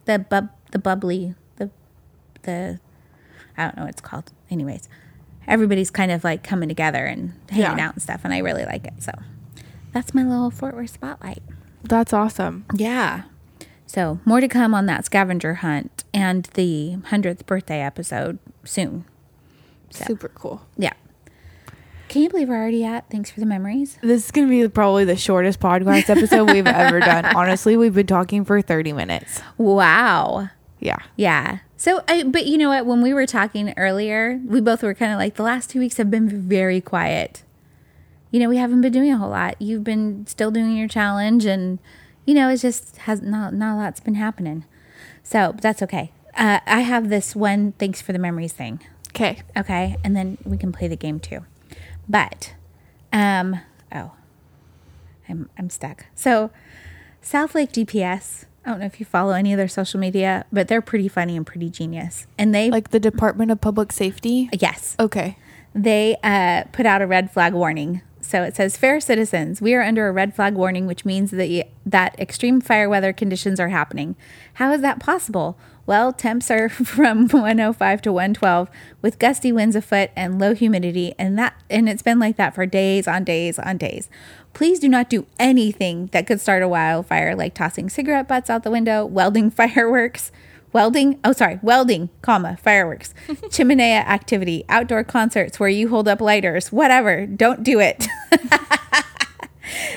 the 0.04 0.18
bub 0.18 0.50
the 0.72 0.78
bubbly 0.78 1.34
the 1.56 1.70
the 2.42 2.78
I 3.56 3.64
don't 3.64 3.76
know 3.76 3.82
what 3.84 3.90
it's 3.92 4.00
called. 4.02 4.32
Anyways, 4.50 4.88
everybody's 5.48 5.90
kind 5.90 6.10
of 6.12 6.22
like 6.22 6.42
coming 6.42 6.68
together 6.68 7.06
and 7.06 7.32
hanging 7.48 7.78
Yeah. 7.78 7.86
out 7.88 7.94
and 7.94 8.02
stuff, 8.02 8.20
and 8.24 8.34
I 8.34 8.38
really 8.38 8.64
like 8.66 8.84
it. 8.86 9.02
So 9.02 9.12
that's 9.92 10.12
my 10.12 10.22
little 10.22 10.50
Fort 10.50 10.74
Worth 10.76 10.90
spotlight. 10.90 11.42
That's 11.82 12.12
awesome. 12.12 12.66
Yeah. 12.74 13.22
So 13.86 14.20
more 14.24 14.40
to 14.40 14.48
come 14.48 14.74
on 14.74 14.86
that 14.86 15.04
scavenger 15.04 15.54
hunt 15.54 16.04
and 16.12 16.44
the 16.54 16.98
hundredth 17.06 17.46
birthday 17.46 17.80
episode 17.80 18.38
soon. 18.64 19.04
Super 19.90 20.28
cool. 20.28 20.66
Yeah. 20.76 20.92
Can 22.08 22.22
you 22.22 22.28
believe 22.28 22.48
we're 22.48 22.56
already 22.56 22.84
at? 22.84 23.08
Thanks 23.10 23.30
for 23.30 23.40
the 23.40 23.46
memories. 23.46 23.98
This 24.00 24.26
is 24.26 24.30
going 24.30 24.46
to 24.46 24.50
be 24.50 24.68
probably 24.68 25.04
the 25.04 25.16
shortest 25.16 25.58
podcast 25.58 26.08
episode 26.08 26.50
we've 26.50 26.66
ever 26.66 27.00
done. 27.00 27.24
Honestly, 27.36 27.76
we've 27.76 27.94
been 27.94 28.06
talking 28.06 28.44
for 28.44 28.62
30 28.62 28.92
minutes. 28.92 29.40
Wow. 29.58 30.50
Yeah. 30.78 30.98
Yeah. 31.16 31.58
So, 31.76 32.04
I, 32.06 32.22
but 32.22 32.46
you 32.46 32.58
know 32.58 32.68
what? 32.68 32.86
When 32.86 33.02
we 33.02 33.12
were 33.12 33.26
talking 33.26 33.74
earlier, 33.76 34.40
we 34.46 34.60
both 34.60 34.82
were 34.82 34.94
kind 34.94 35.12
of 35.12 35.18
like, 35.18 35.34
the 35.34 35.42
last 35.42 35.70
two 35.70 35.80
weeks 35.80 35.96
have 35.96 36.10
been 36.10 36.28
very 36.28 36.80
quiet. 36.80 37.42
You 38.30 38.40
know, 38.40 38.48
we 38.48 38.56
haven't 38.56 38.82
been 38.82 38.92
doing 38.92 39.12
a 39.12 39.16
whole 39.16 39.30
lot. 39.30 39.60
You've 39.60 39.84
been 39.84 40.26
still 40.26 40.50
doing 40.50 40.76
your 40.76 40.88
challenge, 40.88 41.44
and 41.44 41.78
you 42.26 42.34
know, 42.34 42.48
it 42.50 42.58
just 42.58 42.96
has 42.98 43.22
not 43.22 43.54
not 43.54 43.74
a 43.74 43.76
lot's 43.78 44.00
been 44.00 44.14
happening. 44.16 44.64
So 45.22 45.54
that's 45.60 45.82
okay. 45.82 46.12
Uh, 46.36 46.60
I 46.66 46.80
have 46.80 47.08
this 47.08 47.34
one. 47.34 47.72
Thanks 47.78 48.02
for 48.02 48.12
the 48.12 48.18
memories 48.18 48.52
thing. 48.52 48.80
Okay. 49.10 49.40
Okay, 49.56 49.96
and 50.04 50.14
then 50.14 50.36
we 50.44 50.58
can 50.58 50.72
play 50.72 50.88
the 50.88 50.96
game 50.96 51.18
too. 51.20 51.44
But, 52.08 52.54
um, 53.12 53.60
oh, 53.94 54.12
I'm 55.28 55.48
I'm 55.58 55.70
stuck. 55.70 56.06
So, 56.14 56.50
Southlake 57.22 57.72
DPS. 57.72 58.44
I 58.64 58.70
don't 58.70 58.80
know 58.80 58.86
if 58.86 58.98
you 59.00 59.06
follow 59.06 59.32
any 59.32 59.52
of 59.52 59.56
their 59.58 59.68
social 59.68 60.00
media, 60.00 60.44
but 60.52 60.66
they're 60.68 60.82
pretty 60.82 61.06
funny 61.08 61.36
and 61.36 61.46
pretty 61.46 61.70
genius. 61.70 62.26
And 62.36 62.52
they 62.54 62.68
Like 62.68 62.90
the 62.90 62.98
Department 63.00 63.50
of 63.52 63.60
Public 63.60 63.92
Safety? 63.92 64.50
yes, 64.52 64.96
Okay. 64.98 65.38
they 65.72 66.16
uh, 66.24 66.64
put 66.72 66.84
out 66.84 67.00
a 67.00 67.06
red 67.06 67.30
flag 67.30 67.54
warning. 67.54 68.02
So 68.26 68.42
it 68.42 68.56
says, 68.56 68.76
"Fair 68.76 68.98
citizens, 68.98 69.62
we 69.62 69.72
are 69.74 69.82
under 69.82 70.08
a 70.08 70.12
red 70.12 70.34
flag 70.34 70.54
warning, 70.54 70.86
which 70.86 71.04
means 71.04 71.30
that 71.30 71.66
that 71.86 72.18
extreme 72.18 72.60
fire 72.60 72.88
weather 72.88 73.12
conditions 73.12 73.60
are 73.60 73.68
happening. 73.68 74.16
How 74.54 74.72
is 74.72 74.80
that 74.80 74.98
possible? 74.98 75.56
Well, 75.86 76.12
temps 76.12 76.50
are 76.50 76.68
from 76.68 77.28
105 77.28 78.02
to 78.02 78.12
112 78.12 78.68
with 79.00 79.20
gusty 79.20 79.52
winds 79.52 79.76
afoot 79.76 80.10
and 80.16 80.40
low 80.40 80.54
humidity, 80.54 81.14
and 81.18 81.38
that 81.38 81.54
and 81.70 81.88
it's 81.88 82.02
been 82.02 82.18
like 82.18 82.36
that 82.36 82.54
for 82.54 82.66
days 82.66 83.06
on 83.06 83.22
days 83.22 83.60
on 83.60 83.78
days. 83.78 84.10
Please 84.52 84.80
do 84.80 84.88
not 84.88 85.08
do 85.08 85.26
anything 85.38 86.06
that 86.12 86.26
could 86.26 86.40
start 86.40 86.62
a 86.62 86.68
wildfire, 86.68 87.36
like 87.36 87.54
tossing 87.54 87.88
cigarette 87.88 88.26
butts 88.26 88.50
out 88.50 88.64
the 88.64 88.70
window, 88.70 89.06
welding 89.06 89.50
fireworks." 89.52 90.32
Welding 90.72 91.18
oh 91.24 91.32
sorry 91.32 91.58
welding 91.62 92.08
comma 92.22 92.56
fireworks 92.62 93.14
chimenea 93.28 94.04
activity 94.06 94.64
outdoor 94.68 95.02
concerts 95.04 95.58
where 95.58 95.68
you 95.68 95.88
hold 95.88 96.06
up 96.08 96.20
lighters 96.20 96.70
whatever 96.70 97.26
don't 97.26 97.62
do 97.62 97.80
it. 97.80 98.06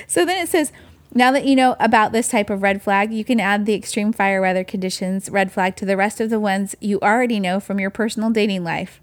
So 0.07 0.25
then 0.25 0.43
it 0.43 0.49
says 0.49 0.71
now 1.13 1.31
that 1.31 1.45
you 1.45 1.55
know 1.55 1.75
about 1.79 2.11
this 2.11 2.29
type 2.29 2.49
of 2.49 2.63
red 2.63 2.81
flag 2.81 3.13
you 3.13 3.23
can 3.23 3.39
add 3.39 3.65
the 3.65 3.75
extreme 3.75 4.11
fire 4.11 4.41
weather 4.41 4.63
conditions 4.63 5.29
red 5.29 5.51
flag 5.51 5.75
to 5.77 5.85
the 5.85 5.95
rest 5.95 6.19
of 6.19 6.31
the 6.31 6.39
ones 6.39 6.75
you 6.79 6.99
already 7.01 7.39
know 7.39 7.59
from 7.59 7.79
your 7.79 7.91
personal 7.91 8.29
dating 8.31 8.63
life. 8.63 8.99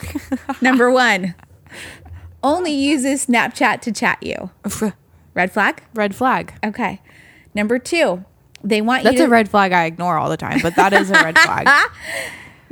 Number 0.60 0.90
one 0.90 1.34
only 2.42 2.72
uses 2.72 3.26
snapchat 3.26 3.80
to 3.80 3.92
chat 3.92 4.22
you. 4.22 4.50
Red 5.34 5.50
flag? 5.52 5.82
Red 5.94 6.14
flag. 6.14 6.52
okay. 6.62 7.00
Number 7.54 7.78
two 7.78 8.24
they 8.64 8.80
want 8.80 9.04
That's 9.04 9.14
you 9.14 9.22
to 9.22 9.26
a 9.26 9.30
red 9.30 9.48
flag 9.48 9.72
I 9.72 9.84
ignore 9.86 10.16
all 10.16 10.30
the 10.30 10.36
time, 10.36 10.60
but 10.62 10.76
that 10.76 10.92
is 10.92 11.10
a 11.10 11.14
red 11.14 11.38
flag. 11.38 11.68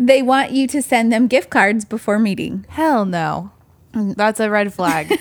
They 0.01 0.23
want 0.23 0.53
you 0.53 0.67
to 0.69 0.81
send 0.81 1.13
them 1.13 1.27
gift 1.27 1.51
cards 1.51 1.85
before 1.85 2.19
meeting. 2.19 2.65
Hell 2.71 3.05
no. 3.05 3.51
That's 3.93 4.41
a 4.41 4.49
red 4.49 4.73
flag. 4.73 5.13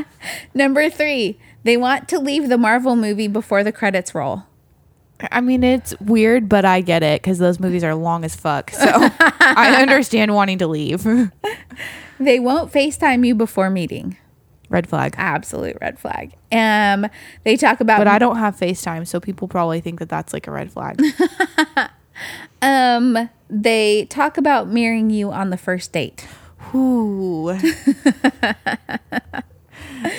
Number 0.54 0.90
three, 0.90 1.38
they 1.64 1.78
want 1.78 2.08
to 2.10 2.18
leave 2.18 2.50
the 2.50 2.58
Marvel 2.58 2.94
movie 2.94 3.28
before 3.28 3.64
the 3.64 3.72
credits 3.72 4.14
roll. 4.14 4.42
I 5.32 5.40
mean, 5.40 5.64
it's 5.64 5.98
weird, 5.98 6.46
but 6.46 6.66
I 6.66 6.82
get 6.82 7.02
it 7.02 7.22
because 7.22 7.38
those 7.38 7.58
movies 7.58 7.82
are 7.82 7.94
long 7.94 8.22
as 8.22 8.36
fuck. 8.36 8.70
So 8.70 8.86
I 8.90 9.78
understand 9.82 10.34
wanting 10.34 10.58
to 10.58 10.66
leave. 10.66 11.04
They 12.20 12.38
won't 12.38 12.70
FaceTime 12.70 13.26
you 13.26 13.34
before 13.34 13.70
meeting. 13.70 14.18
Red 14.68 14.88
flag. 14.88 15.14
Absolute 15.16 15.76
red 15.80 15.98
flag. 15.98 16.34
Um, 16.52 17.06
they 17.44 17.56
talk 17.56 17.80
about 17.80 17.98
But 17.98 18.08
I 18.08 18.18
don't 18.18 18.36
have 18.36 18.56
FaceTime, 18.56 19.06
so 19.06 19.18
people 19.20 19.48
probably 19.48 19.80
think 19.80 19.98
that 20.00 20.08
that's 20.08 20.32
like 20.32 20.46
a 20.46 20.50
red 20.50 20.70
flag. 20.70 21.00
um, 22.62 23.30
they 23.48 24.04
talk 24.06 24.36
about 24.36 24.68
marrying 24.68 25.10
you 25.10 25.30
on 25.32 25.50
the 25.50 25.56
first 25.56 25.92
date. 25.92 26.26
Ooh. 26.74 27.58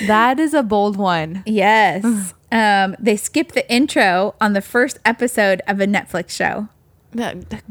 that 0.08 0.40
is 0.40 0.54
a 0.54 0.64
bold 0.64 0.98
one. 0.98 1.44
Yes. 1.46 2.34
um, 2.52 2.96
they 3.00 3.16
skip 3.18 3.52
the 3.52 3.72
intro 3.72 4.36
on 4.42 4.54
the 4.54 4.62
first 4.62 5.00
episode 5.06 5.62
of 5.68 5.80
a 5.80 5.86
Netflix 5.86 6.32
show. 6.32 6.70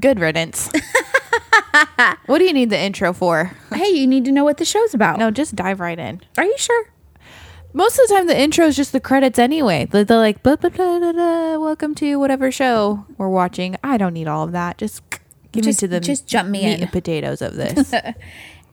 Good 0.00 0.20
riddance. 0.20 0.70
what 2.26 2.38
do 2.38 2.44
you 2.44 2.52
need 2.52 2.70
the 2.70 2.78
intro 2.78 3.12
for? 3.12 3.52
Hey, 3.72 3.88
you 3.90 4.06
need 4.06 4.24
to 4.26 4.32
know 4.32 4.44
what 4.44 4.56
the 4.58 4.64
show's 4.64 4.94
about. 4.94 5.18
No, 5.18 5.30
just 5.30 5.54
dive 5.56 5.80
right 5.80 5.98
in. 5.98 6.20
Are 6.36 6.44
you 6.44 6.56
sure? 6.58 6.92
Most 7.74 7.98
of 7.98 8.08
the 8.08 8.14
time, 8.14 8.26
the 8.26 8.38
intro 8.40 8.66
is 8.66 8.76
just 8.76 8.92
the 8.92 9.00
credits 9.00 9.38
anyway. 9.38 9.86
They're, 9.90 10.04
they're 10.04 10.16
like, 10.18 10.42
blah, 10.42 10.56
blah, 10.56 10.70
blah, 10.70 10.98
blah, 10.98 11.12
blah, 11.12 11.58
welcome 11.58 11.94
to 11.96 12.16
whatever 12.16 12.50
show 12.50 13.04
we're 13.18 13.28
watching. 13.28 13.76
I 13.84 13.98
don't 13.98 14.14
need 14.14 14.26
all 14.26 14.44
of 14.44 14.52
that. 14.52 14.78
Just 14.78 15.02
give 15.52 15.64
Just- 15.64 15.82
me 15.82 15.88
to 15.88 15.88
the 15.88 16.00
just 16.00 16.26
jump 16.26 16.48
me 16.48 16.64
meat 16.64 16.74
in. 16.76 16.82
and 16.82 16.92
potatoes 16.92 17.42
of 17.42 17.54
this. 17.54 17.92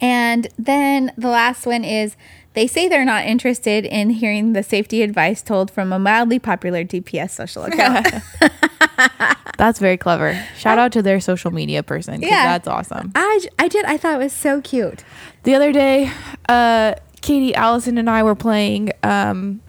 And 0.01 0.49
then 0.59 1.13
the 1.17 1.29
last 1.29 1.65
one 1.65 1.85
is 1.85 2.17
they 2.51 2.67
say 2.67 2.89
they're 2.89 3.05
not 3.05 3.23
interested 3.23 3.85
in 3.85 4.09
hearing 4.09 4.51
the 4.51 4.61
safety 4.61 5.01
advice 5.01 5.41
told 5.41 5.71
from 5.71 5.93
a 5.93 5.97
mildly 5.97 6.37
popular 6.37 6.83
DPS 6.83 7.29
social 7.31 7.63
account. 7.63 8.05
that's 9.57 9.79
very 9.79 9.97
clever. 9.97 10.41
Shout 10.57 10.77
out 10.77 10.91
to 10.93 11.01
their 11.01 11.19
social 11.19 11.51
media 11.51 11.83
person. 11.83 12.21
Yeah. 12.21 12.57
That's 12.57 12.67
awesome. 12.67 13.11
I 13.15 13.41
I 13.59 13.67
did. 13.67 13.85
I 13.85 13.97
thought 13.97 14.15
it 14.15 14.23
was 14.23 14.33
so 14.33 14.61
cute. 14.61 15.03
The 15.43 15.55
other 15.55 15.71
day, 15.71 16.11
uh, 16.49 16.95
Katie, 17.21 17.55
Allison, 17.55 17.97
and 17.97 18.09
I 18.09 18.23
were 18.23 18.35
playing. 18.35 18.91
Um, 19.03 19.61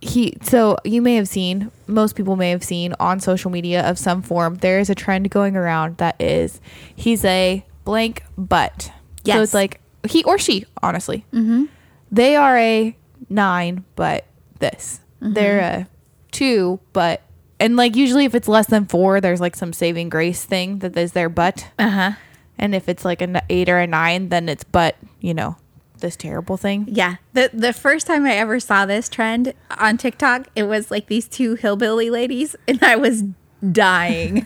he 0.00 0.36
so 0.42 0.76
you 0.84 1.00
may 1.00 1.14
have 1.14 1.28
seen, 1.28 1.70
most 1.86 2.16
people 2.16 2.34
may 2.36 2.50
have 2.50 2.64
seen 2.64 2.94
on 2.98 3.20
social 3.20 3.50
media 3.50 3.88
of 3.88 3.98
some 3.98 4.20
form. 4.20 4.56
There 4.56 4.80
is 4.80 4.90
a 4.90 4.94
trend 4.94 5.30
going 5.30 5.56
around 5.56 5.98
that 5.98 6.20
is 6.20 6.60
he's 6.94 7.24
a 7.24 7.64
blank 7.84 8.24
butt. 8.36 8.90
So 9.36 9.42
it's 9.42 9.54
like 9.54 9.80
he 10.08 10.24
or 10.24 10.38
she, 10.38 10.66
honestly. 10.82 11.24
Mm-hmm. 11.32 11.66
They 12.10 12.34
are 12.34 12.58
a 12.58 12.96
nine, 13.30 13.84
but 13.94 14.26
this. 14.58 15.00
They're 15.20 15.60
a 15.60 15.88
two, 16.32 16.80
but 16.92 17.22
and 17.62 17.76
like 17.76 17.94
usually 17.94 18.24
if 18.24 18.34
it's 18.34 18.48
less 18.48 18.66
than 18.66 18.86
four, 18.86 19.20
there's 19.20 19.40
like 19.40 19.54
some 19.54 19.72
saving 19.72 20.08
grace 20.08 20.44
thing 20.44 20.80
that 20.80 20.96
is 20.96 21.12
their 21.12 21.28
butt. 21.28 21.68
Uh 21.78 21.90
huh. 21.90 22.12
And 22.58 22.74
if 22.74 22.88
it's 22.88 23.04
like 23.04 23.22
an 23.22 23.40
eight 23.48 23.68
or 23.68 23.78
a 23.78 23.86
nine, 23.86 24.30
then 24.30 24.48
it's 24.48 24.64
but 24.64 24.96
you 25.20 25.32
know 25.32 25.56
this 25.98 26.16
terrible 26.16 26.56
thing. 26.56 26.86
Yeah. 26.88 27.16
The 27.34 27.50
the 27.52 27.72
first 27.72 28.08
time 28.08 28.26
I 28.26 28.34
ever 28.34 28.58
saw 28.58 28.84
this 28.84 29.08
trend 29.08 29.54
on 29.78 29.96
TikTok, 29.96 30.48
it 30.56 30.64
was 30.64 30.90
like 30.90 31.06
these 31.06 31.28
two 31.28 31.54
hillbilly 31.54 32.10
ladies, 32.10 32.56
and 32.66 32.82
I 32.82 32.96
was 32.96 33.22
dying. 33.70 34.44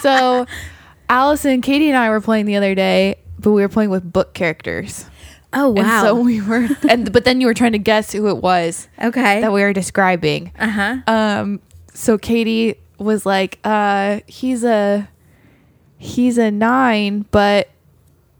So 0.00 0.46
Allison, 1.10 1.60
Katie, 1.60 1.88
and 1.88 1.96
I 1.98 2.08
were 2.08 2.22
playing 2.22 2.46
the 2.46 2.56
other 2.56 2.74
day, 2.74 3.16
but 3.38 3.50
we 3.50 3.60
were 3.60 3.68
playing 3.68 3.90
with 3.90 4.10
book 4.10 4.32
characters. 4.32 5.09
Oh 5.52 5.74
And 5.76 5.86
so 6.02 6.14
we 6.20 6.40
were, 6.40 6.68
and 6.88 7.12
but 7.12 7.24
then 7.24 7.40
you 7.40 7.46
were 7.46 7.54
trying 7.54 7.72
to 7.72 7.78
guess 7.78 8.12
who 8.12 8.28
it 8.28 8.38
was 8.38 8.88
okay. 9.02 9.40
that 9.40 9.52
we 9.52 9.62
were 9.62 9.72
describing. 9.72 10.52
Uh 10.58 10.68
huh. 10.68 10.96
Um, 11.06 11.60
so 11.92 12.18
Katie 12.18 12.76
was 12.98 13.26
like, 13.26 13.58
uh, 13.64 14.20
he's 14.26 14.64
a 14.64 15.08
he's 15.98 16.38
a 16.38 16.50
nine, 16.50 17.26
but 17.30 17.70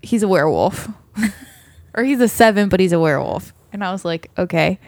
he's 0.03 0.23
a 0.23 0.29
werewolf. 0.29 0.89
or 1.95 2.05
he's 2.05 2.21
a 2.21 2.29
seven, 2.29 2.69
but 2.69 2.81
he's 2.81 2.93
a 2.93 3.01
werewolf. 3.01 3.53
And 3.73 3.85
I 3.85 3.93
was 3.93 4.05
like, 4.05 4.31
okay, 4.39 4.79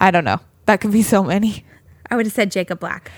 I 0.00 0.10
don't 0.10 0.24
know. 0.24 0.40
That 0.66 0.80
could 0.80 0.92
be 0.92 1.02
so 1.02 1.22
many. 1.22 1.64
I 2.10 2.16
would 2.16 2.26
have 2.26 2.32
said 2.32 2.50
Jacob 2.50 2.80
Black. 2.80 3.10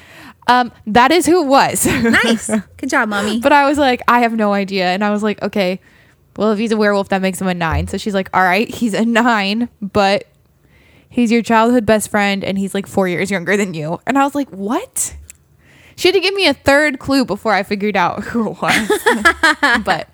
Um, 0.47 0.73
that 0.87 1.13
is 1.13 1.27
who 1.27 1.43
it 1.43 1.47
was. 1.47 1.85
Nice. 1.87 2.51
Good 2.79 2.89
job, 2.89 3.09
mommy. 3.11 3.41
but 3.41 3.53
I 3.53 3.69
was 3.69 3.77
like, 3.79 4.01
I 4.09 4.21
have 4.21 4.33
no 4.33 4.53
idea. 4.55 4.87
And 4.87 5.05
I 5.05 5.11
was 5.11 5.23
like, 5.23 5.43
okay, 5.43 5.81
well, 6.39 6.53
if 6.53 6.59
he's 6.61 6.71
a 6.71 6.77
werewolf, 6.77 7.09
that 7.09 7.21
makes 7.21 7.41
him 7.41 7.49
a 7.49 7.55
nine. 7.55 7.89
So 7.89 7.99
she's 7.99 8.15
like, 8.15 8.31
all 8.33 8.43
right, 8.43 8.73
he's 8.73 8.95
a 8.95 9.05
nine, 9.05 9.69
but 9.83 10.29
he's 11.11 11.33
your 11.33 11.43
childhood 11.43 11.85
best 11.85 12.11
friend 12.13 12.45
and 12.45 12.57
he's 12.57 12.75
like 12.75 12.87
four 12.87 13.09
years 13.09 13.29
younger 13.29 13.57
than 13.57 13.75
you. 13.75 14.01
And 14.07 14.17
I 14.17 14.23
was 14.23 14.37
like, 14.37 14.49
what? 14.51 15.17
She 15.97 16.07
had 16.07 16.15
to 16.15 16.21
give 16.21 16.35
me 16.35 16.47
a 16.47 16.55
third 16.55 17.01
clue 17.01 17.25
before 17.25 17.53
I 17.55 17.65
figured 17.65 17.97
out 17.97 18.23
who 18.25 18.53
it 18.53 18.63
was. 18.63 19.83
but 19.85 20.09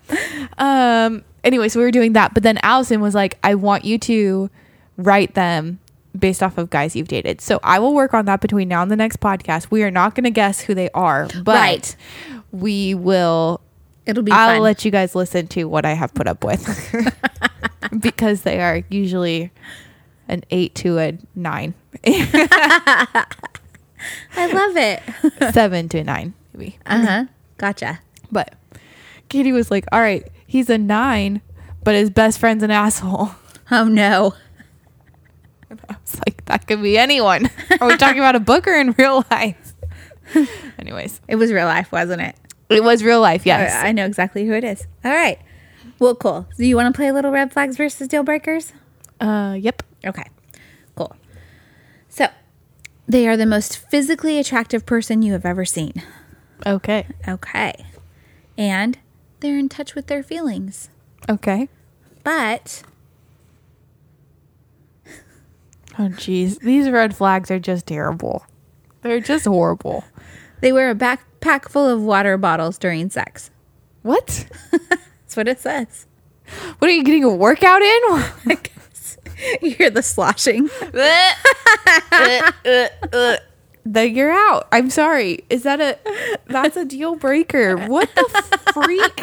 um 0.57 1.23
anyway, 1.43 1.69
so 1.69 1.79
we 1.79 1.85
were 1.85 1.91
doing 1.91 2.13
that. 2.13 2.33
But 2.33 2.41
then 2.41 2.57
Allison 2.63 3.01
was 3.01 3.13
like, 3.13 3.37
I 3.43 3.53
want 3.53 3.85
you 3.85 3.99
to 3.99 4.49
write 4.97 5.35
them 5.35 5.79
based 6.17 6.41
off 6.41 6.57
of 6.57 6.71
guys 6.71 6.95
you've 6.95 7.07
dated. 7.07 7.39
So 7.39 7.59
I 7.61 7.77
will 7.77 7.93
work 7.93 8.15
on 8.15 8.25
that 8.25 8.41
between 8.41 8.67
now 8.67 8.81
and 8.81 8.89
the 8.89 8.95
next 8.95 9.19
podcast. 9.19 9.69
We 9.69 9.83
are 9.83 9.91
not 9.91 10.15
gonna 10.15 10.31
guess 10.31 10.59
who 10.61 10.73
they 10.73 10.89
are, 10.95 11.27
but 11.43 11.53
Right. 11.55 11.95
we 12.51 12.95
will 12.95 13.61
It'll 14.05 14.23
be 14.23 14.31
I'll 14.31 14.55
fun. 14.55 14.61
let 14.61 14.85
you 14.85 14.91
guys 14.91 15.15
listen 15.15 15.47
to 15.47 15.65
what 15.65 15.85
I 15.85 15.93
have 15.93 16.13
put 16.13 16.27
up 16.27 16.43
with 16.43 16.63
because 17.99 18.41
they 18.43 18.61
are 18.61 18.83
usually 18.89 19.51
an 20.27 20.43
eight 20.51 20.75
to 20.75 20.97
a 20.99 21.17
nine, 21.35 21.73
I 22.05 23.25
love 24.37 24.77
it. 24.77 25.01
seven 25.53 25.89
to 25.89 26.03
nine, 26.03 26.33
maybe. 26.53 26.77
Uh 26.85 27.05
huh. 27.05 27.25
Gotcha. 27.57 27.99
But 28.31 28.53
Katie 29.29 29.51
was 29.51 29.71
like, 29.71 29.85
"All 29.91 29.99
right, 30.01 30.27
he's 30.45 30.69
a 30.69 30.77
nine, 30.77 31.41
but 31.83 31.95
his 31.95 32.09
best 32.09 32.39
friend's 32.39 32.63
an 32.63 32.71
asshole." 32.71 33.31
Oh 33.71 33.85
no. 33.85 34.33
I 35.89 35.95
was 36.01 36.19
like, 36.27 36.45
"That 36.45 36.67
could 36.67 36.81
be 36.83 36.97
anyone." 36.97 37.49
Are 37.81 37.87
we 37.87 37.97
talking 37.97 38.19
about 38.19 38.35
a 38.35 38.39
book 38.39 38.67
or 38.67 38.73
in 38.75 38.91
real 38.97 39.25
life? 39.31 39.73
Anyways, 40.79 41.21
It 41.27 41.35
was 41.35 41.51
real 41.51 41.65
life, 41.65 41.91
wasn't 41.91 42.21
it? 42.21 42.35
It 42.69 42.83
was 42.83 43.03
real 43.03 43.21
life. 43.21 43.45
Yes. 43.45 43.73
I 43.75 43.91
know 43.91 44.05
exactly 44.05 44.45
who 44.45 44.53
it 44.53 44.63
is. 44.63 44.87
All 45.03 45.11
right. 45.11 45.39
Well, 45.99 46.15
cool. 46.15 46.47
Do 46.57 46.65
you 46.65 46.75
want 46.75 46.93
to 46.93 46.97
play 46.97 47.07
a 47.07 47.13
little 47.13 47.31
red 47.31 47.53
flags 47.53 47.77
versus 47.77 48.07
deal 48.07 48.23
breakers? 48.23 48.73
Uh, 49.21 49.55
yep. 49.59 49.81
Okay. 50.05 50.25
Cool. 50.95 51.15
So, 52.09 52.27
they 53.07 53.27
are 53.27 53.37
the 53.37 53.45
most 53.45 53.77
physically 53.77 54.39
attractive 54.39 54.85
person 54.85 55.21
you 55.21 55.33
have 55.33 55.45
ever 55.45 55.63
seen. 55.65 55.93
Okay. 56.65 57.07
Okay. 57.27 57.85
And 58.57 58.97
they're 59.39 59.57
in 59.57 59.69
touch 59.69 59.93
with 59.95 60.07
their 60.07 60.23
feelings. 60.23 60.89
Okay. 61.29 61.69
But 62.23 62.81
Oh, 65.97 66.09
jeez. 66.09 66.59
These 66.59 66.89
red 66.89 67.15
flags 67.15 67.49
are 67.51 67.59
just 67.59 67.85
terrible. 67.87 68.45
They're 69.01 69.21
just 69.21 69.45
horrible. 69.45 70.03
they 70.61 70.73
wear 70.73 70.89
a 70.89 70.95
backpack 71.45 71.69
full 71.69 71.87
of 71.87 72.01
water 72.01 72.37
bottles 72.37 72.77
during 72.77 73.09
sex. 73.09 73.51
What? 74.01 74.47
That's 74.71 75.37
what 75.37 75.47
it 75.47 75.59
says. 75.59 76.07
What 76.79 76.89
are 76.89 76.93
you 76.93 77.03
getting 77.03 77.23
a 77.23 77.33
workout 77.33 77.81
in? 77.81 78.01
I 78.47 78.57
guess. 78.61 79.17
You 79.61 79.71
hear 79.71 79.89
the 79.89 80.03
sloshing. 80.03 80.69
then 83.85 84.15
you're 84.15 84.31
out. 84.31 84.67
I'm 84.71 84.89
sorry. 84.89 85.43
Is 85.49 85.63
that 85.63 85.81
a 85.81 85.97
that's 86.47 86.77
a 86.77 86.85
deal 86.85 87.15
breaker? 87.15 87.77
What 87.77 88.09
the 88.15 88.59
freak? 88.73 89.21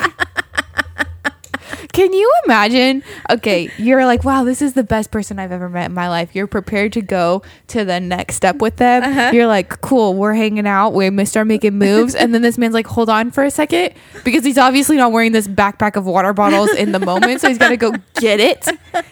Can 1.92 2.12
you 2.14 2.32
imagine? 2.44 3.02
Okay, 3.28 3.70
you're 3.76 4.06
like, 4.06 4.24
wow, 4.24 4.44
this 4.44 4.62
is 4.62 4.72
the 4.72 4.82
best 4.82 5.10
person 5.10 5.38
I've 5.38 5.52
ever 5.52 5.68
met 5.68 5.86
in 5.86 5.94
my 5.94 6.08
life. 6.08 6.34
You're 6.34 6.46
prepared 6.46 6.94
to 6.94 7.02
go 7.02 7.42
to 7.68 7.84
the 7.84 8.00
next 8.00 8.36
step 8.36 8.56
with 8.56 8.76
them. 8.76 9.02
Uh-huh. 9.02 9.30
You're 9.34 9.46
like, 9.46 9.80
cool, 9.82 10.14
we're 10.14 10.32
hanging 10.32 10.66
out. 10.66 10.94
We 10.94 11.10
may 11.10 11.26
start 11.26 11.46
making 11.46 11.76
moves. 11.76 12.14
And 12.14 12.32
then 12.32 12.40
this 12.40 12.56
man's 12.56 12.72
like, 12.72 12.86
hold 12.86 13.10
on 13.10 13.30
for 13.30 13.44
a 13.44 13.50
second. 13.50 13.92
Because 14.24 14.42
he's 14.44 14.58
obviously 14.58 14.96
not 14.96 15.12
wearing 15.12 15.32
this 15.32 15.46
backpack 15.46 15.96
of 15.96 16.06
water 16.06 16.32
bottles 16.32 16.70
in 16.70 16.92
the 16.92 16.98
moment. 16.98 17.40
So 17.42 17.48
he's 17.48 17.58
got 17.58 17.68
to 17.68 17.76
go 17.76 17.92
get 18.14 18.40
it. 18.40 18.66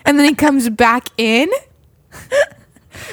And 0.07 0.19
then 0.19 0.27
he 0.27 0.35
comes 0.35 0.71
back 0.71 1.09
in. 1.19 1.51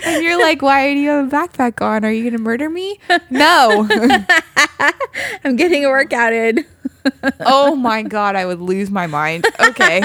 And 0.05 0.23
you're 0.23 0.39
like, 0.39 0.61
why 0.61 0.93
do 0.93 0.99
you 0.99 1.09
have 1.09 1.27
a 1.27 1.35
backpack 1.35 1.81
on? 1.81 2.05
Are 2.05 2.11
you 2.11 2.23
going 2.23 2.35
to 2.37 2.41
murder 2.41 2.69
me? 2.69 2.99
No. 3.29 3.87
I'm 5.43 5.55
getting 5.55 5.85
a 5.85 5.89
workout 5.89 6.33
in. 6.33 6.65
oh 7.41 7.75
my 7.75 8.03
God, 8.03 8.35
I 8.35 8.45
would 8.45 8.61
lose 8.61 8.89
my 8.89 9.07
mind. 9.07 9.45
Okay. 9.59 10.01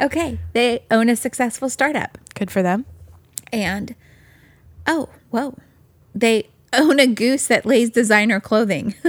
Okay. 0.00 0.38
They 0.52 0.84
own 0.90 1.08
a 1.08 1.16
successful 1.16 1.68
startup. 1.68 2.18
Good 2.34 2.50
for 2.50 2.62
them. 2.62 2.84
And, 3.52 3.94
oh, 4.86 5.08
whoa. 5.30 5.56
They 6.14 6.48
own 6.72 6.98
a 6.98 7.06
goose 7.06 7.46
that 7.46 7.64
lays 7.64 7.90
designer 7.90 8.40
clothing. 8.40 8.94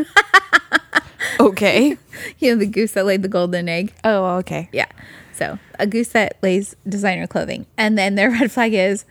Okay. 1.39 1.97
you 2.39 2.51
know, 2.51 2.59
the 2.59 2.65
goose 2.65 2.93
that 2.93 3.05
laid 3.05 3.21
the 3.21 3.27
golden 3.27 3.67
egg. 3.67 3.93
Oh, 4.03 4.37
okay. 4.37 4.69
Yeah. 4.71 4.87
So 5.35 5.59
a 5.79 5.85
goose 5.87 6.09
that 6.09 6.37
lays 6.41 6.75
designer 6.87 7.27
clothing. 7.27 7.65
And 7.77 7.97
then 7.97 8.15
their 8.15 8.29
red 8.39 8.51
flag 8.51 8.73
is, 8.73 9.05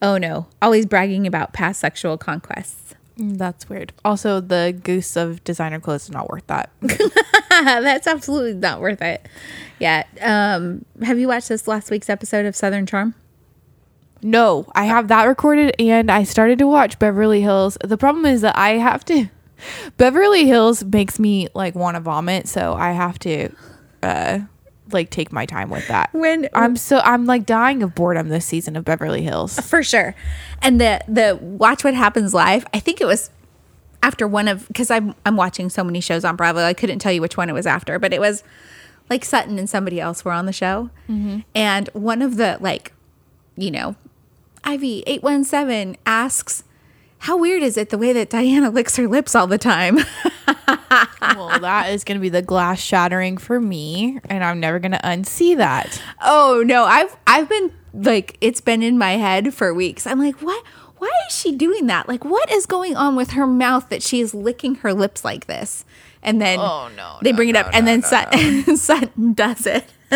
oh 0.00 0.16
no, 0.18 0.46
always 0.62 0.86
bragging 0.86 1.26
about 1.26 1.52
past 1.52 1.80
sexual 1.80 2.16
conquests. 2.16 2.94
Mm, 3.18 3.38
That's 3.38 3.68
weird. 3.68 3.92
Also, 4.04 4.40
the 4.40 4.78
goose 4.82 5.16
of 5.16 5.42
designer 5.44 5.80
clothes 5.80 6.04
is 6.04 6.10
not 6.10 6.28
worth 6.30 6.46
that. 6.48 6.70
That's 7.50 8.06
absolutely 8.06 8.54
not 8.54 8.80
worth 8.80 9.02
it. 9.02 9.28
Yeah. 9.78 10.04
Um, 10.20 10.84
have 11.02 11.18
you 11.18 11.28
watched 11.28 11.48
this 11.48 11.68
last 11.68 11.90
week's 11.90 12.08
episode 12.10 12.46
of 12.46 12.56
Southern 12.56 12.86
Charm? 12.86 13.14
No, 14.22 14.66
I 14.74 14.84
have 14.86 15.08
that 15.08 15.24
recorded 15.24 15.74
and 15.78 16.10
I 16.10 16.24
started 16.24 16.58
to 16.60 16.66
watch 16.66 16.98
Beverly 16.98 17.42
Hills. 17.42 17.76
The 17.84 17.98
problem 17.98 18.24
is 18.24 18.40
that 18.40 18.56
I 18.56 18.70
have 18.70 19.04
to 19.06 19.28
Beverly 19.96 20.46
Hills 20.46 20.82
makes 20.82 21.18
me 21.20 21.48
like 21.54 21.74
want 21.74 21.96
to 21.96 22.00
vomit, 22.00 22.48
so 22.48 22.74
I 22.74 22.92
have 22.92 23.18
to 23.20 23.50
uh 24.02 24.40
like 24.94 25.10
take 25.10 25.32
my 25.32 25.44
time 25.44 25.68
with 25.68 25.86
that. 25.88 26.08
When 26.12 26.48
I'm 26.54 26.76
so 26.76 27.00
I'm 27.00 27.26
like 27.26 27.44
dying 27.44 27.82
of 27.82 27.94
boredom 27.94 28.28
this 28.28 28.46
season 28.46 28.76
of 28.76 28.84
Beverly 28.84 29.22
Hills. 29.22 29.58
for 29.60 29.82
sure. 29.82 30.14
And 30.62 30.80
the 30.80 31.00
the 31.06 31.38
watch 31.40 31.84
what 31.84 31.94
happens 31.94 32.32
live. 32.32 32.66
I 32.72 32.80
think 32.80 33.00
it 33.00 33.06
was 33.06 33.30
after 34.02 34.28
one 34.28 34.48
of 34.48 34.68
because 34.68 34.90
I'm 34.90 35.14
I'm 35.26 35.36
watching 35.36 35.68
so 35.68 35.82
many 35.82 36.00
shows 36.00 36.24
on 36.24 36.36
Bravo. 36.36 36.60
I 36.60 36.74
couldn't 36.74 37.00
tell 37.00 37.12
you 37.12 37.20
which 37.20 37.36
one 37.36 37.50
it 37.50 37.54
was 37.54 37.66
after, 37.66 37.98
but 37.98 38.12
it 38.12 38.20
was 38.20 38.44
like 39.10 39.24
Sutton 39.24 39.58
and 39.58 39.68
somebody 39.68 40.00
else 40.00 40.24
were 40.24 40.32
on 40.32 40.46
the 40.46 40.52
show, 40.52 40.90
mm-hmm. 41.08 41.40
and 41.54 41.88
one 41.92 42.22
of 42.22 42.36
the 42.36 42.58
like, 42.60 42.92
you 43.56 43.70
know, 43.70 43.96
Ivy 44.62 45.02
eight 45.06 45.22
one 45.22 45.44
seven 45.44 45.96
asks. 46.06 46.64
How 47.18 47.38
weird 47.38 47.62
is 47.62 47.78
it 47.78 47.88
the 47.88 47.96
way 47.96 48.12
that 48.12 48.28
Diana 48.28 48.68
licks 48.68 48.96
her 48.96 49.08
lips 49.08 49.34
all 49.34 49.46
the 49.46 49.56
time? 49.56 49.98
well, 51.20 51.58
that 51.60 51.90
is 51.92 52.04
going 52.04 52.16
to 52.16 52.22
be 52.22 52.28
the 52.28 52.42
glass 52.42 52.80
shattering 52.80 53.36
for 53.36 53.60
me, 53.60 54.20
and 54.28 54.44
I'm 54.44 54.60
never 54.60 54.78
going 54.78 54.92
to 54.92 54.98
unsee 54.98 55.56
that. 55.56 56.00
Oh 56.22 56.62
no, 56.66 56.84
I've 56.84 57.16
I've 57.26 57.48
been 57.48 57.72
like 57.92 58.36
it's 58.40 58.60
been 58.60 58.82
in 58.82 58.98
my 58.98 59.12
head 59.12 59.54
for 59.54 59.72
weeks. 59.72 60.06
I'm 60.06 60.18
like, 60.18 60.42
what? 60.42 60.64
Why 60.98 61.10
is 61.28 61.36
she 61.36 61.54
doing 61.54 61.86
that? 61.88 62.08
Like, 62.08 62.24
what 62.24 62.50
is 62.50 62.66
going 62.66 62.96
on 62.96 63.14
with 63.14 63.32
her 63.32 63.46
mouth 63.46 63.90
that 63.90 64.02
she 64.02 64.20
is 64.20 64.32
licking 64.32 64.76
her 64.76 64.94
lips 64.94 65.24
like 65.24 65.46
this? 65.46 65.84
And 66.24 66.40
then 66.40 66.58
Oh, 66.58 66.88
no, 66.96 67.18
they 67.22 67.30
no, 67.32 67.36
bring 67.36 67.50
it 67.50 67.56
up, 67.56 67.66
no, 67.66 67.72
and 67.78 67.86
then 67.86 68.00
no, 68.00 68.08
Sutton, 68.08 68.76
Sutton 68.76 69.34
does 69.34 69.66
it. 69.66 69.84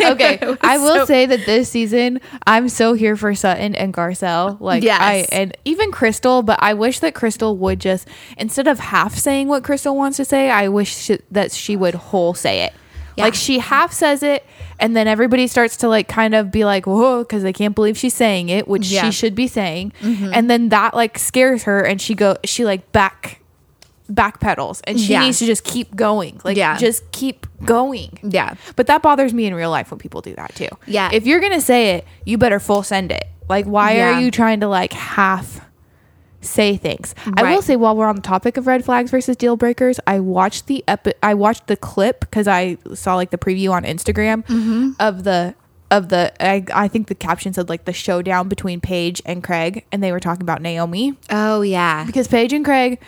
Okay, 0.00 0.38
It 0.42 0.58
I 0.62 0.78
will 0.78 0.96
so- 1.00 1.04
say 1.06 1.26
that 1.26 1.46
this 1.46 1.70
season 1.70 2.20
I'm 2.46 2.68
so 2.68 2.92
here 2.94 3.16
for 3.16 3.34
Sutton 3.34 3.74
and 3.74 3.94
Garcelle. 3.94 4.60
Like 4.60 4.82
Yes. 4.82 5.00
I 5.00 5.26
and 5.32 5.56
even 5.64 5.90
Crystal, 5.90 6.42
but 6.42 6.58
I 6.62 6.74
wish 6.74 6.98
that 7.00 7.14
Crystal 7.14 7.56
would 7.56 7.80
just 7.80 8.06
instead 8.36 8.66
of 8.66 8.78
half 8.78 9.14
saying 9.14 9.48
what 9.48 9.64
Crystal 9.64 9.96
wants 9.96 10.16
to 10.18 10.24
say, 10.24 10.50
I 10.50 10.68
wish 10.68 10.94
she, 10.94 11.18
that 11.30 11.52
she 11.52 11.76
would 11.76 11.94
whole 11.94 12.34
say 12.34 12.64
it. 12.64 12.74
Yeah. 13.16 13.24
Like 13.24 13.34
she 13.34 13.60
half 13.60 13.92
says 13.92 14.24
it, 14.24 14.44
and 14.80 14.96
then 14.96 15.06
everybody 15.06 15.46
starts 15.46 15.76
to 15.78 15.88
like 15.88 16.08
kind 16.08 16.34
of 16.34 16.50
be 16.50 16.64
like, 16.64 16.84
"Whoa," 16.84 17.22
because 17.22 17.44
they 17.44 17.52
can't 17.52 17.74
believe 17.74 17.96
she's 17.96 18.12
saying 18.14 18.48
it, 18.48 18.66
which 18.66 18.88
Yeah. 18.88 19.04
she 19.04 19.12
should 19.12 19.36
be 19.36 19.46
saying, 19.46 19.92
mm-hmm. 20.02 20.30
and 20.34 20.50
then 20.50 20.70
that 20.70 20.94
like 20.94 21.16
scares 21.16 21.62
her, 21.62 21.80
and 21.80 22.02
she 22.02 22.16
go 22.16 22.36
she 22.44 22.64
like 22.64 22.90
back 22.90 23.40
backpedals, 24.12 24.80
and 24.86 24.98
she 25.00 25.12
Yeah. 25.12 25.20
needs 25.20 25.38
to 25.38 25.46
just 25.46 25.64
keep 25.64 25.94
going, 25.96 26.40
like 26.44 26.56
Yeah. 26.56 26.76
just 26.76 27.10
keep 27.12 27.46
going. 27.64 28.18
Yeah. 28.22 28.54
But 28.76 28.86
that 28.88 29.02
bothers 29.02 29.32
me 29.32 29.46
in 29.46 29.54
real 29.54 29.70
life 29.70 29.90
when 29.90 29.98
people 29.98 30.20
do 30.20 30.34
that 30.34 30.54
too. 30.54 30.68
Yeah. 30.86 31.08
If 31.12 31.26
you're 31.26 31.40
gonna 31.40 31.60
say 31.60 31.90
it, 31.96 32.06
you 32.24 32.36
better 32.38 32.60
full 32.60 32.82
send 32.82 33.10
it. 33.12 33.24
Like, 33.48 33.64
why 33.66 33.92
Yeah. 33.96 34.14
are 34.16 34.20
you 34.20 34.30
trying 34.30 34.60
to 34.60 34.68
like 34.68 34.92
half 34.92 35.60
say 36.40 36.76
things? 36.76 37.14
I 37.36 37.54
will 37.54 37.62
say 37.62 37.76
while 37.76 37.96
we're 37.96 38.06
on 38.08 38.16
the 38.16 38.22
topic 38.22 38.56
of 38.58 38.66
red 38.66 38.84
flags 38.84 39.10
versus 39.10 39.36
deal 39.36 39.56
breakers, 39.56 39.98
I 40.06 40.20
watched 40.20 40.66
the 40.66 40.84
epi- 40.86 41.14
I 41.22 41.32
watched 41.34 41.66
the 41.68 41.76
clip 41.76 42.20
because 42.20 42.46
I 42.46 42.76
saw 42.94 43.14
like 43.14 43.30
the 43.30 43.38
preview 43.38 43.70
on 43.72 43.84
Instagram 43.84 44.44
Mm-hmm. 44.46 44.90
of 45.00 45.24
the 45.24 45.54
of 45.90 46.08
the 46.08 46.32
I, 46.40 46.64
I 46.74 46.88
think 46.88 47.06
the 47.06 47.14
caption 47.14 47.52
said 47.54 47.68
like 47.68 47.84
the 47.86 47.92
showdown 47.92 48.48
between 48.48 48.80
Paige 48.80 49.22
and 49.24 49.42
Craig 49.42 49.84
and 49.92 50.02
they 50.02 50.12
were 50.12 50.20
talking 50.20 50.42
about 50.42 50.60
Naomi 50.60 51.14
Oh 51.30 51.62
yeah. 51.62 52.04
because 52.04 52.28
Paige 52.28 52.52
and 52.52 52.64
Craig, 52.64 52.98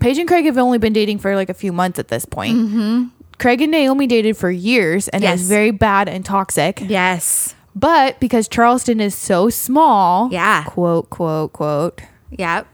Paige 0.00 0.18
and 0.18 0.28
Craig 0.28 0.44
have 0.46 0.58
only 0.58 0.78
been 0.78 0.92
dating 0.92 1.18
for 1.18 1.34
like 1.36 1.48
a 1.48 1.54
few 1.54 1.72
months 1.72 1.98
at 1.98 2.08
this 2.08 2.24
point. 2.24 3.10
Craig 3.38 3.60
and 3.62 3.70
Naomi 3.70 4.06
dated 4.06 4.36
for 4.36 4.50
years 4.50 5.08
and 5.08 5.22
it 5.22 5.26
Yes. 5.26 5.38
was 5.40 5.48
very 5.48 5.70
bad 5.70 6.08
and 6.08 6.24
toxic. 6.24 6.82
Yes. 6.86 7.54
But 7.74 8.18
because 8.20 8.48
Charleston 8.48 9.00
is 9.00 9.14
so 9.14 9.48
small, 9.48 10.28
Yeah. 10.32 10.64
quote, 10.64 11.08
quote, 11.10 11.52
quote, 11.52 12.00
Yep. 12.36 12.66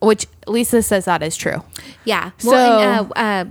which 0.00 0.26
Lisa 0.46 0.82
says 0.82 1.06
that 1.06 1.22
is 1.22 1.36
true. 1.36 1.62
Yeah. 2.04 2.30
So- 2.38 2.50
Well, 2.50 2.78
and, 2.80 3.10
uh, 3.16 3.18
uh, 3.18 3.44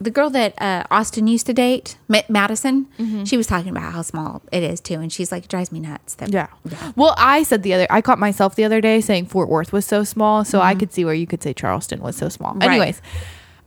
the 0.00 0.10
girl 0.10 0.30
that 0.30 0.60
uh, 0.60 0.84
Austin 0.90 1.26
used 1.26 1.46
to 1.46 1.52
date, 1.54 1.96
Ma- 2.08 2.22
Madison, 2.28 2.86
Mm-hmm. 2.98 3.24
she 3.24 3.36
was 3.36 3.46
talking 3.46 3.70
about 3.70 3.92
how 3.92 4.02
small 4.02 4.42
it 4.52 4.62
is 4.62 4.80
too, 4.80 4.94
and 5.00 5.12
she's 5.12 5.30
like, 5.32 5.44
it 5.44 5.50
drives 5.50 5.70
me 5.72 5.80
nuts. 5.80 6.14
That, 6.16 6.30
Yeah. 6.32 6.48
Well, 6.96 7.14
I 7.18 7.42
said 7.42 7.62
the 7.62 7.74
other, 7.74 7.86
I 7.90 8.00
caught 8.02 8.18
myself 8.18 8.54
the 8.54 8.64
other 8.64 8.80
day 8.80 9.00
saying 9.00 9.26
Fort 9.26 9.48
Worth 9.48 9.72
was 9.72 9.86
so 9.86 10.04
small. 10.04 10.44
So 10.44 10.60
I 10.60 10.74
could 10.74 10.92
see 10.92 11.04
where 11.04 11.14
you 11.14 11.26
could 11.26 11.42
say 11.42 11.52
Charleston 11.54 12.00
was 12.00 12.16
so 12.16 12.28
small. 12.28 12.50
Mm-hmm. 12.50 12.60
Right. 12.60 12.70
Anyways, 12.70 13.02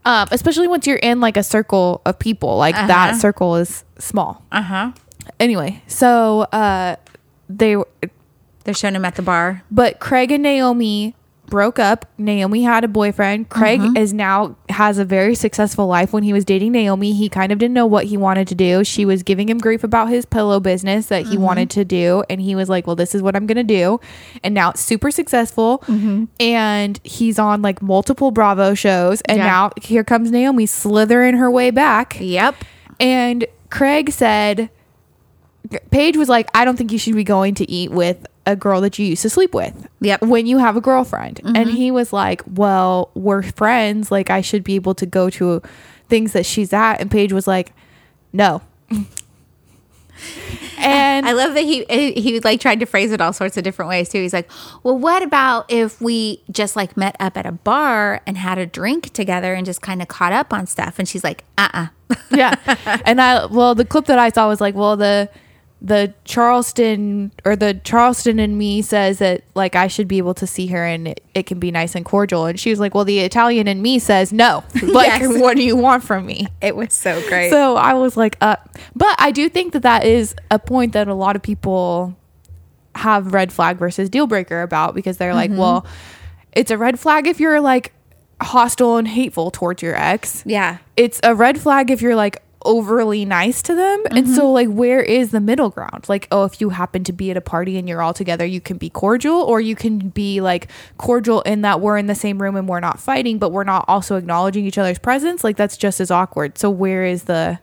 um, 0.05 0.27
especially 0.31 0.67
once 0.67 0.87
you're 0.87 0.97
in 0.97 1.19
like 1.19 1.37
a 1.37 1.43
circle 1.43 2.01
of 2.05 2.17
people, 2.19 2.57
like 2.57 2.75
Uh-huh. 2.75 2.87
that 2.87 3.15
circle 3.19 3.55
is 3.57 3.83
small. 3.97 4.43
Uh 4.51 4.61
huh. 4.61 4.91
Anyway, 5.39 5.81
so 5.87 6.41
uh, 6.51 6.95
they, 7.49 7.75
They're 8.63 8.73
showing 8.73 8.95
him 8.95 9.05
at 9.05 9.15
the 9.15 9.21
bar. 9.21 9.63
but 9.71 9.99
Craig 9.99 10.31
and 10.31 10.43
Naomi 10.43 11.15
broke 11.49 11.79
up. 11.79 12.05
Naomi 12.17 12.63
had 12.63 12.83
a 12.83 12.87
boyfriend. 12.87 13.49
Craig 13.49 13.79
Mm-hmm. 13.81 13.97
is 13.97 14.13
now 14.13 14.55
has 14.69 14.97
a 14.97 15.05
very 15.05 15.35
successful 15.35 15.87
life. 15.87 16.13
When 16.13 16.23
he 16.23 16.31
was 16.33 16.45
dating 16.45 16.71
Naomi, 16.71 17.13
he 17.13 17.27
kind 17.29 17.51
of 17.51 17.57
didn't 17.57 17.73
know 17.73 17.85
what 17.85 18.05
he 18.05 18.17
wanted 18.17 18.47
to 18.49 18.55
do. 18.55 18.83
She 18.83 19.05
was 19.05 19.23
giving 19.23 19.49
him 19.49 19.57
grief 19.57 19.83
about 19.83 20.09
his 20.09 20.25
pillow 20.25 20.59
business 20.59 21.07
that 21.07 21.23
Mm-hmm. 21.23 21.31
he 21.31 21.37
wanted 21.37 21.69
to 21.71 21.83
do, 21.85 22.23
and 22.29 22.39
he 22.39 22.55
was 22.55 22.69
like, 22.69 22.87
"Well, 22.87 22.95
this 22.95 23.13
is 23.15 23.21
what 23.21 23.35
I'm 23.35 23.45
going 23.47 23.57
to 23.57 23.63
do." 23.63 23.99
And 24.43 24.53
now 24.53 24.69
it's 24.71 24.81
super 24.81 25.11
successful, 25.11 25.79
Mm-hmm. 25.87 26.25
and 26.39 26.99
he's 27.03 27.39
on 27.39 27.61
like 27.61 27.81
multiple 27.81 28.31
Bravo 28.31 28.73
shows. 28.73 29.21
And 29.21 29.37
Yeah. 29.39 29.45
now 29.45 29.71
here 29.81 30.03
comes 30.03 30.31
Naomi 30.31 30.65
slithering 30.65 31.35
her 31.37 31.49
way 31.51 31.71
back. 31.71 32.17
Yep. 32.19 32.55
And 32.99 33.45
Craig 33.69 34.11
said, 34.11 34.69
Paige 35.91 36.17
was 36.17 36.29
like, 36.29 36.49
I 36.53 36.65
don't 36.65 36.77
think 36.77 36.91
you 36.91 36.97
should 36.97 37.15
be 37.15 37.23
going 37.23 37.53
to 37.55 37.69
eat 37.69 37.91
with 37.91 38.25
a 38.49 38.55
girl 38.55 38.81
that 38.81 38.97
you 38.99 39.05
used 39.05 39.21
to 39.21 39.29
sleep 39.29 39.53
with. 39.53 39.87
Yep. 40.01 40.23
When 40.23 40.45
you 40.47 40.57
have 40.57 40.75
a 40.75 40.81
girlfriend. 40.81 41.39
And 41.43 41.55
mm-hmm. 41.55 41.69
he 41.69 41.91
was 41.91 42.11
like, 42.11 42.41
Well, 42.47 43.11
we're 43.13 43.43
friends. 43.43 44.11
Like, 44.11 44.29
I 44.29 44.41
should 44.41 44.63
be 44.63 44.75
able 44.75 44.95
to 44.95 45.05
go 45.05 45.29
to 45.31 45.61
things 46.07 46.33
that 46.33 46.45
she's 46.45 46.73
at. 46.73 46.95
And 46.95 47.11
Paige 47.11 47.33
was 47.33 47.47
like, 47.47 47.73
No. 48.33 48.61
and 50.79 51.27
I 51.27 51.33
love 51.33 51.53
that 51.53 51.61
he 51.61 51.85
he 51.85 52.39
like 52.39 52.59
tried 52.59 52.79
to 52.79 52.85
phrase 52.85 53.11
it 53.11 53.21
all 53.21 53.33
sorts 53.33 53.57
of 53.57 53.63
different 53.63 53.89
ways 53.89 54.09
too. 54.09 54.21
He's 54.21 54.33
like, 54.33 54.49
"Well, 54.83 54.97
what 54.97 55.21
about 55.23 55.71
if 55.71 56.01
we 56.01 56.43
just 56.51 56.75
like 56.75 56.97
met 56.97 57.15
up 57.19 57.37
at 57.37 57.45
a 57.45 57.51
bar 57.51 58.21
and 58.25 58.37
had 58.37 58.57
a 58.57 58.65
drink 58.65 59.13
together 59.13 59.53
and 59.53 59.65
just 59.65 59.81
kind 59.81 60.01
of 60.01 60.07
caught 60.07 60.33
up 60.33 60.51
on 60.51 60.65
stuff?" 60.67 60.99
And 60.99 61.07
she's 61.07 61.23
like, 61.23 61.45
"Uh-uh." 61.57 61.87
yeah. 62.31 62.55
And 63.05 63.21
I 63.21 63.45
well, 63.45 63.75
the 63.75 63.85
clip 63.85 64.05
that 64.05 64.19
I 64.19 64.29
saw 64.29 64.47
was 64.47 64.61
like, 64.61 64.75
well, 64.75 64.97
the 64.97 65.29
the 65.81 66.13
Charleston 66.25 67.31
or 67.45 67.55
the 67.55 67.79
Charleston 67.85 68.37
and 68.39 68.57
me 68.57 68.81
says 68.81 69.19
that 69.19 69.43
like 69.55 69.75
I 69.75 69.87
should 69.87 70.07
be 70.09 70.17
able 70.17 70.33
to 70.35 70.45
see 70.45 70.67
her 70.67 70.85
and 70.85 71.07
it, 71.07 71.23
it 71.33 71.45
can 71.45 71.57
be 71.59 71.71
nice 71.71 71.95
and 71.95 72.03
cordial. 72.03 72.45
And 72.45 72.59
she 72.59 72.69
was 72.69 72.79
like, 72.81 72.93
well, 72.93 73.05
the 73.05 73.19
Italian 73.19 73.67
in 73.67 73.81
me 73.81 73.99
says 73.99 74.33
no. 74.33 74.63
Like, 74.81 75.21
Yes. 75.21 75.39
what 75.39 75.55
do 75.55 75.63
you 75.63 75.77
want 75.77 76.03
from 76.03 76.25
me? 76.25 76.47
It 76.61 76.75
was 76.75 76.93
so 76.93 77.25
great. 77.29 77.49
So 77.49 77.77
I 77.77 77.93
was 77.93 78.17
like, 78.17 78.37
uh, 78.41 78.57
but 78.95 79.15
I 79.19 79.31
do 79.31 79.47
think 79.47 79.73
that 79.73 79.83
that 79.83 80.05
is 80.05 80.35
a 80.51 80.59
point 80.59 80.93
that 80.93 81.07
a 81.07 81.13
lot 81.13 81.35
of 81.35 81.41
people 81.41 82.17
have 82.95 83.33
red 83.33 83.53
flag 83.53 83.77
versus 83.77 84.09
deal 84.09 84.27
breaker 84.27 84.61
about 84.61 84.95
because 84.95 85.17
they're 85.17 85.35
like, 85.35 85.51
well, 85.51 85.85
it's 86.51 86.71
a 86.71 86.77
red 86.77 86.99
flag 86.99 87.27
if 87.27 87.39
you're 87.39 87.61
like 87.61 87.93
hostile 88.41 88.97
and 88.97 89.07
hateful 89.07 89.51
towards 89.51 89.81
your 89.81 89.95
ex 89.95 90.43
yeah. 90.45 90.77
it's 90.95 91.19
a 91.23 91.35
red 91.35 91.59
flag 91.59 91.91
if 91.91 92.01
you're 92.01 92.15
like 92.15 92.41
overly 92.65 93.23
nice 93.25 93.61
to 93.63 93.73
them. 93.73 94.03
And 94.11 94.27
so 94.27 94.51
like 94.51 94.67
where 94.67 95.01
is 95.01 95.31
the 95.31 95.39
middle 95.39 95.69
ground? 95.69 96.09
Like 96.09 96.27
oh 96.31 96.43
if 96.43 96.59
you 96.59 96.69
happen 96.69 97.03
to 97.05 97.13
be 97.13 97.31
at 97.31 97.37
a 97.37 97.41
party 97.41 97.77
and 97.77 97.87
you're 97.87 98.01
all 98.01 98.13
together, 98.13 98.45
you 98.45 98.59
can 98.59 98.77
be 98.77 98.89
cordial 98.89 99.41
or 99.41 99.61
you 99.61 99.75
can 99.75 100.09
be 100.09 100.41
like 100.41 100.69
cordial 100.97 101.41
in 101.41 101.61
that 101.61 101.79
we're 101.79 101.97
in 101.97 102.07
the 102.07 102.15
same 102.15 102.41
room 102.41 102.55
and 102.55 102.67
we're 102.67 102.79
not 102.79 102.99
fighting, 102.99 103.39
but 103.39 103.51
we're 103.51 103.63
not 103.63 103.85
also 103.87 104.15
acknowledging 104.17 104.65
each 104.65 104.77
other's 104.77 104.99
presence. 104.99 105.43
Like 105.43 105.57
that's 105.57 105.77
just 105.77 105.99
as 105.99 106.11
awkward. 106.11 106.57
So 106.57 106.69
where 106.69 107.05
is 107.05 107.23
the 107.23 107.59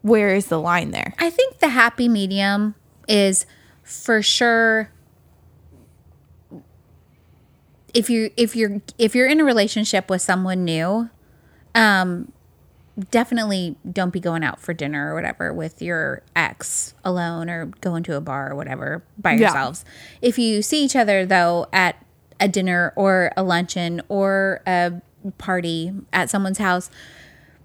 where 0.00 0.34
is 0.34 0.46
the 0.46 0.60
line 0.60 0.90
there? 0.90 1.14
I 1.18 1.30
think 1.30 1.58
the 1.58 1.68
happy 1.68 2.08
medium 2.08 2.74
is 3.08 3.46
for 3.82 4.22
sure 4.22 4.90
if 7.94 8.08
you 8.08 8.30
if 8.36 8.56
you're 8.56 8.80
if 8.98 9.14
you're 9.14 9.26
in 9.26 9.40
a 9.40 9.44
relationship 9.44 10.08
with 10.08 10.22
someone 10.22 10.64
new, 10.64 11.10
um 11.74 12.32
definitely 13.10 13.76
don't 13.90 14.12
be 14.12 14.20
going 14.20 14.44
out 14.44 14.60
for 14.60 14.74
dinner 14.74 15.10
or 15.10 15.14
whatever 15.14 15.52
with 15.52 15.80
your 15.80 16.22
ex 16.36 16.94
alone 17.04 17.48
or 17.48 17.66
going 17.80 18.02
to 18.04 18.14
a 18.16 18.20
bar 18.20 18.50
or 18.52 18.54
whatever 18.54 19.02
by 19.18 19.32
Yeah. 19.32 19.40
yourselves. 19.40 19.84
If 20.20 20.38
you 20.38 20.62
see 20.62 20.84
each 20.84 20.94
other 20.96 21.24
though 21.24 21.66
at 21.72 21.96
a 22.38 22.48
dinner 22.48 22.92
or 22.96 23.32
a 23.36 23.42
luncheon 23.42 24.02
or 24.08 24.60
a 24.66 24.92
party 25.38 25.92
at 26.12 26.28
someone's 26.28 26.58
house, 26.58 26.90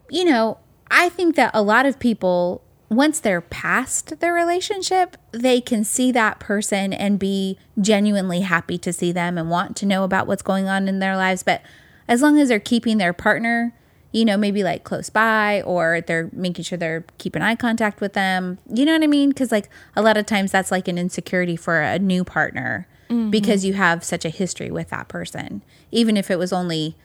you 0.09 0.23
know, 0.23 0.59
I 0.89 1.09
think 1.09 1.35
that 1.35 1.51
a 1.53 1.61
lot 1.61 1.85
of 1.85 1.99
people, 1.99 2.61
once 2.89 3.19
they're 3.19 3.41
past 3.41 4.19
their 4.21 4.33
relationship, 4.33 5.17
they 5.31 5.59
can 5.59 5.83
see 5.83 6.11
that 6.13 6.39
person 6.39 6.93
and 6.93 7.19
be 7.19 7.57
genuinely 7.81 8.41
happy 8.41 8.77
to 8.77 8.93
see 8.93 9.11
them 9.11 9.37
and 9.37 9.49
want 9.49 9.75
to 9.77 9.85
know 9.85 10.05
about 10.05 10.27
what's 10.27 10.41
going 10.41 10.69
on 10.69 10.87
in 10.87 10.99
their 10.99 11.17
lives. 11.17 11.43
But 11.43 11.61
as 12.07 12.21
long 12.21 12.39
as 12.39 12.47
they're 12.47 12.59
keeping 12.61 12.97
their 12.97 13.11
partner, 13.11 13.73
you 14.17 14.25
know, 14.25 14.35
maybe 14.35 14.63
like 14.63 14.83
close 14.83 15.11
by 15.11 15.61
or 15.61 16.01
they're 16.01 16.29
making 16.33 16.63
sure 16.63 16.77
they're 16.77 17.05
keeping 17.19 17.43
eye 17.43 17.55
contact 17.55 18.01
with 18.01 18.13
them, 18.13 18.57
you 18.67 18.83
know 18.83 18.93
what 18.93 19.03
I 19.03 19.07
mean? 19.07 19.29
Because 19.29 19.51
like 19.51 19.69
a 19.95 20.01
lot 20.01 20.17
of 20.17 20.25
times 20.25 20.51
that's 20.51 20.71
like 20.71 20.87
an 20.87 20.97
insecurity 20.97 21.55
for 21.55 21.79
a 21.81 21.99
new 21.99 22.23
partner 22.23 22.87
mm-hmm. 23.09 23.29
because 23.29 23.63
you 23.63 23.73
have 23.73 24.03
such 24.03 24.25
a 24.25 24.29
history 24.29 24.71
with 24.71 24.89
that 24.89 25.07
person. 25.07 25.61
Even 25.91 26.17
if 26.17 26.31
it 26.31 26.39
was 26.39 26.51
only 26.51 26.95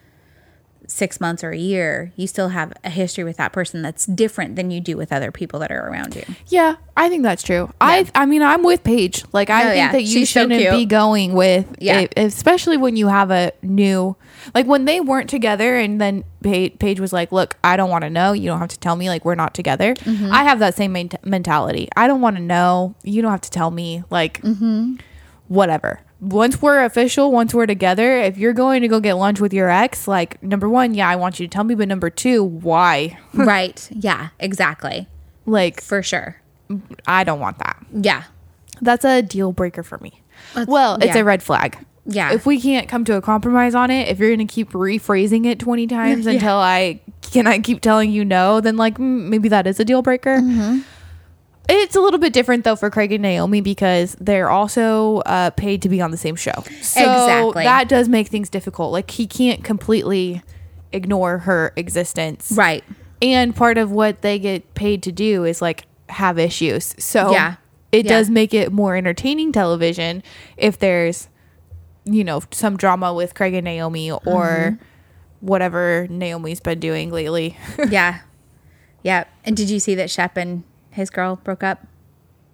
six 0.87 1.21
months 1.21 1.43
or 1.43 1.51
a 1.51 1.57
year, 1.57 2.11
you 2.15 2.27
still 2.27 2.49
have 2.49 2.73
a 2.83 2.89
history 2.89 3.23
with 3.23 3.37
that 3.37 3.51
person 3.53 3.81
that's 3.81 4.05
different 4.05 4.55
than 4.55 4.69
you 4.71 4.81
do 4.81 4.97
with 4.97 5.11
other 5.11 5.31
people 5.31 5.59
that 5.59 5.71
are 5.71 5.87
around 5.89 6.15
you. 6.15 6.23
Yeah, 6.47 6.75
I 6.97 7.09
think 7.09 7.23
that's 7.23 7.41
true. 7.43 7.71
I 7.81 8.05
I 8.13 8.25
mean 8.25 8.41
I'm 8.41 8.63
with 8.63 8.83
Paige. 8.83 9.23
Like 9.31 9.49
I 9.49 9.61
Oh, 9.61 9.65
think 9.67 9.77
yeah. 9.77 9.91
that 9.93 10.01
you 10.03 10.07
She's 10.19 10.29
shouldn't 10.29 10.59
cute. 10.59 10.71
be 10.71 10.85
going 10.85 11.33
with 11.33 11.65
Yeah. 11.79 12.07
especially 12.17 12.77
when 12.77 12.95
you 12.95 13.07
have 13.07 13.31
a 13.31 13.51
new 13.61 14.15
like 14.53 14.65
when 14.65 14.85
they 14.85 14.99
weren't 14.99 15.29
together 15.29 15.75
and 15.77 16.01
then 16.01 16.23
Paige, 16.43 16.77
Paige 16.79 16.99
was 16.99 17.13
like, 17.13 17.31
"Look, 17.31 17.55
I 17.63 17.77
don't 17.77 17.89
want 17.89 18.03
to 18.03 18.09
know. 18.09 18.33
You 18.33 18.47
don't 18.47 18.59
have 18.59 18.67
to 18.69 18.79
tell 18.79 18.97
me 18.97 19.07
like 19.07 19.23
we're 19.23 19.35
not 19.35 19.53
together." 19.53 19.93
Mm-hmm. 19.95 20.31
I 20.33 20.43
have 20.43 20.59
that 20.59 20.75
same 20.75 20.91
ment- 20.91 21.15
mentality. 21.25 21.87
I 21.95 22.07
don't 22.07 22.19
want 22.19 22.35
to 22.35 22.41
know. 22.41 22.95
You 23.03 23.21
don't 23.21 23.31
have 23.31 23.41
to 23.41 23.49
tell 23.49 23.71
me 23.71 24.03
like 24.09 24.41
Mm-hmm. 24.41 24.95
whatever. 25.47 26.01
Once 26.23 26.61
we're 26.61 26.83
official, 26.83 27.31
once 27.31 27.53
we're 27.53 27.65
together, 27.65 28.17
if 28.17 28.37
you're 28.37 28.53
going 28.53 28.81
to 28.81 28.87
go 28.87 28.99
get 28.99 29.13
lunch 29.13 29.39
with 29.39 29.53
your 29.53 29.69
ex, 29.69 30.07
like 30.07 30.41
number 30.41 30.69
1, 30.69 30.93
yeah, 30.93 31.09
I 31.09 31.15
want 31.15 31.39
you 31.39 31.47
to 31.47 31.51
tell 31.51 31.63
me, 31.63 31.75
but 31.75 31.87
number 31.87 32.09
2, 32.09 32.43
why? 32.43 33.17
right. 33.33 33.87
Yeah, 33.91 34.29
exactly. 34.39 35.07
Like 35.45 35.81
For 35.81 36.01
sure. 36.01 36.41
I 37.05 37.23
don't 37.23 37.39
want 37.39 37.59
that. 37.59 37.85
Yeah. 37.93 38.23
That's 38.81 39.05
a 39.05 39.21
deal 39.21 39.51
breaker 39.51 39.83
for 39.83 39.97
me. 39.99 40.21
That's- 40.53 40.67
well, 40.67 40.95
it's 40.95 41.07
yeah. 41.07 41.17
a 41.17 41.23
red 41.23 41.43
flag. 41.43 41.77
Yeah. 42.05 42.33
If 42.33 42.45
we 42.45 42.59
can't 42.59 42.89
come 42.89 43.05
to 43.05 43.15
a 43.15 43.21
compromise 43.21 43.75
on 43.75 43.89
it, 43.89 44.09
if 44.09 44.19
you're 44.19 44.35
going 44.35 44.45
to 44.45 44.53
keep 44.53 44.71
rephrasing 44.71 45.45
it 45.45 45.59
20 45.59 45.87
times 45.87 46.25
until 46.27 46.55
I 46.55 46.99
can 47.21 47.47
I 47.47 47.59
keep 47.59 47.81
telling 47.81 48.11
you 48.11 48.25
no, 48.25 48.61
then 48.61 48.77
like 48.77 48.97
mm, 48.97 49.27
maybe 49.29 49.49
that 49.49 49.67
is 49.67 49.79
a 49.79 49.85
deal 49.85 50.01
breaker. 50.01 50.37
Mm-hmm. 50.39 50.79
It's 51.69 51.95
a 51.95 52.01
little 52.01 52.19
bit 52.19 52.33
different 52.33 52.63
though 52.65 52.75
for 52.75 52.89
Craig 52.89 53.11
and 53.13 53.21
Naomi 53.21 53.61
because 53.61 54.15
they're 54.19 54.49
also 54.49 55.19
uh, 55.19 55.49
paid 55.51 55.81
to 55.83 55.89
be 55.89 56.01
on 56.01 56.11
the 56.11 56.17
same 56.17 56.35
show. 56.35 56.51
So 56.81 57.01
Exactly. 57.01 57.63
that 57.63 57.87
does 57.87 58.09
make 58.09 58.27
things 58.27 58.49
difficult. 58.49 58.91
Like 58.91 59.11
he 59.11 59.25
can't 59.27 59.63
completely 59.63 60.41
ignore 60.91 61.39
her 61.39 61.71
existence. 61.77 62.51
Right. 62.53 62.83
And 63.21 63.55
part 63.55 63.77
of 63.77 63.91
what 63.91 64.21
they 64.21 64.39
get 64.39 64.73
paid 64.73 65.03
to 65.03 65.11
do 65.13 65.45
is 65.45 65.61
like 65.61 65.85
have 66.09 66.37
issues. 66.37 66.95
So 66.99 67.31
Yeah. 67.31 67.55
it 67.93 68.05
Yeah. 68.05 68.09
does 68.09 68.29
make 68.29 68.53
it 68.53 68.73
more 68.73 68.97
entertaining 68.97 69.53
television 69.53 70.21
if 70.57 70.77
there's, 70.77 71.29
you 72.03 72.25
know, 72.25 72.41
some 72.51 72.75
drama 72.75 73.13
with 73.13 73.35
Craig 73.35 73.53
and 73.53 73.63
Naomi 73.63 74.11
or 74.11 74.19
Mm-hmm. 74.21 74.83
whatever 75.39 76.07
Naomi's 76.09 76.59
been 76.59 76.79
doing 76.81 77.09
lately. 77.09 77.57
Yeah. 77.89 78.19
yeah. 79.01 79.23
And 79.45 79.55
did 79.55 79.69
you 79.69 79.79
see 79.79 79.95
that 79.95 80.09
Shep 80.09 80.35
and 80.35 80.63
his 80.93 81.09
girl 81.09 81.37
broke 81.37 81.63
up 81.63 81.85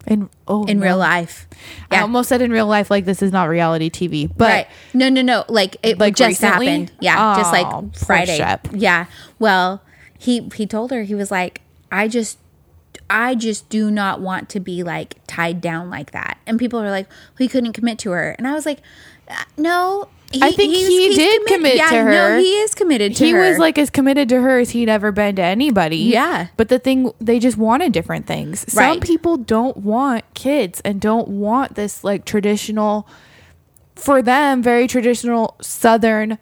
in 0.07 0.29
oh, 0.47 0.65
in 0.65 0.79
no. 0.79 0.85
real 0.85 0.97
life? 0.97 1.47
I 1.91 1.99
almost 2.01 2.29
said 2.29 2.41
in 2.41 2.51
real 2.51 2.67
life 2.67 2.89
like 2.89 3.05
this 3.05 3.21
is 3.21 3.31
not 3.31 3.49
reality 3.49 3.89
TV, 3.89 4.31
but 4.35 4.49
right. 4.49 4.67
No, 4.93 5.09
no, 5.09 5.21
no. 5.21 5.45
Like 5.49 5.77
it 5.83 5.99
Like 5.99 6.15
just 6.15 6.41
recently? 6.41 6.67
happened. 6.67 6.91
Yeah. 6.99 7.35
just 7.37 7.53
Oh, 7.53 7.61
like 7.61 7.95
Friday. 7.97 8.37
Shep. 8.37 8.67
Yeah. 8.71 9.05
Well, 9.37 9.81
he 10.17 10.49
he 10.55 10.65
told 10.65 10.91
her 10.91 11.03
he 11.03 11.15
was 11.15 11.31
like, 11.31 11.61
I 11.91 12.07
just 12.07 12.39
I 13.09 13.35
just 13.35 13.69
do 13.69 13.89
not 13.91 14.21
want 14.21 14.49
to 14.49 14.59
be 14.59 14.83
like 14.83 15.15
tied 15.27 15.61
down 15.61 15.89
like 15.89 16.11
that. 16.11 16.37
And 16.45 16.59
people 16.59 16.79
were 16.81 16.91
like, 16.91 17.07
he 17.37 17.47
couldn't 17.47 17.73
commit 17.73 17.99
to 17.99 18.11
her. 18.11 18.35
And 18.37 18.47
I 18.47 18.53
was 18.53 18.65
like, 18.65 18.79
"Uh, 19.27 19.43
no, 20.35 20.45
I 20.47 20.51
think 20.51 20.73
he 20.73 21.15
did 21.15 21.45
commit 21.47 21.75
yeah, 21.75 21.89
to 21.89 21.95
her. 21.97 22.09
No, 22.11 22.37
he 22.39 22.51
is 22.59 22.75
committed 22.75 23.15
to 23.15 23.25
he 23.25 23.31
her. 23.31 23.43
He 23.43 23.49
was 23.49 23.57
like 23.57 23.77
as 23.77 23.89
committed 23.89 24.29
to 24.29 24.41
her 24.41 24.59
as 24.59 24.71
he'd 24.71 24.89
ever 24.89 25.11
been 25.11 25.35
to 25.37 25.41
anybody. 25.41 25.97
Yeah. 25.97 26.47
But 26.57 26.69
the 26.69 26.79
thing, 26.79 27.11
they 27.19 27.39
just 27.39 27.57
wanted 27.57 27.91
different 27.93 28.27
things. 28.27 28.71
Some 28.71 28.83
Right. 28.83 29.01
people 29.01 29.37
don't 29.37 29.77
want 29.77 30.25
kids 30.33 30.81
and 30.85 31.01
don't 31.01 31.27
want 31.27 31.75
this 31.75 32.03
like 32.03 32.25
traditional, 32.25 33.07
for 33.95 34.21
them, 34.21 34.61
very 34.61 34.87
traditional 34.87 35.55
Southern 35.61 36.37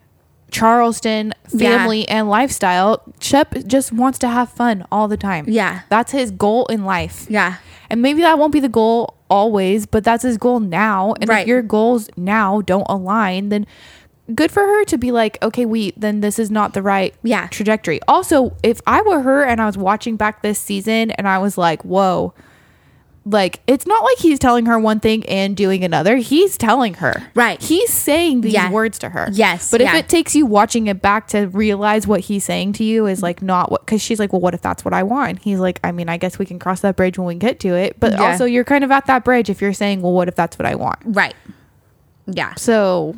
Charleston 0.51 1.33
Yeah. 1.53 1.77
family 1.77 2.07
and 2.07 2.29
lifestyle. 2.29 3.01
Shep 3.19 3.53
just 3.67 3.91
wants 3.91 4.17
to 4.19 4.27
have 4.27 4.49
fun 4.49 4.85
all 4.91 5.07
the 5.07 5.17
time. 5.17 5.45
Yeah. 5.47 5.81
That's 5.89 6.11
his 6.11 6.31
goal 6.31 6.65
in 6.67 6.85
life. 6.85 7.25
yeah, 7.29 7.55
And 7.89 8.01
maybe 8.01 8.21
that 8.21 8.37
won't 8.39 8.53
be 8.53 8.59
the 8.59 8.69
goal 8.69 9.15
always, 9.29 9.85
but 9.85 10.03
that's 10.03 10.23
his 10.23 10.37
goal 10.37 10.59
now. 10.59 11.13
And 11.19 11.29
Right. 11.29 11.41
if 11.41 11.47
your 11.47 11.61
goals 11.61 12.09
now 12.17 12.61
don't 12.61 12.85
align, 12.89 13.49
then 13.49 13.65
good 14.35 14.51
for 14.51 14.61
her 14.61 14.83
to 14.85 14.97
be 14.97 15.11
like, 15.11 15.37
okay, 15.41 15.65
we 15.65 15.93
then 15.95 16.19
this 16.21 16.37
is 16.37 16.51
not 16.51 16.73
the 16.73 16.81
right 16.81 17.13
Yeah. 17.23 17.47
trajectory. 17.47 17.99
Also, 18.07 18.53
if 18.63 18.81
I 18.85 19.01
were 19.01 19.21
her 19.21 19.43
and 19.43 19.61
I 19.61 19.65
was 19.65 19.77
watching 19.77 20.17
back 20.17 20.41
this 20.41 20.59
season 20.59 21.11
and 21.11 21.27
I 21.27 21.37
was 21.37 21.57
like, 21.57 21.83
whoa, 21.85 22.33
like 23.29 23.59
it's 23.67 23.85
not 23.85 24.03
like 24.03 24.17
he's 24.19 24.39
telling 24.39 24.65
her 24.67 24.79
one 24.79 24.99
thing 25.01 25.25
and 25.27 25.55
doing 25.57 25.83
another. 25.83 26.15
He's 26.17 26.57
telling 26.57 26.93
her. 26.95 27.29
Right. 27.35 27.61
He's 27.61 27.91
saying 27.91 28.41
these 28.41 28.53
Yeah. 28.53 28.71
words 28.71 28.97
to 28.99 29.09
her. 29.09 29.27
Yes, 29.33 29.69
But 29.69 29.81
if 29.81 29.91
yeah. 29.91 29.97
it 29.97 30.07
takes 30.07 30.33
you 30.35 30.45
watching 30.45 30.87
it 30.87 31.01
back 31.01 31.27
to 31.29 31.47
realize 31.47 32.07
what 32.07 32.21
he's 32.21 32.45
saying 32.45 32.73
to 32.73 32.83
you 32.83 33.05
is 33.05 33.21
like 33.21 33.41
not 33.41 33.69
what 33.71 33.85
because 33.85 34.01
she's 34.01 34.19
like, 34.19 34.31
Well, 34.31 34.39
what 34.41 34.53
if 34.53 34.61
that's 34.61 34.85
what 34.85 34.93
I 34.93 35.03
want? 35.03 35.39
He's 35.39 35.59
like, 35.59 35.79
I 35.83 35.91
mean, 35.91 36.07
I 36.09 36.17
guess 36.17 36.39
we 36.39 36.45
can 36.45 36.57
cross 36.59 36.79
that 36.81 36.95
bridge 36.95 37.17
when 37.17 37.27
we 37.27 37.35
get 37.35 37.59
to 37.61 37.75
it. 37.75 37.99
But 37.99 38.13
Yeah. 38.13 38.31
also 38.31 38.45
you're 38.45 38.63
kind 38.63 38.83
of 38.83 38.91
at 38.91 39.05
that 39.07 39.23
bridge 39.25 39.49
if 39.49 39.61
you're 39.61 39.73
saying, 39.73 40.01
Well, 40.01 40.13
what 40.13 40.27
if 40.27 40.35
that's 40.35 40.57
what 40.57 40.65
I 40.65 40.75
want? 40.75 40.99
right. 41.05 41.35
Yeah. 42.27 42.55
So 42.55 43.15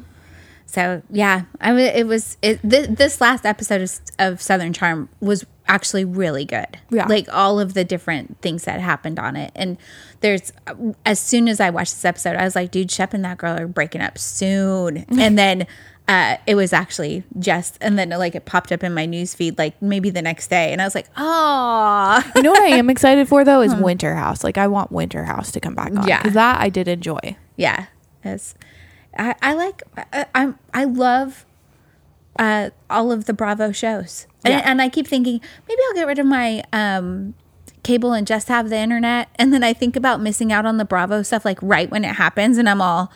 So 0.69 1.01
yeah, 1.09 1.43
I 1.59 1.71
mean, 1.71 1.87
it 1.87 2.05
was 2.05 2.37
it, 2.43 2.61
th- 2.61 2.89
this 2.89 3.19
last 3.19 3.43
episode 3.43 3.81
of, 3.81 3.91
of 4.19 4.39
Southern 4.41 4.71
Charm 4.71 5.09
was 5.19 5.43
actually 5.67 6.05
really 6.05 6.45
good. 6.45 6.77
Yeah. 6.91 7.07
like 7.07 7.27
all 7.33 7.59
of 7.59 7.73
the 7.73 7.83
different 7.83 8.39
things 8.41 8.65
that 8.65 8.79
happened 8.79 9.17
on 9.17 9.35
it, 9.35 9.51
and 9.55 9.77
there's 10.21 10.53
as 11.07 11.19
soon 11.19 11.47
as 11.47 11.59
I 11.59 11.71
watched 11.71 11.93
this 11.93 12.05
episode, 12.05 12.35
I 12.35 12.43
was 12.43 12.55
like, 12.55 12.69
dude, 12.69 12.91
Shep 12.91 13.15
and 13.15 13.25
that 13.25 13.39
girl 13.39 13.59
are 13.59 13.67
breaking 13.67 14.01
up 14.01 14.17
soon, 14.19 14.97
and 15.09 15.37
then. 15.37 15.65
Uh, 16.07 16.37
it 16.47 16.55
was 16.55 16.73
actually 16.73 17.23
just, 17.37 17.77
and 17.81 17.99
then 17.99 18.09
like 18.09 18.33
it 18.33 18.43
popped 18.43 18.71
up 18.71 18.83
in 18.83 18.91
my 18.95 19.05
news 19.05 19.35
feed 19.35 19.59
like 19.59 19.79
maybe 19.79 20.09
the 20.09 20.23
next 20.23 20.47
day, 20.47 20.71
and 20.71 20.81
I 20.81 20.85
was 20.85 20.95
like, 20.95 21.05
oh, 21.15 22.31
you 22.35 22.41
know 22.41 22.49
what 22.49 22.63
I 22.63 22.77
am 22.77 22.89
excited 22.95 23.27
for 23.27 23.43
though 23.43 23.61
is 23.61 23.75
Winter 23.75 24.15
House. 24.15 24.43
Like 24.43 24.57
I 24.57 24.65
want 24.65 24.91
Winter 24.91 25.23
House 25.23 25.51
to 25.51 25.59
come 25.59 25.75
back 25.75 25.95
on. 25.95 26.07
Yeah. 26.07 26.23
That 26.23 26.61
I 26.61 26.69
did 26.69 26.87
enjoy. 26.87 27.37
yeah, 27.57 27.85
it's, 28.23 28.55
I, 29.19 29.35
I 29.41 29.53
like, 29.53 29.83
I, 30.13 30.25
I'm, 30.33 30.57
I 30.73 30.85
love 30.85 31.45
uh, 32.39 32.69
all 32.89 33.11
of 33.11 33.25
the 33.25 33.33
Bravo 33.33 33.71
shows. 33.71 34.25
And, 34.45 34.53
Yeah. 34.53 34.61
and 34.63 34.81
I 34.81 34.89
keep 34.89 35.07
thinking, 35.07 35.41
maybe 35.67 35.81
I'll 35.89 35.95
get 35.95 36.07
rid 36.07 36.19
of 36.19 36.25
my 36.25 36.63
um, 36.71 37.33
cable 37.83 38.13
and 38.13 38.25
just 38.25 38.47
have 38.47 38.69
the 38.69 38.77
internet. 38.77 39.27
And 39.35 39.53
then 39.53 39.63
I 39.63 39.73
think 39.73 39.95
about 39.95 40.21
missing 40.21 40.51
out 40.53 40.65
on 40.65 40.77
the 40.77 40.85
Bravo 40.85 41.21
stuff 41.21 41.43
like 41.43 41.59
right 41.61 41.89
when 41.91 42.05
it 42.05 42.15
happens. 42.15 42.57
And 42.57 42.69
I'm 42.69 42.81
all, 42.81 43.11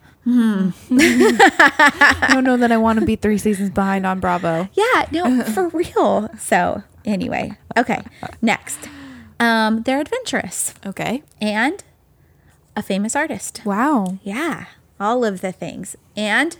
I 0.26 2.28
don't 2.32 2.44
know 2.44 2.58
that 2.58 2.70
I 2.70 2.76
want 2.76 3.00
to 3.00 3.06
be 3.06 3.16
three 3.16 3.38
seasons 3.38 3.70
behind 3.70 4.06
on 4.06 4.20
Bravo. 4.20 4.68
yeah, 4.74 5.06
no, 5.10 5.42
for 5.44 5.68
real. 5.68 6.28
So 6.38 6.82
anyway, 7.06 7.56
okay, 7.76 8.02
next. 8.42 8.78
Um, 9.40 9.82
they're 9.84 10.00
adventurous 10.00 10.74
Okay. 10.84 11.22
and 11.40 11.82
a 12.76 12.82
famous 12.82 13.16
artist. 13.16 13.62
Wow. 13.64 14.18
Yeah, 14.22 14.66
all 15.00 15.24
of 15.24 15.40
the 15.40 15.52
things. 15.52 15.96
And 16.16 16.56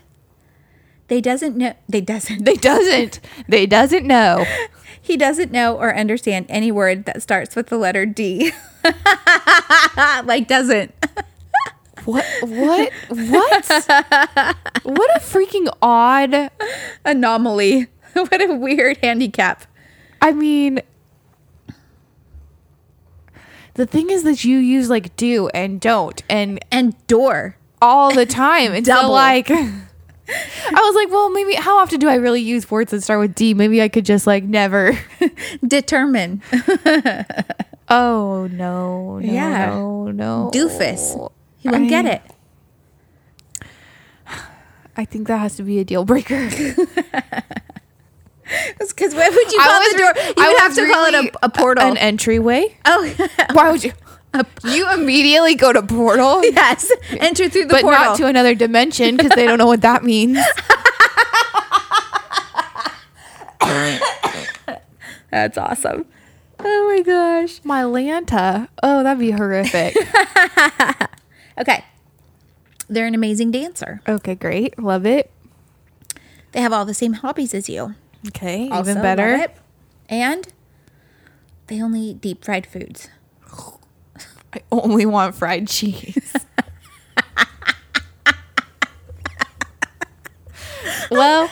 they 1.09 1.21
doesn't 1.21 1.57
know, 1.57 1.75
they 1.89 2.01
doesn't, 2.01 2.45
They 2.45 2.55
doesn't. 2.55 3.21
They 3.49 3.67
doesn't 3.67 4.07
know. 4.07 4.45
He 5.01 5.17
doesn't 5.17 5.51
know 5.51 5.75
or 5.79 5.97
understand 5.97 6.47
any 6.51 6.71
word 6.71 7.07
that 7.07 7.23
starts 7.23 7.57
with 7.57 7.69
the 7.69 7.79
letter 7.79 8.05
D. 8.05 8.53
like 9.97 10.47
doesn't. 10.49 10.93
What? 12.05 12.27
What? 12.43 12.93
What? 13.09 13.67
what 14.83 15.17
a 15.17 15.21
freaking 15.21 15.69
odd. 15.81 16.51
Anomaly. 17.07 17.87
what 18.13 18.43
a 18.43 18.55
weird 18.55 18.99
handicap. 18.99 19.65
I 20.21 20.33
mean, 20.33 20.81
the 23.75 23.87
thing 23.87 24.11
is 24.11 24.25
that 24.25 24.45
you 24.45 24.59
use 24.59 24.91
like 24.91 25.17
do 25.17 25.49
and 25.49 25.81
don't 25.81 26.23
and 26.29 26.63
And 26.71 27.07
door. 27.07 27.58
All 27.83 28.15
the 28.15 28.27
time. 28.27 28.73
It's 28.75 28.89
Double. 28.89 29.11
like. 29.11 29.51
I 29.51 30.73
was 30.73 30.95
like, 30.95 31.09
well, 31.11 31.31
maybe 31.31 31.55
how 31.55 31.79
often 31.79 31.99
do 32.01 32.07
I 32.09 32.17
really 32.17 32.43
use 32.43 32.71
words 32.71 32.91
that 32.91 33.01
start 33.03 33.21
with 33.21 33.35
D? 33.35 33.55
Maybe 33.55 33.81
I 33.81 33.89
could 33.89 34.05
just 34.05 34.27
like 34.27 34.45
never. 34.45 34.99
Determine. 35.67 36.43
Oh 37.91 38.47
no, 38.53 39.19
no, 39.19 39.33
Yeah. 39.33 39.71
no, 39.71 40.11
no, 40.11 40.51
Doofus. 40.53 41.31
He 41.57 41.71
wouldn't 41.71 41.89
get 41.89 42.05
I- 42.05 42.11
it. 42.11 42.21
I 44.99 45.07
think 45.07 45.27
that 45.29 45.39
has 45.39 45.57
to 45.57 45.63
be 45.63 45.79
a 45.79 45.85
deal 45.87 46.05
breaker. 46.05 46.51
Because 46.51 46.77
what 49.15 49.35
would 49.35 49.53
you 49.53 49.59
call 49.59 49.81
the 49.81 49.95
door? 49.97 50.13
You 50.17 50.35
I 50.37 50.49
would 50.53 50.59
have 50.59 50.75
to 50.75 50.87
call 50.93 51.05
it 51.07 51.13
really- 51.13 51.29
a, 51.29 51.33
a 51.45 51.49
portal. 51.49 51.87
An 51.87 51.97
entryway. 51.97 52.77
oh, 52.85 53.11
Why 53.55 53.71
would 53.71 53.83
you? 53.85 53.93
You 54.65 54.91
immediately 54.93 55.55
go 55.55 55.73
to 55.73 55.83
portal, 55.83 56.45
yes. 56.45 56.91
Enter 57.19 57.49
through 57.49 57.65
the 57.67 57.75
but 57.75 57.83
portal. 57.83 58.01
not 58.05 58.17
to 58.19 58.27
another 58.27 58.55
dimension 58.55 59.17
because 59.17 59.33
they 59.35 59.47
don't 59.47 59.59
know 59.59 59.67
what 59.67 59.81
that 59.83 60.03
means. 60.05 60.39
That's 65.31 65.59
awesome. 65.59 66.07
Oh 66.61 66.95
my 66.97 67.03
gosh. 67.03 67.61
My 67.65 67.83
Lanta. 67.83 68.69
Oh, 68.83 69.03
that'd 69.03 69.19
be 69.21 69.31
horrific. 69.31 69.95
Okay. 71.59 71.85
They're 72.89 73.07
an 73.07 73.15
amazing 73.15 73.51
dancer. 73.51 74.01
okay, 74.09 74.35
great. 74.35 74.79
Love 74.79 75.05
it. 75.05 75.31
They 76.53 76.61
have 76.63 76.73
all 76.73 76.85
the 76.87 76.95
same 76.95 77.13
hobbies 77.15 77.53
as 77.53 77.69
you. 77.69 77.95
Okay, 78.29 78.69
Also 78.71 78.91
even 78.93 79.03
better. 79.03 79.47
And 80.09 80.49
they 81.67 81.83
only 81.83 82.01
eat 82.01 82.21
deep 82.21 82.45
fried 82.45 82.67
foods. 82.67 83.09
I 84.55 84.61
only 84.71 85.07
want 85.07 85.35
fried 85.35 85.69
cheese. 85.69 86.35
well, 91.11 91.51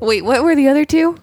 wait, 0.00 0.22
what 0.24 0.42
were 0.42 0.56
the 0.56 0.68
other 0.68 0.84
two? 0.84 1.16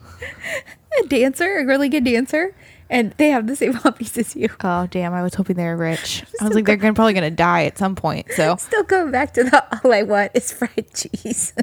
A 1.03 1.07
dancer, 1.07 1.59
a 1.59 1.65
really 1.65 1.89
good 1.89 2.05
dancer, 2.05 2.55
and 2.89 3.13
they 3.17 3.29
have 3.29 3.47
the 3.47 3.55
same 3.55 3.73
hobbies 3.83 4.17
as 4.17 4.35
you. 4.35 4.49
Oh, 4.63 4.87
damn. 4.87 5.13
I 5.13 5.21
was 5.21 5.35
hoping 5.35 5.57
they 5.57 5.65
were 5.65 5.77
rich. 5.77 6.23
I 6.41 6.45
was 6.45 6.55
like, 6.55 6.65
they're 6.65 6.77
gonna, 6.77 6.93
probably 6.93 7.13
going 7.13 7.29
to 7.29 7.35
die 7.35 7.65
at 7.65 7.77
some 7.77 7.95
point. 7.95 8.31
So, 8.31 8.55
Still 8.57 8.83
going 8.83 9.11
back 9.11 9.33
to 9.33 9.43
the 9.43 9.83
all 9.83 9.93
I 9.93 10.03
want 10.03 10.31
is 10.33 10.51
fried 10.51 10.93
cheese. 10.93 11.53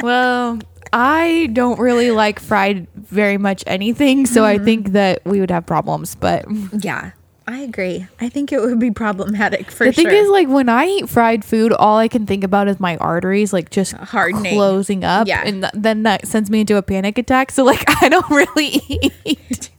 well, 0.00 0.58
I 0.92 1.48
don't 1.52 1.78
really 1.78 2.10
like 2.10 2.38
fried 2.38 2.86
very 2.94 3.38
much 3.38 3.64
anything. 3.66 4.26
So 4.26 4.44
I 4.44 4.56
mm-hmm. 4.56 4.64
think 4.64 4.88
that 4.92 5.24
we 5.24 5.40
would 5.40 5.50
have 5.50 5.64
problems. 5.64 6.14
But 6.14 6.44
yeah, 6.84 7.12
I 7.46 7.58
agree. 7.60 8.06
I 8.20 8.28
think 8.28 8.52
it 8.52 8.60
would 8.60 8.78
be 8.78 8.90
problematic 8.90 9.70
for 9.70 9.84
sure. 9.84 9.92
the 9.92 10.00
sure. 10.02 10.10
thing 10.10 10.18
is, 10.24 10.28
like, 10.30 10.48
when 10.48 10.68
I 10.68 10.86
eat 10.86 11.08
fried 11.08 11.44
food, 11.44 11.72
all 11.72 11.98
I 11.98 12.08
can 12.08 12.26
think 12.26 12.44
about 12.44 12.68
is 12.68 12.78
my 12.78 12.96
arteries, 12.98 13.52
like, 13.52 13.70
just 13.70 13.92
Hardening. 13.94 14.54
closing 14.54 15.02
up. 15.04 15.26
Yeah. 15.26 15.42
And 15.44 15.62
th- 15.62 15.72
then 15.74 16.04
that 16.04 16.26
sends 16.28 16.50
me 16.50 16.60
into 16.60 16.76
a 16.76 16.82
panic 16.82 17.18
attack. 17.18 17.50
So, 17.50 17.64
like, 17.64 17.84
I 18.02 18.08
don't 18.08 18.30
really 18.30 18.80
eat. 19.24 19.70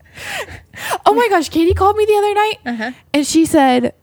oh 1.05 1.13
my 1.13 1.27
gosh. 1.29 1.49
Katie 1.49 1.73
called 1.73 1.95
me 1.95 2.05
the 2.05 2.15
other 2.15 2.33
night 2.33 2.57
Uh-huh. 2.65 2.91
and 3.13 3.25
she 3.25 3.45
said, 3.45 3.93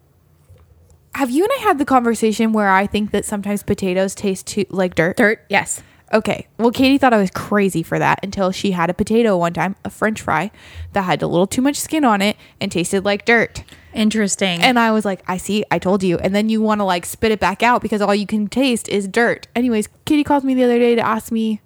Have 1.15 1.31
you 1.31 1.45
and 1.45 1.53
I 1.59 1.63
had 1.63 1.79
the 1.79 1.85
conversation 1.85 2.53
where 2.53 2.71
I 2.71 2.87
think 2.87 3.11
that 3.11 3.25
sometimes 3.25 3.63
potatoes 3.63 4.15
taste 4.15 4.47
too 4.47 4.65
like 4.71 4.95
dirt? 4.95 5.17
dirt. 5.17 5.45
Yes. 5.49 5.83
Okay. 6.13 6.49
Well, 6.59 6.73
Katie 6.73 6.99
thought 6.99 7.13
I 7.13 7.19
was 7.19 7.31
crazy 7.31 7.83
for 7.83 7.99
that 7.99 8.19
until 8.23 8.51
she 8.51 8.73
had 8.73 8.91
a 8.91 8.95
potato 8.95 9.37
one 9.37 9.53
time, 9.53 9.77
a 9.85 9.91
french 9.91 10.21
fry, 10.21 10.51
that 10.93 11.03
had 11.03 11.23
a 11.23 11.27
little 11.29 11.47
too 11.47 11.63
much 11.63 11.77
skin 11.77 12.05
on 12.05 12.21
it 12.21 12.37
and 12.61 12.73
tasted 12.73 13.05
like 13.05 13.25
dirt. 13.25 13.63
Interesting. 13.95 14.61
And 14.61 14.79
I 14.79 14.91
was 14.91 15.05
like, 15.05 15.23
I 15.29 15.37
see, 15.37 15.65
I 15.71 15.79
told 15.79 16.03
you. 16.03 16.19
And 16.19 16.35
then 16.35 16.49
you 16.49 16.61
want 16.61 16.81
to 16.81 16.85
like 16.85 17.07
spit 17.07 17.31
it 17.31 17.39
back 17.41 17.63
out 17.63 17.81
because 17.81 18.01
all 18.01 18.15
you 18.15 18.27
can 18.27 18.49
taste 18.49 18.89
is 18.89 19.07
dirt. 19.07 19.47
Anyways, 19.55 19.89
Katie 20.05 20.25
called 20.25 20.43
me 20.43 20.55
the 20.55 20.65
other 20.65 20.79
day 20.79 20.97
to 20.97 21.07
ask 21.07 21.31
me, 21.31 21.61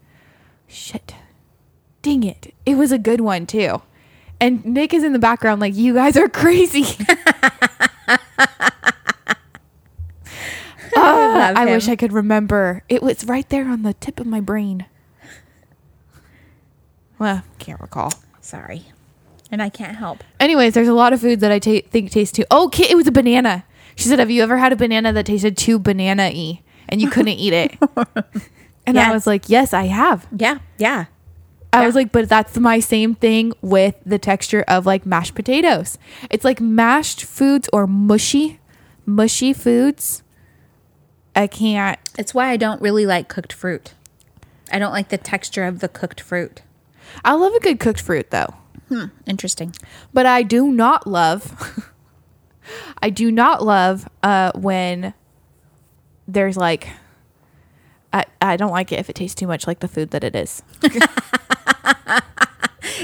shit, 0.66 1.14
dang 2.02 2.22
it. 2.22 2.54
It 2.66 2.76
was 2.76 2.92
a 2.92 2.98
good 2.98 3.22
one 3.22 3.46
too. 3.46 3.80
And 4.40 4.64
Nick 4.64 4.92
is 4.92 5.04
in 5.04 5.14
the 5.14 5.18
background 5.18 5.60
like, 5.62 5.74
you 5.74 5.94
guys 5.94 6.18
are 6.18 6.28
crazy. 6.30 6.84
Love 11.34 11.56
I 11.56 11.62
him. 11.66 11.70
wish 11.70 11.88
I 11.88 11.96
could 11.96 12.12
remember. 12.12 12.82
It 12.88 13.02
was 13.02 13.24
right 13.26 13.48
there 13.48 13.68
on 13.68 13.82
the 13.82 13.94
tip 13.94 14.20
of 14.20 14.26
my 14.26 14.40
brain. 14.40 14.86
Well, 17.18 17.42
can't 17.58 17.80
recall. 17.80 18.12
Sorry, 18.40 18.84
and 19.50 19.62
I 19.62 19.68
can't 19.68 19.96
help. 19.96 20.22
Anyways, 20.40 20.74
there's 20.74 20.88
a 20.88 20.92
lot 20.94 21.12
of 21.12 21.20
foods 21.20 21.40
that 21.40 21.52
I 21.52 21.58
ta- 21.58 21.86
think 21.90 22.10
taste 22.10 22.34
too. 22.34 22.44
Oh, 22.50 22.70
it 22.72 22.96
was 22.96 23.06
a 23.06 23.12
banana. 23.12 23.64
She 23.96 24.08
said, 24.08 24.18
"Have 24.18 24.30
you 24.30 24.42
ever 24.42 24.56
had 24.58 24.72
a 24.72 24.76
banana 24.76 25.12
that 25.12 25.26
tasted 25.26 25.56
too 25.56 25.78
banana-y?" 25.78 26.60
and 26.88 27.00
you 27.00 27.08
couldn't 27.08 27.32
eat 27.38 27.52
it. 27.52 27.78
And 28.86 28.96
Yes. 28.96 29.08
I 29.08 29.14
was 29.14 29.26
like, 29.26 29.48
yes, 29.48 29.72
I 29.72 29.84
have. 29.84 30.26
Yeah, 30.36 30.58
yeah. 30.76 31.06
I 31.72 31.86
was 31.86 31.94
like, 31.94 32.12
but 32.12 32.28
that's 32.28 32.58
my 32.58 32.80
same 32.80 33.14
thing 33.14 33.54
with 33.62 33.94
the 34.04 34.18
texture 34.18 34.62
of 34.68 34.84
like 34.84 35.06
mashed 35.06 35.34
potatoes. 35.34 35.96
It's 36.30 36.44
like 36.44 36.60
mashed 36.60 37.24
foods 37.24 37.66
or 37.72 37.86
mushy, 37.86 38.60
mushy 39.06 39.54
foods. 39.54 40.22
I 41.36 41.46
can't. 41.46 41.98
It's 42.18 42.32
why 42.34 42.50
I 42.50 42.56
don't 42.56 42.80
really 42.80 43.06
like 43.06 43.28
cooked 43.28 43.52
fruit. 43.52 43.94
I 44.72 44.78
don't 44.78 44.92
like 44.92 45.08
the 45.08 45.18
texture 45.18 45.64
of 45.64 45.80
the 45.80 45.88
cooked 45.88 46.20
fruit. 46.20 46.62
I 47.24 47.34
love 47.34 47.52
a 47.54 47.60
good 47.60 47.78
cooked 47.80 48.00
fruit 48.00 48.30
though, 48.30 48.54
Interesting. 49.26 49.74
but 50.12 50.26
I 50.26 50.42
do 50.42 50.70
not 50.72 51.06
love. 51.06 51.90
I 53.02 53.10
do 53.10 53.30
not 53.30 53.62
love 53.64 54.08
uh, 54.22 54.52
when 54.54 55.14
there's 56.26 56.56
like. 56.56 56.88
I, 58.12 58.24
I 58.40 58.56
don't 58.56 58.70
like 58.70 58.92
it 58.92 59.00
if 59.00 59.10
it 59.10 59.16
tastes 59.16 59.34
too 59.34 59.48
much 59.48 59.66
like 59.66 59.80
the 59.80 59.88
food 59.88 60.10
that 60.12 60.22
it 60.24 60.34
is. 60.36 60.62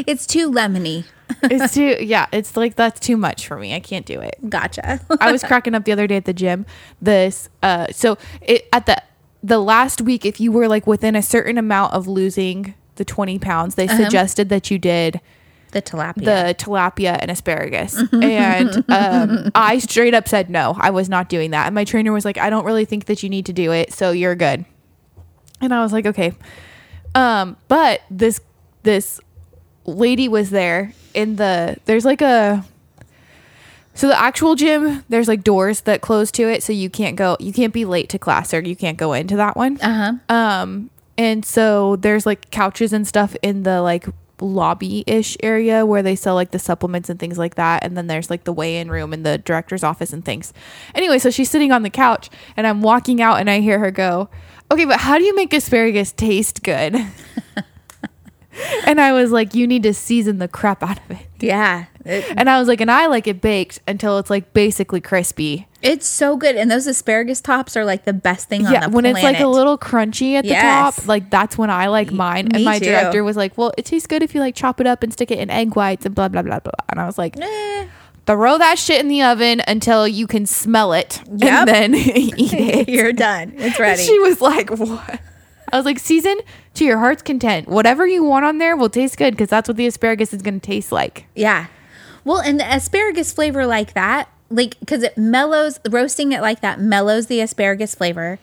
It's 0.07 0.27
too 0.27 0.51
lemony. 0.51 1.05
It's 1.43 1.75
too 1.75 1.97
yeah. 2.01 2.27
It's 2.33 2.57
like 2.57 2.75
that's 2.77 3.01
too 3.01 3.17
much 3.17 3.47
for 3.47 3.59
me. 3.59 3.75
I 3.75 3.81
can't 3.81 4.07
do 4.07 4.21
it. 4.21 4.37
Gotcha. 4.49 5.01
I 5.21 5.33
was 5.33 5.43
cracking 5.43 5.75
up 5.75 5.85
the 5.85 5.93
other 5.93 6.07
day 6.07 6.17
at 6.17 6.25
the 6.25 6.33
gym. 6.33 6.67
This 7.01 7.49
uh 7.63 7.87
so 7.91 8.19
it 8.43 8.69
at 8.73 8.87
the 8.87 9.03
the 9.43 9.59
last 9.59 10.03
week 10.03 10.25
if 10.27 10.41
you 10.41 10.53
were 10.53 10.69
like 10.69 10.87
within 10.87 11.17
a 11.17 11.23
certain 11.23 11.57
amount 11.59 11.95
of 11.95 12.07
losing 12.07 12.75
the 12.97 13.05
20 13.05 13.39
pounds, 13.39 13.75
they 13.77 13.87
suggested 13.87 14.51
that 14.51 14.71
you 14.71 14.79
did 14.79 15.21
the 15.73 15.81
tilapia. 15.81 16.25
the 16.25 16.55
tilapia 16.59 17.17
and 17.21 17.31
asparagus. 17.31 17.97
and 18.13 18.85
um 18.91 19.51
I 19.55 19.79
straight 19.79 20.15
up 20.15 20.29
said 20.29 20.51
no. 20.51 20.77
I 20.79 20.91
was 20.91 21.09
not 21.09 21.29
doing 21.29 21.53
that. 21.53 21.67
And 21.67 21.75
my 21.75 21.85
trainer 21.85 22.13
was 22.13 22.25
like, 22.25 22.39
"I 22.39 22.51
don't 22.51 22.65
really 22.65 22.85
think 22.85 23.07
that 23.07 23.23
you 23.23 23.29
need 23.31 23.47
to 23.47 23.53
do 23.53 23.73
it, 23.73 23.93
so 23.93 24.11
you're 24.11 24.35
good." 24.35 24.65
And 25.61 25.73
I 25.73 25.83
was 25.83 25.93
like, 25.93 26.07
"Okay." 26.07 26.33
Um 27.15 27.57
but 27.69 28.01
this 28.11 28.41
this 28.83 29.21
lady 29.85 30.29
was 30.29 30.51
there 30.51 30.93
in 31.15 31.37
the 31.37 31.77
there's 31.87 32.05
like 32.05 32.21
a 32.21 32.65
so 33.95 34.09
the 34.09 34.19
actual 34.19 34.55
gym 34.55 35.05
there's 35.09 35.29
like 35.29 35.43
doors 35.43 35.83
that 35.83 36.01
close 36.01 36.31
to 36.31 36.49
it 36.49 36.63
so 36.63 36.73
you 36.73 36.89
can't 36.89 37.17
go 37.17 37.37
you 37.41 37.53
can't 37.53 37.73
be 37.73 37.85
late 37.85 38.09
to 38.09 38.19
class 38.19 38.55
or 38.55 38.61
you 38.61 38.77
can't 38.77 38.99
go 38.99 39.13
into 39.13 39.37
that 39.37 39.57
one. 39.57 39.79
Uh-huh. 39.81 40.35
um 40.35 40.91
and 41.19 41.45
so 41.45 41.97
there's 41.97 42.25
like 42.25 42.51
couches 42.51 42.93
and 42.93 43.07
stuff 43.07 43.37
in 43.43 43.63
the 43.63 43.83
like 43.83 44.07
lobby-ish 44.41 45.37
area 45.43 45.85
where 45.85 46.03
they 46.03 46.17
sell 46.17 46.35
like 46.35 46.51
the 46.51 46.59
supplements 46.59 47.11
and 47.11 47.21
things 47.21 47.37
like 47.37 47.57
that 47.57 47.85
and 47.85 47.95
then 47.95 48.07
there's 48.07 48.31
like 48.31 48.45
the 48.45 48.53
weigh-in 48.53 48.91
room 48.91 49.13
and 49.13 49.27
the 49.27 49.37
director's 49.37 49.85
office 49.85 50.15
and 50.15 50.25
things. 50.25 50.55
Anyway 50.95 51.19
so 51.19 51.31
she's 51.31 51.51
sitting 51.51 51.73
on 51.73 51.83
the 51.83 51.91
couch 51.91 52.31
and 52.57 52.67
i'm 52.67 52.81
walking 52.81 53.21
out 53.21 53.39
and 53.39 53.51
i 53.51 53.61
hear 53.61 53.79
her 53.79 53.91
go 53.91 54.31
okay 54.71 54.85
but 54.85 55.01
how 55.01 55.19
do 55.19 55.25
you 55.25 55.35
make 55.35 55.53
asparagus 55.53 56.13
taste 56.13 56.63
good 56.63 56.97
and 58.87 59.01
i 59.01 59.13
was 59.13 59.31
like 59.33 59.55
you 59.55 59.67
need 59.67 59.83
to 59.83 59.95
season 59.95 60.39
the 60.39 60.49
crap 60.49 60.83
out 60.83 60.99
of 61.05 61.11
it 61.11 61.27
Yeah. 61.41 61.87
It- 62.05 62.25
and 62.37 62.49
i 62.51 62.59
was 62.59 62.67
like 62.69 62.81
and 62.81 62.91
i 62.91 63.07
like 63.07 63.27
it 63.27 63.41
baked 63.41 63.81
until 63.87 64.19
it's 64.19 64.31
like 64.31 64.53
basically 64.53 65.01
crispy 65.01 65.67
it's 65.83 66.07
so 66.07 66.37
good. 66.37 66.57
And 66.57 66.71
those 66.71 66.87
asparagus 66.87 67.41
tops 67.41 67.75
are 67.75 67.87
like 67.87 68.05
the 68.05 68.13
best 68.13 68.51
thing 68.51 68.67
on 68.67 68.73
yeah 68.75 68.87
when 68.89 69.05
planet. 69.05 69.17
it's 69.17 69.23
like 69.25 69.41
a 69.41 69.47
little 69.47 69.79
crunchy 69.79 70.35
at 70.35 70.43
the 70.43 70.51
Yes. 70.51 70.97
top 70.97 71.07
like 71.09 71.31
that's 71.31 71.57
when 71.57 71.71
i 71.71 71.87
like 71.87 72.13
mine 72.13 72.47
me 72.47 72.57
and 72.57 72.65
my 72.67 72.79
too. 72.79 72.85
director 72.85 73.25
was 73.25 73.35
like 73.37 73.57
well 73.57 73.73
it 73.79 73.87
tastes 73.87 74.07
good 74.07 74.23
if 74.23 74.35
you 74.35 74.41
like 74.41 74.55
chop 74.55 74.81
it 74.83 74.87
up 74.87 75.03
and 75.03 75.11
stick 75.13 75.31
it 75.31 75.39
in 75.39 75.49
egg 75.49 75.77
whites 75.77 76.05
and 76.05 76.15
blah 76.15 76.29
blah 76.29 76.43
blah 76.43 76.61
blah 76.61 76.71
and 76.91 77.01
i 77.01 77.07
was 77.07 77.17
like 77.17 77.35
throw 78.27 78.59
that 78.59 78.79
shit 78.79 79.01
in 79.01 79.09
the 79.09 79.23
oven 79.23 79.63
until 79.67 80.07
you 80.07 80.27
can 80.27 80.45
smell 80.45 80.93
it 80.93 81.21
Yep. 81.35 81.69
and 81.69 81.69
then 81.69 81.95
eat 82.17 82.53
it 82.53 82.89
You're 82.91 83.13
done. 83.15 83.55
It's 83.57 83.79
ready. 83.81 84.03
she 84.03 84.19
was 84.19 84.41
like 84.43 84.69
what 84.71 85.19
i 85.73 85.77
was 85.77 85.85
like 85.87 85.99
season 85.99 86.39
to 86.75 86.85
your 86.85 86.99
heart's 86.99 87.23
content 87.23 87.69
whatever 87.69 88.07
you 88.07 88.23
want 88.25 88.45
on 88.45 88.59
there 88.59 88.77
will 88.77 88.89
taste 88.91 89.17
good 89.17 89.33
because 89.33 89.49
that's 89.49 89.69
what 89.69 89.77
the 89.77 89.87
asparagus 89.87 90.33
is 90.35 90.43
going 90.43 90.59
to 90.61 90.67
taste 90.67 90.93
like 90.93 91.27
Yeah. 91.35 91.67
Well, 92.23 92.39
and 92.39 92.61
the 92.61 92.65
asparagus 92.71 93.33
flavor 93.33 93.65
like 93.65 93.95
that, 93.95 94.29
like, 94.51 94.79
because 94.79 95.03
it 95.03 95.17
mellows, 95.17 95.81
roasting 95.89 96.33
it 96.33 96.43
like 96.43 96.61
that 96.61 96.79
mellows 96.79 97.29
the 97.29 97.41
asparagus 97.41 97.95
flavor. 97.95 98.39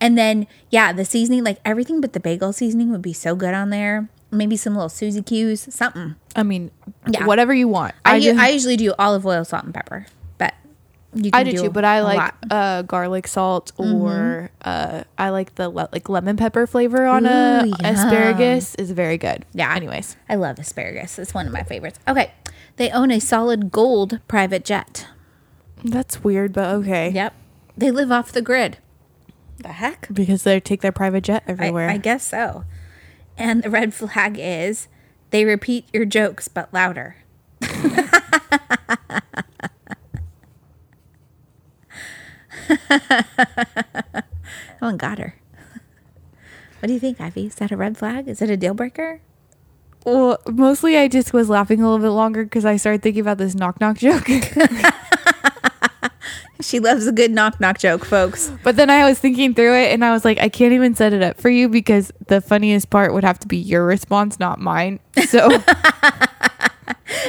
And 0.00 0.18
then, 0.18 0.48
yeah, 0.68 0.92
the 0.92 1.04
seasoning, 1.04 1.44
like 1.44 1.58
everything 1.64 2.00
but 2.00 2.12
the 2.12 2.18
bagel 2.18 2.52
seasoning 2.52 2.90
would 2.90 3.02
be 3.02 3.12
so 3.12 3.36
good 3.36 3.54
on 3.54 3.70
there. 3.70 4.08
Maybe 4.32 4.56
some 4.56 4.74
little 4.74 4.88
Suzy 4.88 5.22
Q's, 5.22 5.72
something. 5.72 6.16
i 6.34 6.42
mean 6.42 6.72
Yeah. 7.08 7.24
whatever 7.24 7.54
you 7.54 7.68
want 7.68 7.94
I, 8.04 8.16
I, 8.16 8.20
just- 8.20 8.38
I 8.40 8.48
usually 8.48 8.76
do 8.76 8.94
olive 8.98 9.24
oil, 9.24 9.44
salt, 9.44 9.62
and 9.64 9.72
pepper, 9.74 10.06
you 11.14 11.30
can 11.30 11.46
I 11.46 11.50
do 11.50 11.56
too, 11.56 11.70
but 11.70 11.84
I 11.84 12.02
like. 12.02 12.20
Mm-hmm. 12.20 12.52
uh, 12.52 12.82
garlic 12.82 13.26
salt 13.26 13.72
or 13.76 14.50
uh, 14.62 15.02
I 15.18 15.30
like 15.30 15.56
the 15.56 15.68
le- 15.68 15.88
like 15.92 16.08
lemon 16.08 16.36
pepper 16.36 16.66
flavor 16.66 17.06
on 17.06 17.26
a 17.26 17.64
yum. 17.66 17.74
asparagus 17.84 18.74
is 18.76 18.90
very 18.92 19.18
good. 19.18 19.44
Yeah. 19.52 19.74
Anyways, 19.74 20.16
I 20.28 20.36
love 20.36 20.58
asparagus. 20.58 21.18
It's 21.18 21.34
one 21.34 21.46
of 21.46 21.52
my 21.52 21.62
favorites. 21.62 21.98
Okay. 22.06 22.32
They 22.76 22.90
own 22.90 23.10
a 23.10 23.18
solid 23.18 23.70
gold 23.70 24.20
private 24.28 24.64
jet. 24.64 25.06
that's 25.84 26.22
weird, 26.22 26.52
but 26.52 26.74
okay. 26.76 27.10
Yep. 27.10 27.34
They 27.76 27.90
live 27.90 28.12
off 28.12 28.32
the 28.32 28.42
grid. 28.42 28.78
The 29.58 29.68
heck? 29.68 30.08
Because 30.12 30.44
they 30.44 30.60
take 30.60 30.80
their 30.80 30.92
private 30.92 31.24
jet 31.24 31.42
I, 31.46 31.50
everywhere. 31.52 31.90
I 31.90 31.96
guess 31.98 32.26
so. 32.26 32.64
And 33.36 33.62
the 33.62 33.70
red 33.70 33.92
flag 33.94 34.38
is 34.38 34.88
they 35.30 35.44
repeat 35.44 35.86
your 35.92 36.04
jokes 36.04 36.48
but 36.48 36.72
louder. 36.72 37.16
oh, 44.82 44.88
and 44.88 44.98
got 44.98 45.18
her. 45.18 45.36
What 46.80 46.86
do 46.86 46.92
you 46.92 47.00
think, 47.00 47.20
Ivy? 47.20 47.46
Is 47.46 47.56
that 47.56 47.70
a 47.70 47.76
red 47.76 47.98
flag? 47.98 48.28
Is 48.28 48.40
it 48.40 48.50
a 48.50 48.56
deal 48.56 48.74
breaker? 48.74 49.20
well, 50.06 50.38
mostly 50.50 50.96
I 50.96 51.08
just 51.08 51.34
was 51.34 51.50
laughing 51.50 51.80
a 51.80 51.84
little 51.84 51.98
bit 51.98 52.10
longer 52.10 52.44
because 52.44 52.64
I 52.64 52.76
started 52.76 53.02
thinking 53.02 53.20
about 53.20 53.38
this 53.38 53.54
knock 53.54 53.80
knock 53.80 53.98
joke. 53.98 54.26
She 56.62 56.78
loves 56.78 57.06
a 57.06 57.12
good 57.12 57.30
knock 57.30 57.58
knock 57.58 57.78
joke, 57.78 58.04
folks. 58.04 58.52
but 58.62 58.76
then 58.76 58.90
I 58.90 59.08
was 59.08 59.18
thinking 59.18 59.54
through 59.54 59.74
it 59.74 59.92
and 59.92 60.04
I 60.04 60.12
was 60.12 60.24
like, 60.24 60.38
I 60.38 60.48
can't 60.48 60.72
even 60.72 60.94
set 60.94 61.12
it 61.12 61.22
up 61.22 61.40
for 61.40 61.48
you 61.48 61.68
because 61.68 62.12
the 62.26 62.40
funniest 62.40 62.90
part 62.90 63.14
would 63.14 63.24
have 63.24 63.38
to 63.40 63.48
be 63.48 63.56
your 63.56 63.84
response, 63.84 64.38
not 64.38 64.58
mine. 64.60 65.00
So 65.26 65.48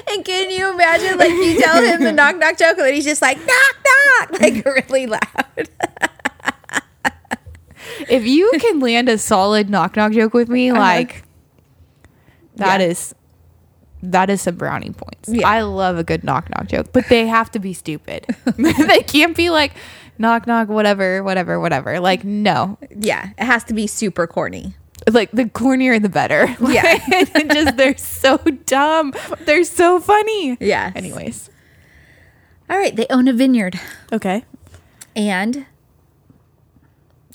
And 0.10 0.24
can 0.26 0.50
you 0.50 0.72
imagine, 0.74 1.18
like, 1.18 1.32
you 1.32 1.60
tell 1.62 1.82
him 1.84 2.04
the 2.04 2.12
knock 2.12 2.38
knock 2.38 2.58
joke, 2.58 2.78
and 2.78 2.94
he's 2.94 3.06
just 3.06 3.22
like, 3.22 3.38
knock 3.38 3.76
knock, 4.30 4.32
like 4.42 4.66
really 4.66 5.08
loud. 5.08 5.70
if 8.10 8.26
you 8.26 8.52
can 8.60 8.80
land 8.80 9.10
a 9.10 9.18
solid 9.18 9.70
knock 9.70 9.96
knock 9.96 10.12
joke 10.12 10.34
with 10.34 10.50
me, 10.50 10.70
uh-huh. 10.70 10.80
like 10.80 11.24
that 12.56 12.82
is 12.82 13.14
Yeah. 14.02 14.10
that 14.12 14.30
is 14.30 14.42
some 14.42 14.56
brownie 14.56 14.92
points. 14.92 15.30
Yeah. 15.30 15.48
I 15.48 15.62
love 15.62 15.98
a 15.98 16.04
good 16.04 16.24
knock 16.24 16.50
knock 16.50 16.68
joke, 16.68 16.88
but 16.94 17.08
they 17.10 17.28
have 17.28 17.52
to 17.52 17.60
be 17.60 17.74
stupid. 17.74 18.26
they 18.58 19.00
can't 19.02 19.36
be 19.36 19.50
like 19.50 19.74
knock 20.18 20.46
knock 20.48 20.68
whatever 20.68 21.24
whatever 21.24 21.60
whatever. 21.60 22.00
Like 22.00 22.24
no, 22.24 22.78
Yeah, 22.96 23.30
it 23.38 23.44
has 23.46 23.64
to 23.66 23.74
be 23.74 23.88
super 23.88 24.28
corny. 24.28 24.76
Like 25.10 25.32
the 25.32 25.46
cornier 25.46 26.02
the 26.02 26.10
better. 26.10 26.56
Yeah. 26.62 27.00
and 27.34 27.52
just 27.52 27.78
they're 27.78 27.98
so 27.98 28.38
dumb. 28.38 29.14
They're 29.42 29.64
so 29.64 30.00
funny. 30.00 30.58
Yeah. 30.60 30.92
Anyways, 30.96 31.50
All 32.70 32.78
right, 32.78 32.96
they 32.96 33.08
own 33.10 33.28
a 33.28 33.34
vineyard, 33.34 33.80
okay. 34.14 34.46
and 35.16 35.66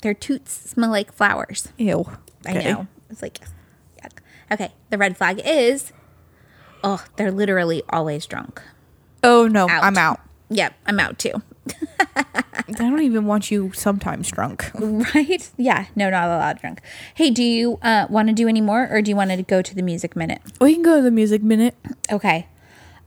their 0.01 0.13
toots 0.13 0.51
smell 0.71 0.89
like 0.91 1.11
flowers. 1.11 1.69
Ew. 1.77 2.05
I 2.45 2.53
know. 2.53 2.87
It's 3.09 3.21
like, 3.21 3.39
yuck. 4.03 4.11
Okay, 4.51 4.71
the 4.89 4.97
red 4.97 5.17
flag 5.17 5.41
is, 5.43 5.91
oh, 6.83 7.03
they're 7.17 7.31
literally 7.31 7.83
always 7.89 8.25
drunk. 8.25 8.61
Oh 9.23 9.47
no, 9.47 9.69
Out. 9.69 9.83
I'm 9.83 9.97
out. 9.97 10.19
Yep, 10.49 10.73
I'm 10.85 10.99
out 10.99 11.19
too. 11.19 11.41
I 12.15 12.73
don't 12.73 13.01
even 13.01 13.25
want 13.25 13.49
you 13.49 13.71
sometimes 13.73 14.29
drunk. 14.31 14.71
Right? 14.79 15.49
Yeah, 15.57 15.85
no, 15.95 16.09
not 16.09 16.25
a 16.25 16.37
lot 16.37 16.59
drunk. 16.59 16.81
Hey, 17.15 17.29
do 17.29 17.43
you 17.43 17.79
uh, 17.81 18.07
want 18.09 18.27
to 18.29 18.33
do 18.33 18.47
any 18.47 18.61
more, 18.61 18.87
or 18.89 19.01
do 19.01 19.09
you 19.09 19.15
want 19.15 19.31
to 19.31 19.41
go 19.43 19.61
to 19.61 19.75
the 19.75 19.81
music 19.81 20.15
minute? 20.15 20.41
We 20.59 20.73
can 20.73 20.83
go 20.83 20.97
to 20.97 21.01
the 21.01 21.11
music 21.11 21.43
minute. 21.43 21.75
Okay. 22.11 22.47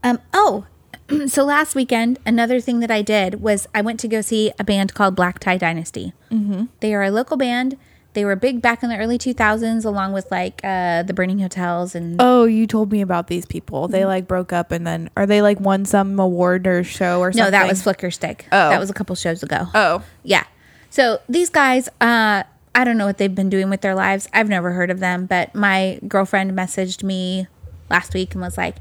Um. 0.02 0.18
Oh, 0.32 0.66
so 1.26 1.44
last 1.44 1.74
weekend, 1.74 2.18
another 2.24 2.60
thing 2.60 2.80
that 2.80 2.90
I 2.90 3.02
did 3.02 3.40
was 3.40 3.66
I 3.74 3.80
went 3.80 4.00
to 4.00 4.08
go 4.08 4.20
see 4.20 4.52
a 4.58 4.64
band 4.64 4.94
called 4.94 5.16
Black 5.16 5.38
Tie 5.38 5.58
Dynasty. 5.58 6.12
Mm-hmm. 6.30 6.66
They 6.80 6.94
are 6.94 7.02
a 7.02 7.10
local 7.10 7.36
band. 7.36 7.76
They 8.12 8.24
were 8.24 8.34
big 8.34 8.60
back 8.60 8.82
in 8.82 8.88
the 8.88 8.96
early 8.98 9.18
2000s, 9.18 9.84
along 9.84 10.12
with 10.12 10.30
like 10.32 10.60
uh, 10.64 11.04
the 11.04 11.14
Burning 11.14 11.38
Hotels 11.38 11.94
and 11.94 12.16
Oh, 12.18 12.44
you 12.44 12.66
told 12.66 12.90
me 12.90 13.00
about 13.02 13.28
these 13.28 13.46
people. 13.46 13.86
They 13.86 14.04
like 14.04 14.26
broke 14.26 14.52
up 14.52 14.72
and 14.72 14.84
then 14.86 15.10
are 15.16 15.26
they 15.26 15.42
like 15.42 15.60
won 15.60 15.84
some 15.84 16.18
award 16.18 16.66
or 16.66 16.82
show 16.82 17.20
or 17.20 17.30
something? 17.32 17.44
no, 17.44 17.50
that 17.52 17.68
was 17.68 17.82
Flicker 17.82 18.10
Stick. 18.10 18.46
Oh. 18.50 18.70
that 18.70 18.80
was 18.80 18.90
a 18.90 18.94
couple 18.94 19.14
shows 19.14 19.42
ago. 19.44 19.66
Oh. 19.74 20.02
Yeah. 20.24 20.44
So 20.90 21.20
these 21.28 21.50
guys, 21.50 21.88
uh, 22.00 22.42
I 22.74 22.84
don't 22.84 22.98
know 22.98 23.06
what 23.06 23.18
they've 23.18 23.32
been 23.34 23.48
doing 23.50 23.70
with 23.70 23.80
their 23.80 23.94
lives. 23.94 24.28
I've 24.32 24.48
never 24.48 24.72
heard 24.72 24.90
of 24.90 24.98
them, 24.98 25.26
but 25.26 25.54
my 25.54 26.00
girlfriend 26.08 26.52
messaged 26.52 27.04
me 27.04 27.46
last 27.88 28.12
week 28.14 28.32
and 28.34 28.40
was 28.42 28.56
like, 28.58 28.76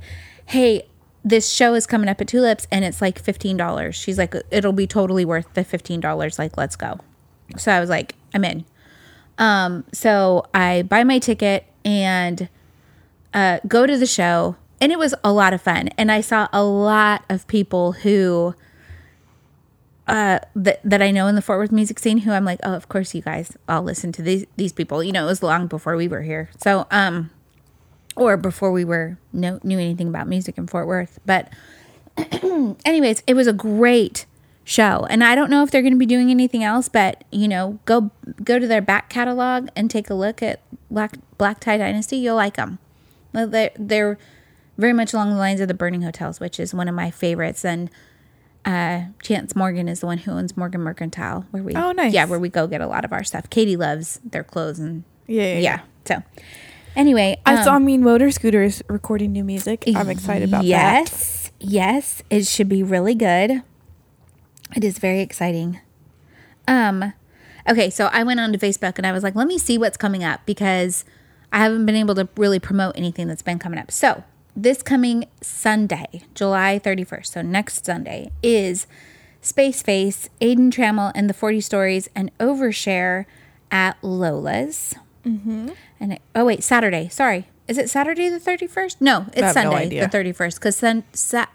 "Hey, 0.47 0.88
this 1.23 1.51
show 1.51 1.73
is 1.75 1.86
coming 1.86 2.09
up 2.09 2.19
at 2.21 2.27
Tulips 2.27 2.65
and 2.71 2.84
it's 2.86 2.99
like 3.01 3.19
fifteen 3.19 3.57
dollars." 3.57 3.95
She's 3.95 4.17
like, 4.17 4.34
"It'll 4.49 4.73
be 4.73 4.88
totally 4.88 5.25
worth 5.25 5.53
the 5.53 5.63
fifteen 5.63 5.99
dollars. 5.99 6.39
Like, 6.39 6.57
let's 6.57 6.75
go." 6.75 6.99
So 7.57 7.71
I 7.71 7.80
was 7.80 7.89
like, 7.89 8.15
I'm 8.34 8.43
in. 8.45 8.65
Um, 9.40 9.86
so 9.92 10.46
I 10.54 10.84
buy 10.84 11.04
my 11.04 11.18
ticket 11.18 11.66
and 11.84 12.50
uh, 13.34 13.60
go 13.68 13.88
to 13.88 13.98
the 13.98 14.06
show, 14.06 14.58
and 14.80 14.92
it 14.92 15.00
was 15.00 15.16
a 15.24 15.32
lot 15.32 15.54
of 15.54 15.62
fun. 15.62 15.88
And 15.98 16.12
I 16.12 16.22
saw 16.22 16.48
a 16.54 16.64
lot 16.64 17.24
of 17.30 17.48
people 17.48 17.94
who 17.94 18.54
uh, 20.08 20.40
that 20.56 20.82
that 20.84 21.02
I 21.02 21.12
know 21.12 21.28
in 21.28 21.36
the 21.36 21.42
Fort 21.42 21.60
Worth 21.60 21.72
music 21.72 22.00
scene 22.00 22.20
who 22.20 22.32
I'm 22.32 22.46
like, 22.46 22.60
oh, 22.64 22.74
of 22.74 22.90
course 22.90 23.16
you 23.16 23.22
guys 23.22 23.58
all 23.68 23.82
listen 23.82 24.12
to 24.14 24.22
these 24.22 24.46
these 24.58 24.74
people. 24.74 25.04
You 25.04 25.14
know, 25.14 25.24
it 25.24 25.28
was 25.28 25.42
long 25.42 25.68
before 25.68 25.96
we 25.96 26.08
were 26.08 26.22
here, 26.22 26.50
so 26.58 26.86
um, 26.92 27.30
or 28.16 28.36
before 28.36 28.72
we 28.72 28.84
were 28.84 29.18
know, 29.32 29.60
knew 29.64 29.80
anything 29.80 30.10
about 30.10 30.28
music 30.28 30.58
in 30.58 30.68
Fort 30.68 30.88
Worth. 30.88 31.20
But 31.26 31.50
anyways, 32.86 33.24
it 33.26 33.36
was 33.36 33.48
a 33.48 33.54
great 33.54 34.26
show, 34.70 35.07
and 35.09 35.24
I 35.24 35.34
don't 35.34 35.49
know 35.49 35.63
if 35.63 35.72
they're 35.72 35.82
going 35.82 35.93
to 35.93 35.99
be 35.99 36.05
doing 36.05 36.30
anything 36.30 36.63
else, 36.63 36.88
but 36.89 37.24
you 37.32 37.47
know, 37.47 37.80
go 37.86 38.11
go 38.43 38.59
to 38.59 38.67
their 38.67 38.82
back 38.82 39.09
catalog 39.09 39.67
and 39.76 39.89
take 39.89 40.09
a 40.09 40.13
look 40.13 40.43
at 40.43 40.61
Black 40.91 41.15
Black 41.38 41.59
Tie 41.59 41.78
Dynasty. 41.78 42.17
You'll 42.17 42.36
like 42.36 42.55
them. 42.55 42.78
They're, 43.32 43.72
they're 43.78 44.17
very 44.78 44.93
much 44.93 45.13
along 45.13 45.30
the 45.32 45.38
lines 45.38 45.59
of 45.61 45.67
the 45.67 45.74
Burning 45.74 46.01
Hotels, 46.01 46.39
which 46.39 46.59
is 46.59 46.74
one 46.74 46.88
of 46.88 46.95
my 46.95 47.11
favorites, 47.11 47.63
and 47.65 47.89
uh, 48.65 49.01
Chance 49.24 49.55
Morgan 49.55 49.88
is 49.88 49.99
the 50.01 50.05
one 50.05 50.17
who 50.20 50.32
owns 50.32 50.55
Morgan 50.57 50.82
Mercantile, 50.82 51.45
where 51.51 51.63
we 51.63 51.76
Oh, 51.76 51.91
nice. 51.91 52.13
yeah, 52.13 52.26
where 52.26 52.39
we 52.39 52.49
go 52.49 52.67
get 52.67 52.82
a 52.82 52.88
lot 52.88 53.05
of 53.05 53.11
our 53.13 53.24
stuff. 53.24 53.49
Katie 53.49 53.76
loves 53.78 54.20
their 54.24 54.43
clothes 54.43 54.80
and 54.80 55.03
Yeah, 55.28 55.43
yeah, 55.43 55.53
yeah. 55.53 55.59
yeah. 55.59 55.80
So 56.05 56.24
anyway, 56.95 57.39
I 57.45 57.55
um, 57.55 57.63
saw 57.63 57.80
Mean 57.80 58.03
Motor 58.03 58.32
Scooters 58.32 58.82
recording 58.88 59.32
new 59.32 59.43
music. 59.43 59.84
I'm 59.95 60.09
excited 60.09 60.49
about 60.49 60.61
that. 60.61 60.65
yes, 60.67 61.51
yes, 61.59 62.22
it 62.30 62.45
should 62.47 62.70
be 62.70 62.84
really 62.84 63.15
good. 63.15 63.61
It 64.76 64.84
is 64.84 64.99
very 64.99 65.22
exciting. 65.22 65.80
Um, 66.67 67.13
okay, 67.67 67.89
so 67.89 68.05
I 68.11 68.24
went 68.24 68.39
onto 68.39 68.59
Facebook 68.59 68.97
and 68.97 69.07
I 69.07 69.11
was 69.11 69.24
like, 69.24 69.36
let 69.36 69.47
me 69.47 69.57
see 69.57 69.78
what's 69.78 69.97
coming 69.97 70.24
up 70.24 70.41
because 70.45 71.05
I 71.51 71.59
haven't 71.59 71.86
been 71.86 71.95
able 71.95 72.15
to 72.15 72.30
really 72.38 72.59
promote 72.59 72.95
anything 72.97 73.28
that's 73.28 73.41
been 73.41 73.59
coming 73.59 73.80
up. 73.80 73.91
So 73.91 74.24
this 74.55 74.84
coming 74.84 75.26
Sunday, 75.41 76.24
July 76.36 76.80
31st, 76.84 77.26
so 77.26 77.41
next 77.41 77.86
Sunday, 77.86 78.32
is 78.43 78.88
Space 79.41 79.82
Face, 79.82 80.30
Aiden 80.41 80.72
Trammell, 80.72 81.11
and 81.15 81.30
the 81.30 81.34
40 81.34 81.61
Stories 81.61 82.09
and 82.15 82.36
Overshare 82.39 83.26
at 83.72 83.97
Lola's. 84.03 84.95
Mm-hmm. 85.26 85.70
And 85.99 86.13
it, 86.13 86.22
oh 86.36 86.45
wait, 86.45 86.63
Saturday. 86.63 87.09
Sorry, 87.09 87.47
is 87.67 87.78
it 87.78 87.89
Saturday 87.89 88.30
the 88.30 88.39
31st? 88.39 88.97
No, 88.99 89.28
it's 89.34 89.41
have 89.41 89.55
no 89.55 89.72
Sunday 89.72 89.99
the 89.99 90.07
31st 90.07 90.55
because 90.55 90.80
then 90.80 91.03
sa- 91.13 91.45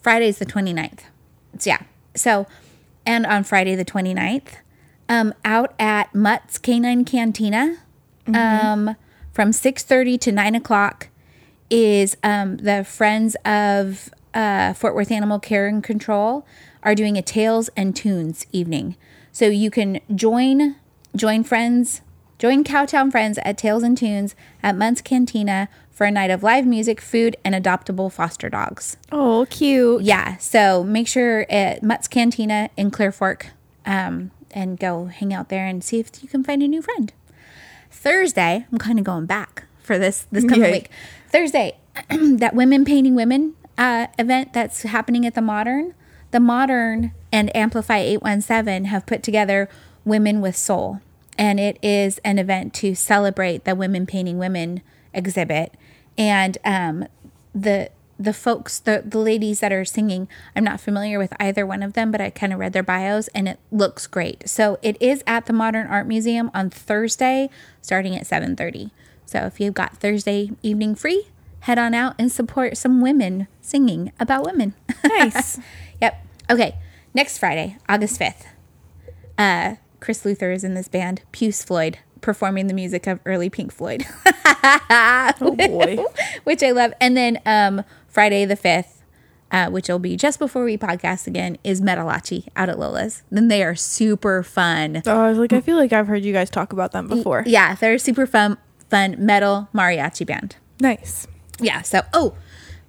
Friday's 0.00 0.38
the 0.38 0.46
29th. 0.46 1.00
So, 1.58 1.70
yeah. 1.70 1.82
So, 2.14 2.46
and 3.06 3.26
on 3.26 3.44
Friday 3.44 3.74
the 3.74 3.84
29th, 3.84 4.54
um, 5.08 5.34
out 5.44 5.74
at 5.78 6.14
Mutt's 6.14 6.58
Canine 6.58 7.04
Cantina, 7.04 7.78
um, 8.26 8.96
from 9.32 9.50
6.30 9.50 10.20
to 10.20 10.32
9 10.32 10.54
o'clock 10.54 11.08
is 11.70 12.16
um, 12.22 12.58
the 12.58 12.84
Friends 12.84 13.36
of 13.44 14.10
uh, 14.34 14.72
Fort 14.74 14.94
Worth 14.94 15.10
Animal 15.10 15.38
Care 15.38 15.66
and 15.66 15.82
Control 15.82 16.46
are 16.82 16.94
doing 16.94 17.16
a 17.16 17.22
Tales 17.22 17.70
and 17.76 17.94
Tunes 17.94 18.46
evening. 18.52 18.96
So 19.32 19.46
you 19.46 19.70
can 19.70 20.00
join 20.14 20.76
join 21.16 21.42
friends, 21.42 22.02
join 22.38 22.62
Cowtown 22.62 23.10
Friends 23.10 23.38
at 23.44 23.58
Tales 23.58 23.82
and 23.82 23.98
Tunes 23.98 24.34
at 24.62 24.76
Mutt's 24.76 25.00
Cantina 25.00 25.68
for 26.00 26.06
a 26.06 26.10
night 26.10 26.30
of 26.30 26.42
live 26.42 26.64
music, 26.64 26.98
food, 26.98 27.36
and 27.44 27.54
adoptable 27.54 28.10
foster 28.10 28.48
dogs. 28.48 28.96
Oh, 29.12 29.46
cute. 29.50 30.00
Yeah, 30.00 30.38
so 30.38 30.82
make 30.82 31.06
sure 31.06 31.44
at 31.50 31.82
Mutt's 31.82 32.08
Cantina 32.08 32.70
in 32.74 32.90
Clear 32.90 33.12
Fork 33.12 33.48
um, 33.84 34.30
and 34.50 34.80
go 34.80 35.04
hang 35.04 35.34
out 35.34 35.50
there 35.50 35.66
and 35.66 35.84
see 35.84 36.00
if 36.00 36.22
you 36.22 36.28
can 36.30 36.42
find 36.42 36.62
a 36.62 36.68
new 36.68 36.80
friend. 36.80 37.12
Thursday, 37.90 38.64
I'm 38.72 38.78
kind 38.78 38.98
of 38.98 39.04
going 39.04 39.26
back 39.26 39.64
for 39.82 39.98
this 39.98 40.26
this 40.32 40.42
coming 40.44 40.62
Yay. 40.62 40.72
week. 40.72 40.90
Thursday, 41.28 41.76
that 42.08 42.54
Women 42.54 42.86
Painting 42.86 43.14
Women 43.14 43.54
uh, 43.76 44.06
event 44.18 44.54
that's 44.54 44.84
happening 44.84 45.26
at 45.26 45.34
the 45.34 45.42
Modern. 45.42 45.92
The 46.30 46.40
Modern 46.40 47.12
and 47.30 47.54
Amplify 47.54 47.98
817 47.98 48.86
have 48.86 49.04
put 49.04 49.22
together 49.22 49.68
Women 50.06 50.40
with 50.40 50.56
Soul, 50.56 51.02
and 51.36 51.60
it 51.60 51.78
is 51.82 52.16
an 52.24 52.38
event 52.38 52.72
to 52.76 52.94
celebrate 52.94 53.66
the 53.66 53.74
Women 53.74 54.06
Painting 54.06 54.38
Women 54.38 54.80
exhibit. 55.12 55.74
And 56.20 56.58
um, 56.66 57.06
the 57.54 57.90
the 58.18 58.34
folks, 58.34 58.78
the 58.78 59.02
the 59.06 59.18
ladies 59.18 59.60
that 59.60 59.72
are 59.72 59.86
singing, 59.86 60.28
I'm 60.54 60.62
not 60.62 60.78
familiar 60.78 61.18
with 61.18 61.32
either 61.40 61.64
one 61.66 61.82
of 61.82 61.94
them, 61.94 62.10
but 62.10 62.20
I 62.20 62.28
kind 62.28 62.52
of 62.52 62.58
read 62.58 62.74
their 62.74 62.82
bios, 62.82 63.28
and 63.28 63.48
it 63.48 63.58
looks 63.72 64.06
great. 64.06 64.46
So 64.46 64.78
it 64.82 65.00
is 65.00 65.24
at 65.26 65.46
the 65.46 65.54
Modern 65.54 65.86
Art 65.86 66.06
Museum 66.06 66.50
on 66.52 66.68
Thursday, 66.68 67.48
starting 67.80 68.14
at 68.14 68.26
7:30. 68.26 68.90
So 69.24 69.46
if 69.46 69.58
you've 69.60 69.72
got 69.72 69.96
Thursday 69.96 70.50
evening 70.62 70.94
free, 70.94 71.28
head 71.60 71.78
on 71.78 71.94
out 71.94 72.14
and 72.18 72.30
support 72.30 72.76
some 72.76 73.00
women 73.00 73.48
singing 73.62 74.12
about 74.20 74.44
women. 74.44 74.74
Nice. 75.04 75.58
Yep. 76.02 76.26
Okay. 76.48 76.76
Next 77.12 77.36
Friday, 77.36 77.76
August 77.86 78.18
5th. 78.18 78.46
Uh, 79.36 79.76
Chris 80.00 80.24
Luther 80.24 80.50
is 80.50 80.64
in 80.64 80.72
this 80.72 80.88
band, 80.88 81.20
Puce 81.30 81.62
Floyd, 81.62 81.98
performing 82.20 82.66
the 82.66 82.74
music 82.74 83.06
of 83.06 83.20
early 83.24 83.50
Pink 83.50 83.72
Floyd, 83.72 84.04
oh 84.26 85.54
boy. 85.56 86.04
which 86.44 86.62
I 86.62 86.70
love. 86.70 86.92
And 87.00 87.16
then 87.16 87.40
um, 87.46 87.84
Friday 88.08 88.44
the 88.44 88.56
5th, 88.56 89.02
uh, 89.50 89.68
which 89.70 89.88
will 89.88 89.98
be 89.98 90.16
just 90.16 90.38
before 90.38 90.64
we 90.64 90.76
podcast 90.76 91.26
again, 91.26 91.58
is 91.64 91.80
Metalachi 91.80 92.48
out 92.56 92.68
at 92.68 92.78
Lola's. 92.78 93.22
Then 93.30 93.48
they 93.48 93.62
are 93.62 93.74
super 93.74 94.42
fun. 94.42 95.02
Oh, 95.06 95.20
I 95.20 95.28
was 95.28 95.38
like, 95.38 95.52
I 95.52 95.60
feel 95.60 95.76
like 95.76 95.92
I've 95.92 96.06
heard 96.06 96.24
you 96.24 96.32
guys 96.32 96.50
talk 96.50 96.72
about 96.72 96.92
them 96.92 97.08
before. 97.08 97.44
Yeah, 97.46 97.74
they're 97.74 97.94
a 97.94 97.98
super 97.98 98.26
fun, 98.26 98.58
fun 98.88 99.16
metal 99.18 99.68
mariachi 99.74 100.26
band. 100.26 100.56
Nice. 100.80 101.26
Yeah. 101.60 101.82
So, 101.82 102.02
oh, 102.12 102.34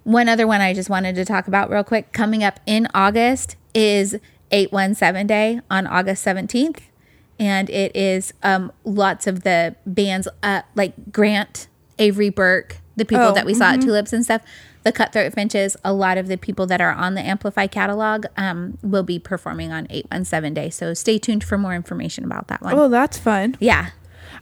one 0.04 0.28
other 0.28 0.46
one 0.46 0.60
I 0.60 0.74
just 0.74 0.90
wanted 0.90 1.14
to 1.16 1.24
talk 1.24 1.46
about 1.46 1.70
real 1.70 1.84
quick. 1.84 2.12
Coming 2.12 2.42
up 2.42 2.60
in 2.66 2.88
August 2.94 3.56
is 3.74 4.18
817 4.50 5.26
Day 5.26 5.60
on 5.70 5.86
August 5.86 6.24
17th. 6.24 6.80
And 7.38 7.68
it 7.70 7.94
is 7.96 8.32
um, 8.42 8.72
lots 8.84 9.26
of 9.26 9.42
the 9.42 9.74
bands 9.86 10.28
uh, 10.42 10.62
like 10.74 11.12
Grant, 11.12 11.66
Avery 11.98 12.30
Burke, 12.30 12.78
the 12.96 13.04
people 13.04 13.26
Oh, 13.26 13.32
that 13.32 13.46
we 13.46 13.54
saw 13.54 13.72
at 13.72 13.80
Tulips 13.80 14.12
and 14.12 14.24
stuff, 14.24 14.42
the 14.82 14.92
Cutthroat 14.92 15.32
Finches, 15.32 15.76
a 15.84 15.92
lot 15.92 16.18
of 16.18 16.28
the 16.28 16.36
people 16.36 16.66
that 16.66 16.80
are 16.80 16.92
on 16.92 17.14
the 17.14 17.20
Amplify 17.20 17.66
catalog 17.66 18.26
um, 18.36 18.78
will 18.82 19.02
be 19.02 19.18
performing 19.18 19.72
on 19.72 19.86
817 19.90 20.54
Day. 20.54 20.70
So 20.70 20.94
stay 20.94 21.18
tuned 21.18 21.44
for 21.44 21.56
more 21.56 21.74
information 21.74 22.24
about 22.24 22.48
that 22.48 22.62
one. 22.62 22.74
Oh, 22.74 22.88
that's 22.88 23.18
fun. 23.18 23.56
Yeah. 23.60 23.90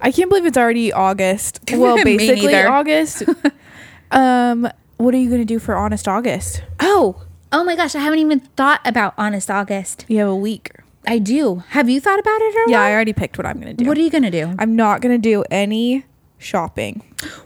I 0.01 0.11
can't 0.11 0.30
believe 0.30 0.47
it's 0.47 0.57
already 0.57 0.93
August. 0.93 1.61
Well, 1.70 2.03
basically. 2.03 2.55
August. 2.55 3.22
um, 4.11 4.68
what 4.97 5.14
are 5.14 5.18
you 5.18 5.30
gonna 5.30 5.45
do 5.45 5.59
for 5.59 5.74
Honest 5.76 6.09
August? 6.09 6.62
Oh, 6.80 7.22
oh 7.53 7.64
my 7.64 7.76
gosh. 7.76 7.95
I 7.95 8.01
haven't 8.01 8.20
even 8.20 8.41
thought 8.41 8.80
about 8.84 9.14
Honest 9.18 9.51
August. 9.51 10.07
You 10.09 10.18
have 10.18 10.28
a 10.28 10.36
week. 10.36 10.72
I 11.07 11.19
do. 11.19 11.63
Have 11.71 11.89
you 11.89 12.01
thought 12.01 12.19
about 12.19 12.41
it 12.41 12.55
or 12.57 12.71
Yeah? 12.71 12.83
I 12.83 12.93
already 12.93 13.13
picked 13.13 13.39
what 13.39 13.47
I'm 13.47 13.59
gonna 13.59 13.75
do. 13.75 13.85
What 13.87 13.97
are 13.99 14.01
you 14.03 14.11
gonna 14.11 14.31
do? 14.31 14.55
I'm 14.59 14.77
not 14.77 15.01
gonna 15.01 15.19
do 15.19 15.45
any 15.51 16.05
shopping 16.39 17.03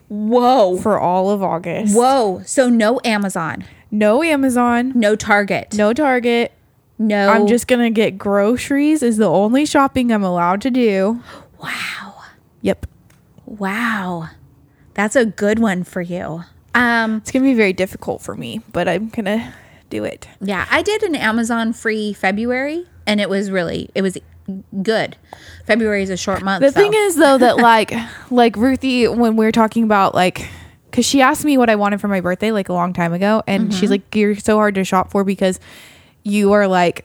Whoa. 0.09 0.77
for 0.79 0.99
all 0.99 1.31
of 1.31 1.43
August. 1.43 1.97
Whoa. 1.97 2.43
So 2.47 2.69
no 2.69 3.01
Amazon, 3.05 3.65
No 3.91 4.23
Amazon. 4.23 4.93
no 4.95 5.15
Target, 5.17 5.75
No 5.75 5.93
Target. 5.93 6.53
no. 6.99 7.29
I'm 7.29 7.47
just 7.47 7.67
gonna 7.69 7.91
get 7.91 8.19
groceries. 8.19 9.03
Is 9.03 9.17
the 9.19 9.29
only 9.29 9.67
shopping 9.67 10.13
I'm 10.13 10.25
allowed 10.25 10.61
to 10.63 10.71
do. 10.71 11.21
wow, 11.63 12.15
Yep. 12.63 12.87
wow. 13.47 14.29
That's 14.95 15.17
a 15.17 15.25
good 15.25 15.59
one 15.59 15.83
for 15.85 16.03
you. 16.03 16.45
Um, 16.75 17.17
It's 17.19 17.31
gonna 17.31 17.45
be 17.45 17.55
very 17.55 17.73
difficult 17.73 18.21
for 18.23 18.35
me, 18.35 18.61
but 18.73 18.89
I'm 18.89 19.09
gonna 19.09 19.55
do 19.91 20.05
it. 20.05 20.29
yeah, 20.41 20.67
I 20.71 20.83
did 20.83 21.03
an 21.05 21.15
Amazon 21.15 21.73
free 21.73 22.13
February, 22.13 22.87
and 23.07 23.21
it 23.21 23.29
was 23.29 23.51
really 23.51 23.91
it 23.95 24.03
was 24.03 24.19
good. 24.83 25.17
February 25.67 26.03
is 26.03 26.11
a 26.11 26.17
short 26.17 26.43
month. 26.43 26.63
The 26.63 26.73
thing 26.73 26.93
is 26.95 27.17
though 27.17 27.39
that 27.39 27.57
like 27.59 27.93
like 28.31 28.57
Ruthie 28.57 29.09
when 29.09 29.37
we 29.37 29.45
were 29.45 29.53
talking 29.53 29.85
about 29.85 30.15
like 30.15 30.49
cuz 30.93 31.05
she 31.05 31.23
asked 31.23 31.45
me 31.45 31.59
what 31.59 31.71
I 31.71 31.77
wanted 31.77 32.01
for 32.01 32.09
my 32.09 32.21
birthday 32.21 32.53
like 32.53 32.69
a 32.69 32.73
long 32.73 32.93
time 32.93 33.13
ago 33.13 33.43
and 33.47 33.73
she's 33.73 33.85
mm-hmm. 33.85 33.93
like 33.93 34.15
you're 34.15 34.37
so 34.37 34.57
hard 34.57 34.75
to 34.77 34.85
shop 34.85 35.11
for 35.11 35.25
because 35.25 35.61
you 36.23 36.53
are 36.53 36.67
like 36.67 37.05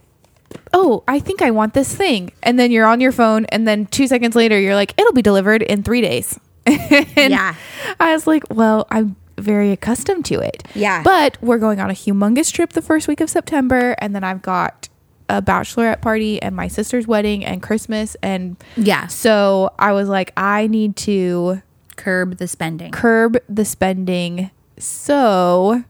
oh, 0.74 1.04
I 1.08 1.20
think 1.20 1.42
I 1.42 1.52
want 1.52 1.74
this 1.74 1.96
thing. 1.96 2.32
And 2.44 2.60
then 2.60 2.72
you're 2.72 2.86
on 2.86 3.02
your 3.02 3.12
phone 3.12 3.46
and 3.46 3.68
then 3.68 3.86
2 3.88 4.08
seconds 4.08 4.36
later 4.36 4.60
you're 4.60 4.76
like 4.76 4.94
it'll 4.98 5.14
be 5.14 5.22
delivered 5.22 5.62
in 5.62 5.84
3 5.84 6.02
days. 6.02 6.40
Yeah. 7.16 7.56
I 8.00 8.14
was 8.14 8.26
like, 8.28 8.44
well, 8.50 8.88
I'm 8.90 9.16
very 9.38 9.72
accustomed 9.72 10.26
to 10.26 10.40
it. 10.40 10.64
Yeah. 10.74 11.04
But 11.04 11.38
we're 11.42 11.58
going 11.58 11.80
on 11.80 11.90
a 11.90 11.94
humongous 11.94 12.52
trip 12.52 12.74
the 12.74 12.82
first 12.82 13.08
week 13.08 13.22
of 13.22 13.30
September 13.30 13.96
and 14.00 14.16
then 14.16 14.24
I've 14.24 14.42
got 14.42 14.90
a 15.30 15.42
bachelorette 15.42 16.02
party 16.02 16.42
and 16.42 16.56
my 16.56 16.68
sister's 16.68 17.08
wedding 17.08 17.46
and 17.46 17.62
Christmas 17.62 18.16
and 18.24 18.58
yeah, 18.76 19.08
so 19.08 19.72
I 19.80 19.94
was 19.94 20.10
like, 20.10 20.34
I 20.36 20.68
need 20.68 20.96
to 20.98 21.62
curb 21.96 22.38
the 22.38 22.48
spending. 22.48 22.92
curb 22.92 23.38
the 23.48 23.64
spending. 23.66 24.50
So 24.78 25.84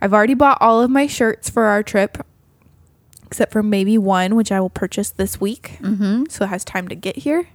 I've 0.00 0.12
already 0.14 0.34
bought 0.34 0.58
all 0.60 0.80
of 0.82 0.90
my 0.90 1.06
shirts 1.06 1.50
for 1.50 1.64
our 1.64 1.82
trip, 1.82 2.24
except 3.24 3.52
for 3.52 3.62
maybe 3.62 3.98
one, 3.98 4.36
which 4.36 4.52
I 4.52 4.60
will 4.60 4.70
purchase 4.70 5.10
this 5.10 5.40
week. 5.40 5.78
Mm-hmm. 5.80 6.24
So 6.28 6.44
it 6.44 6.48
has 6.48 6.64
time 6.64 6.86
to 6.88 6.94
get 6.94 7.16
here. 7.16 7.48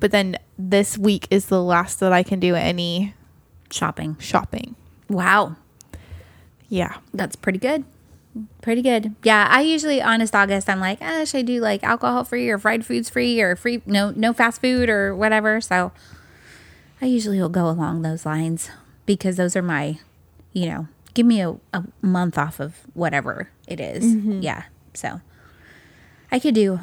But 0.00 0.10
then 0.10 0.36
this 0.58 0.98
week 0.98 1.26
is 1.30 1.46
the 1.46 1.62
last 1.62 1.98
that 2.00 2.12
I 2.12 2.22
can 2.22 2.38
do 2.38 2.54
any 2.54 3.14
Shopping. 3.70 4.16
shopping. 4.20 4.76
Wow. 5.08 5.56
Yeah. 6.68 6.98
That's 7.12 7.34
pretty 7.36 7.58
good. 7.58 7.84
Pretty 8.62 8.82
good. 8.82 9.14
Yeah, 9.22 9.46
I 9.48 9.60
usually 9.60 10.02
honest 10.02 10.34
August 10.34 10.68
I'm 10.68 10.80
like, 10.80 11.00
eh, 11.00 11.24
should 11.24 11.38
I 11.38 11.42
do 11.42 11.60
like 11.60 11.84
alcohol 11.84 12.24
free 12.24 12.48
or 12.48 12.58
fried 12.58 12.84
foods 12.84 13.08
free 13.08 13.40
or 13.40 13.54
free 13.54 13.82
no 13.86 14.10
no 14.10 14.32
fast 14.32 14.60
food 14.60 14.88
or 14.88 15.14
whatever. 15.14 15.60
So 15.60 15.92
I 17.00 17.06
usually 17.06 17.40
will 17.40 17.48
go 17.48 17.68
along 17.68 18.02
those 18.02 18.26
lines 18.26 18.70
because 19.06 19.36
those 19.36 19.54
are 19.54 19.62
my, 19.62 19.98
you 20.52 20.66
know, 20.66 20.88
give 21.14 21.26
me 21.26 21.40
a, 21.42 21.54
a 21.72 21.84
month 22.02 22.36
off 22.36 22.58
of 22.58 22.78
whatever 22.94 23.50
it 23.68 23.78
is. 23.78 24.04
Yeah. 24.42 24.64
So 24.94 25.20
I 26.32 26.38
could 26.40 26.54
do 26.54 26.80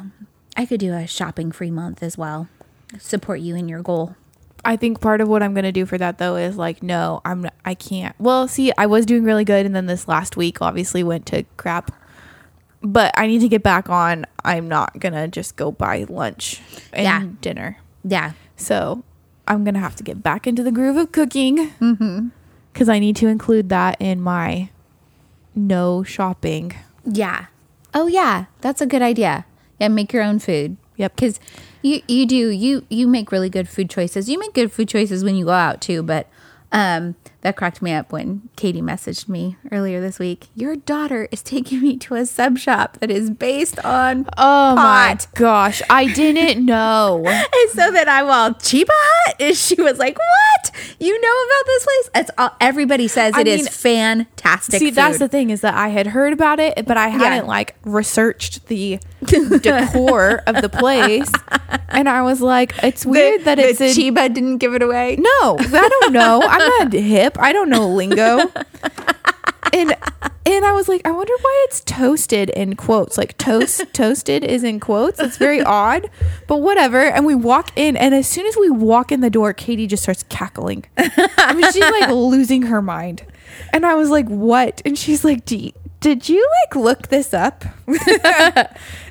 I 0.56 0.64
could 0.64 0.80
do 0.80 0.94
a 0.94 1.06
shopping 1.06 1.52
free 1.52 1.70
month 1.70 2.02
as 2.02 2.16
well. 2.16 2.48
Support 2.98 3.40
you 3.40 3.54
in 3.56 3.68
your 3.68 3.82
goal. 3.82 4.16
I 4.64 4.76
think 4.76 5.00
part 5.00 5.20
of 5.20 5.28
what 5.28 5.42
I'm 5.42 5.54
gonna 5.54 5.72
do 5.72 5.86
for 5.86 5.98
that 5.98 6.18
though 6.18 6.36
is 6.36 6.56
like, 6.56 6.82
no, 6.82 7.20
I'm 7.24 7.48
I 7.64 7.74
can't. 7.74 8.14
Well, 8.18 8.46
see, 8.48 8.72
I 8.78 8.86
was 8.86 9.06
doing 9.06 9.24
really 9.24 9.44
good, 9.44 9.66
and 9.66 9.74
then 9.74 9.86
this 9.86 10.06
last 10.06 10.36
week 10.36 10.62
obviously 10.62 11.02
went 11.02 11.26
to 11.26 11.44
crap. 11.56 11.90
But 12.80 13.12
I 13.16 13.26
need 13.26 13.40
to 13.40 13.48
get 13.48 13.62
back 13.62 13.88
on. 13.88 14.26
I'm 14.44 14.68
not 14.68 14.98
gonna 14.98 15.28
just 15.28 15.56
go 15.56 15.70
buy 15.72 16.04
lunch 16.08 16.60
and 16.92 17.04
Yeah. 17.04 17.22
dinner. 17.40 17.78
Yeah. 18.04 18.32
So 18.56 19.02
I'm 19.46 19.64
gonna 19.64 19.80
have 19.80 19.96
to 19.96 20.02
get 20.04 20.22
back 20.22 20.46
into 20.46 20.62
the 20.62 20.72
groove 20.72 20.96
of 20.96 21.12
cooking 21.12 21.70
mm-hmm. 21.80 22.28
because 22.72 22.88
I 22.88 22.98
need 22.98 23.16
to 23.16 23.28
include 23.28 23.68
that 23.68 23.96
in 24.00 24.20
my 24.20 24.70
no 25.54 26.02
shopping. 26.02 26.72
Yeah. 27.04 27.46
Oh 27.94 28.06
yeah, 28.06 28.46
that's 28.60 28.80
a 28.80 28.86
good 28.86 29.02
idea. 29.02 29.44
Yeah, 29.78 29.88
make 29.88 30.12
your 30.12 30.22
own 30.22 30.38
food. 30.38 30.76
Yep. 30.96 31.16
Because 31.16 31.40
you 31.82 32.02
you 32.06 32.26
do 32.26 32.48
you 32.48 32.84
you 32.88 33.06
make 33.06 33.32
really 33.32 33.50
good 33.50 33.68
food 33.68 33.90
choices. 33.90 34.28
You 34.28 34.38
make 34.38 34.54
good 34.54 34.72
food 34.72 34.88
choices 34.88 35.24
when 35.24 35.36
you 35.36 35.46
go 35.46 35.52
out 35.52 35.80
too. 35.80 36.02
But 36.02 36.28
um, 36.72 37.16
that 37.42 37.54
cracked 37.56 37.82
me 37.82 37.92
up 37.92 38.12
when 38.12 38.48
Katie 38.56 38.80
messaged 38.80 39.28
me 39.28 39.58
earlier 39.70 40.00
this 40.00 40.18
week. 40.18 40.46
Your 40.54 40.74
daughter 40.74 41.28
is 41.30 41.42
taking 41.42 41.82
me 41.82 41.98
to 41.98 42.14
a 42.14 42.24
sub 42.24 42.56
shop 42.56 42.98
that 43.00 43.10
is 43.10 43.28
based 43.30 43.78
on 43.84 44.26
Oh 44.38 44.74
my 44.76 45.18
gosh, 45.34 45.82
I 45.90 46.06
didn't 46.12 46.64
know. 46.64 47.22
And 47.26 47.70
so 47.70 47.90
then 47.90 48.08
I 48.08 48.22
well, 48.22 48.54
Cheba 48.54 48.90
Hut, 48.90 49.36
and 49.40 49.56
she 49.56 49.80
was 49.82 49.98
like, 49.98 50.18
"What? 50.18 50.70
You 50.98 51.20
know 51.20 51.44
about 51.46 51.66
this 51.66 51.84
place? 51.84 52.10
It's 52.14 52.30
all, 52.38 52.56
everybody 52.60 53.06
says 53.08 53.34
I 53.34 53.42
it 53.42 53.48
is 53.48 53.64
mean, 53.64 53.66
fantastic. 54.24 54.78
See, 54.78 54.90
that's 54.90 55.18
the 55.18 55.28
thing 55.28 55.50
is 55.50 55.60
that 55.60 55.74
I 55.74 55.88
had 55.88 56.06
heard 56.06 56.32
about 56.32 56.58
it, 56.58 56.86
but 56.86 56.96
I 56.96 57.08
hadn't 57.08 57.46
like 57.46 57.76
researched 57.84 58.66
the 58.68 58.98
decor 59.60 60.42
of 60.46 60.60
the 60.62 60.68
place, 60.68 61.30
and 61.88 62.08
I 62.08 62.22
was 62.22 62.40
like, 62.40 62.74
it's 62.82 63.04
weird 63.06 63.44
that 63.44 63.58
it's 63.58 63.80
in. 63.80 63.94
Cheba 63.94 64.28
didn't 64.28 64.58
give 64.58 64.74
it 64.74 64.82
away. 64.82 65.16
no, 65.18 65.56
I 65.58 65.88
don't 66.00 66.12
know. 66.12 66.42
I'm 66.44 66.58
not 66.90 66.92
hip. 66.92 67.36
I 67.40 67.52
don't 67.52 67.68
know 67.70 67.88
lingo. 67.88 68.40
And 69.74 69.94
and 70.44 70.64
I 70.66 70.72
was 70.72 70.86
like, 70.88 71.06
I 71.06 71.10
wonder 71.12 71.32
why 71.40 71.64
it's 71.66 71.80
toasted 71.80 72.50
in 72.50 72.76
quotes. 72.76 73.16
Like 73.16 73.38
toast 73.38 73.84
toasted 73.94 74.44
is 74.44 74.64
in 74.64 74.80
quotes. 74.80 75.18
It's 75.18 75.38
very 75.38 75.62
odd, 75.62 76.10
but 76.46 76.58
whatever. 76.58 77.00
And 77.00 77.24
we 77.24 77.34
walk 77.34 77.70
in, 77.76 77.96
and 77.96 78.14
as 78.14 78.28
soon 78.28 78.46
as 78.46 78.56
we 78.56 78.68
walk 78.68 79.10
in 79.12 79.20
the 79.20 79.30
door, 79.30 79.54
Katie 79.54 79.86
just 79.86 80.02
starts 80.02 80.24
cackling. 80.24 80.84
I 80.98 81.54
mean, 81.54 81.70
she's 81.72 81.80
like 81.90 82.10
losing 82.10 82.62
her 82.62 82.82
mind. 82.82 83.24
And 83.72 83.86
I 83.86 83.94
was 83.94 84.10
like, 84.10 84.26
what? 84.26 84.82
And 84.84 84.98
she's 84.98 85.24
like, 85.24 85.44
Do 85.46 85.56
you- 85.56 85.72
did 86.02 86.28
you 86.28 86.46
like 86.66 86.76
look 86.76 87.08
this 87.08 87.32
up? 87.32 87.64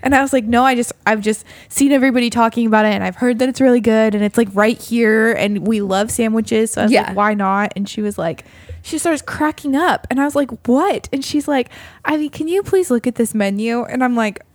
and 0.03 0.13
I 0.15 0.21
was 0.21 0.31
like, 0.33 0.45
no, 0.45 0.63
I 0.63 0.75
just 0.75 0.91
I've 1.07 1.21
just 1.21 1.45
seen 1.69 1.91
everybody 1.91 2.29
talking 2.29 2.67
about 2.67 2.85
it 2.85 2.89
and 2.89 3.03
I've 3.03 3.15
heard 3.15 3.39
that 3.39 3.49
it's 3.49 3.59
really 3.59 3.79
good 3.79 4.13
and 4.13 4.23
it's 4.23 4.37
like 4.37 4.49
right 4.53 4.79
here 4.79 5.31
and 5.33 5.65
we 5.65 5.81
love 5.81 6.11
sandwiches. 6.11 6.71
So 6.73 6.81
I 6.81 6.85
was 6.85 6.91
Yeah. 6.91 7.07
like, 7.07 7.15
why 7.17 7.33
not? 7.33 7.73
And 7.75 7.89
she 7.89 8.01
was 8.01 8.17
like, 8.17 8.45
she 8.83 8.97
starts 8.97 9.21
cracking 9.21 9.75
up 9.75 10.05
and 10.09 10.19
I 10.21 10.25
was 10.25 10.35
like, 10.35 10.51
what? 10.67 11.09
And 11.11 11.23
she's 11.25 11.47
like, 11.47 11.69
Ivy, 12.05 12.29
can 12.29 12.47
you 12.47 12.61
please 12.63 12.91
look 12.91 13.07
at 13.07 13.15
this 13.15 13.33
menu? 13.33 13.83
And 13.83 14.03
I'm 14.03 14.15
like, 14.15 14.45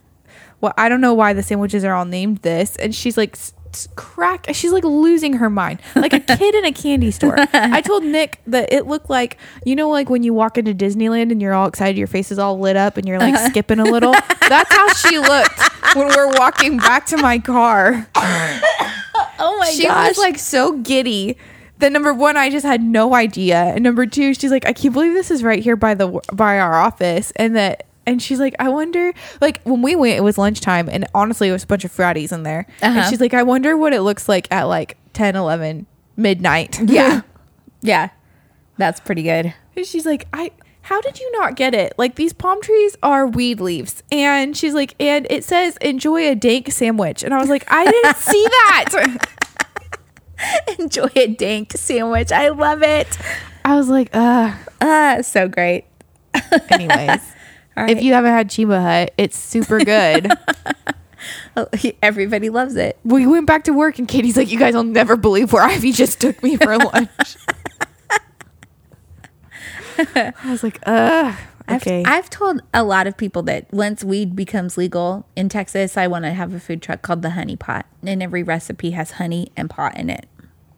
well, 0.61 0.73
I 0.77 0.89
don't 0.89 1.01
know 1.01 1.13
why 1.13 1.33
the 1.33 1.43
sandwiches 1.43 1.83
are 1.83 1.93
all 1.93 2.05
named 2.05 2.37
this. 2.39 2.75
And 2.77 2.93
she's 2.95 3.17
like, 3.17 3.37
crack. 3.95 4.47
She's 4.53 4.71
like 4.71 4.83
losing 4.83 5.33
her 5.33 5.49
mind, 5.49 5.79
like 5.95 6.13
a 6.13 6.19
kid 6.19 6.55
in 6.55 6.65
a 6.65 6.71
candy 6.71 7.11
store. 7.11 7.35
I 7.37 7.81
told 7.81 8.03
Nick 8.03 8.39
that 8.47 8.73
it 8.73 8.87
looked 8.87 9.09
like, 9.09 9.37
you 9.65 9.75
know, 9.75 9.89
like 9.89 10.09
when 10.09 10.23
you 10.23 10.33
walk 10.33 10.57
into 10.57 10.73
Disneyland 10.73 11.31
and 11.31 11.39
you're 11.41 11.53
all 11.53 11.67
excited, 11.67 11.97
your 11.97 12.07
face 12.07 12.31
is 12.31 12.39
all 12.39 12.59
lit 12.59 12.75
up 12.75 12.97
and 12.97 13.07
you're 13.07 13.19
like 13.19 13.35
uh-huh. 13.35 13.49
skipping 13.49 13.79
a 13.79 13.83
little. 13.83 14.13
That's 14.49 14.73
how 14.73 14.91
she 14.93 15.19
looked 15.19 15.61
when 15.95 16.07
we're 16.07 16.31
walking 16.39 16.77
back 16.77 17.05
to 17.07 17.17
my 17.17 17.37
car. 17.37 18.07
Oh 19.39 19.57
my 19.59 19.69
she 19.71 19.83
gosh! 19.83 20.05
She 20.05 20.09
was 20.09 20.17
like 20.17 20.39
so 20.39 20.77
giddy. 20.79 21.37
That 21.79 21.91
number 21.91 22.13
one, 22.13 22.37
I 22.37 22.49
just 22.49 22.65
had 22.65 22.81
no 22.81 23.13
idea, 23.13 23.57
and 23.57 23.83
number 23.83 24.05
two, 24.07 24.33
she's 24.33 24.49
like, 24.49 24.65
I 24.65 24.73
can't 24.73 24.93
believe 24.93 25.13
this 25.13 25.29
is 25.29 25.43
right 25.43 25.61
here 25.61 25.75
by 25.75 25.93
the 25.93 26.19
by 26.33 26.59
our 26.59 26.75
office, 26.75 27.31
and 27.35 27.55
that. 27.55 27.86
And 28.07 28.19
she's 28.21 28.39
like, 28.39 28.55
I 28.57 28.69
wonder, 28.69 29.13
like 29.41 29.61
when 29.63 29.83
we 29.83 29.95
went, 29.95 30.17
it 30.17 30.21
was 30.21 30.37
lunchtime, 30.39 30.89
and 30.89 31.05
honestly, 31.13 31.49
it 31.49 31.51
was 31.51 31.63
a 31.63 31.67
bunch 31.67 31.85
of 31.85 31.91
fratties 31.91 32.31
in 32.31 32.41
there. 32.43 32.65
Uh-huh. 32.81 32.99
And 33.01 33.09
she's 33.09 33.21
like, 33.21 33.33
I 33.35 33.43
wonder 33.43 33.77
what 33.77 33.93
it 33.93 34.01
looks 34.01 34.27
like 34.27 34.47
at 34.51 34.63
like 34.63 34.97
10, 35.13 35.35
11, 35.35 35.85
midnight. 36.15 36.79
yeah, 36.89 37.21
yeah, 37.81 38.09
that's 38.77 38.99
pretty 38.99 39.21
good. 39.23 39.53
And 39.75 39.85
she's 39.85 40.05
like, 40.05 40.25
I, 40.33 40.51
how 40.83 41.01
did 41.01 41.19
you 41.19 41.29
not 41.33 41.55
get 41.57 41.75
it? 41.75 41.93
Like 41.97 42.15
these 42.15 42.31
palm 42.33 42.61
trees 42.61 42.95
are 43.03 43.27
weed 43.27 43.59
leaves. 43.59 44.01
And 44.11 44.55
she's 44.55 44.73
like, 44.73 44.95
and 44.99 45.27
it 45.29 45.43
says, 45.43 45.75
enjoy 45.81 46.29
a 46.31 46.33
dank 46.35 46.71
sandwich. 46.71 47.23
And 47.23 47.33
I 47.33 47.39
was 47.39 47.49
like, 47.49 47.65
I 47.67 47.85
didn't 47.91 48.15
see 48.17 48.43
that. 48.45 49.27
Enjoy 50.79 51.09
a 51.15 51.27
dank 51.27 51.73
sandwich. 51.73 52.31
I 52.31 52.49
love 52.49 52.83
it. 52.83 53.17
I 53.65 53.75
was 53.75 53.89
like, 53.89 54.15
uh, 54.15 54.53
Ah, 54.79 55.17
so 55.23 55.47
great. 55.49 55.85
anyways. 56.69 57.19
All 57.77 57.89
If 57.89 58.01
you 58.01 58.13
haven't 58.13 58.31
had 58.31 58.49
Cheba 58.49 58.81
Hut, 58.81 59.13
it's 59.17 59.37
super 59.37 59.79
good. 59.79 60.31
Oh, 61.57 61.67
Everybody 62.03 62.49
loves 62.49 62.75
it. 62.75 62.99
we 63.03 63.25
went 63.25 63.47
back 63.47 63.63
to 63.63 63.73
work 63.73 63.97
and 63.97 64.07
Katie's 64.07 64.37
like, 64.37 64.51
You 64.51 64.59
guys 64.59 64.75
will 64.75 64.83
never 64.83 65.17
believe 65.17 65.51
where 65.51 65.63
Ivy 65.63 65.91
just 65.91 66.21
took 66.21 66.41
me 66.43 66.55
for 66.55 66.77
lunch. 66.77 67.37
I 70.15 70.33
was 70.45 70.63
like, 70.63 70.79
uh 70.85 71.35
okay. 71.69 72.03
I've, 72.05 72.25
I've 72.25 72.29
told 72.29 72.61
a 72.73 72.83
lot 72.83 73.07
of 73.07 73.17
people 73.17 73.41
that 73.43 73.65
once 73.73 74.03
weed 74.03 74.35
becomes 74.35 74.77
legal 74.77 75.25
in 75.35 75.49
Texas, 75.49 75.97
I 75.97 76.05
want 76.05 76.25
to 76.25 76.31
have 76.33 76.53
a 76.53 76.59
food 76.59 76.83
truck 76.83 77.01
called 77.01 77.23
the 77.23 77.31
Honey 77.31 77.55
Pot, 77.55 77.87
and 78.03 78.21
every 78.21 78.43
recipe 78.43 78.91
has 78.91 79.11
honey 79.11 79.51
and 79.57 79.69
pot 79.69 79.97
in 79.97 80.11
it. 80.11 80.27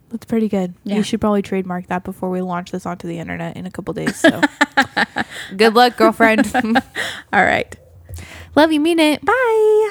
That's 0.09 0.25
pretty 0.25 0.47
good. 0.47 0.73
Yeah. 0.83 0.97
You 0.97 1.03
should 1.03 1.21
probably 1.21 1.41
trademark 1.41 1.87
that 1.87 2.03
before 2.03 2.29
we 2.29 2.41
launch 2.41 2.71
this 2.71 2.85
onto 2.85 3.07
the 3.07 3.19
internet 3.19 3.55
in 3.55 3.65
a 3.65 3.71
couple 3.71 3.93
days. 3.93 4.15
So 4.15 4.41
good 5.57 5.75
luck, 5.75 5.97
girlfriend. 5.97 6.51
All 7.33 7.45
right. 7.45 7.75
Love 8.55 8.71
you, 8.71 8.79
mean 8.79 8.99
it. 8.99 9.23
Bye. 9.23 9.89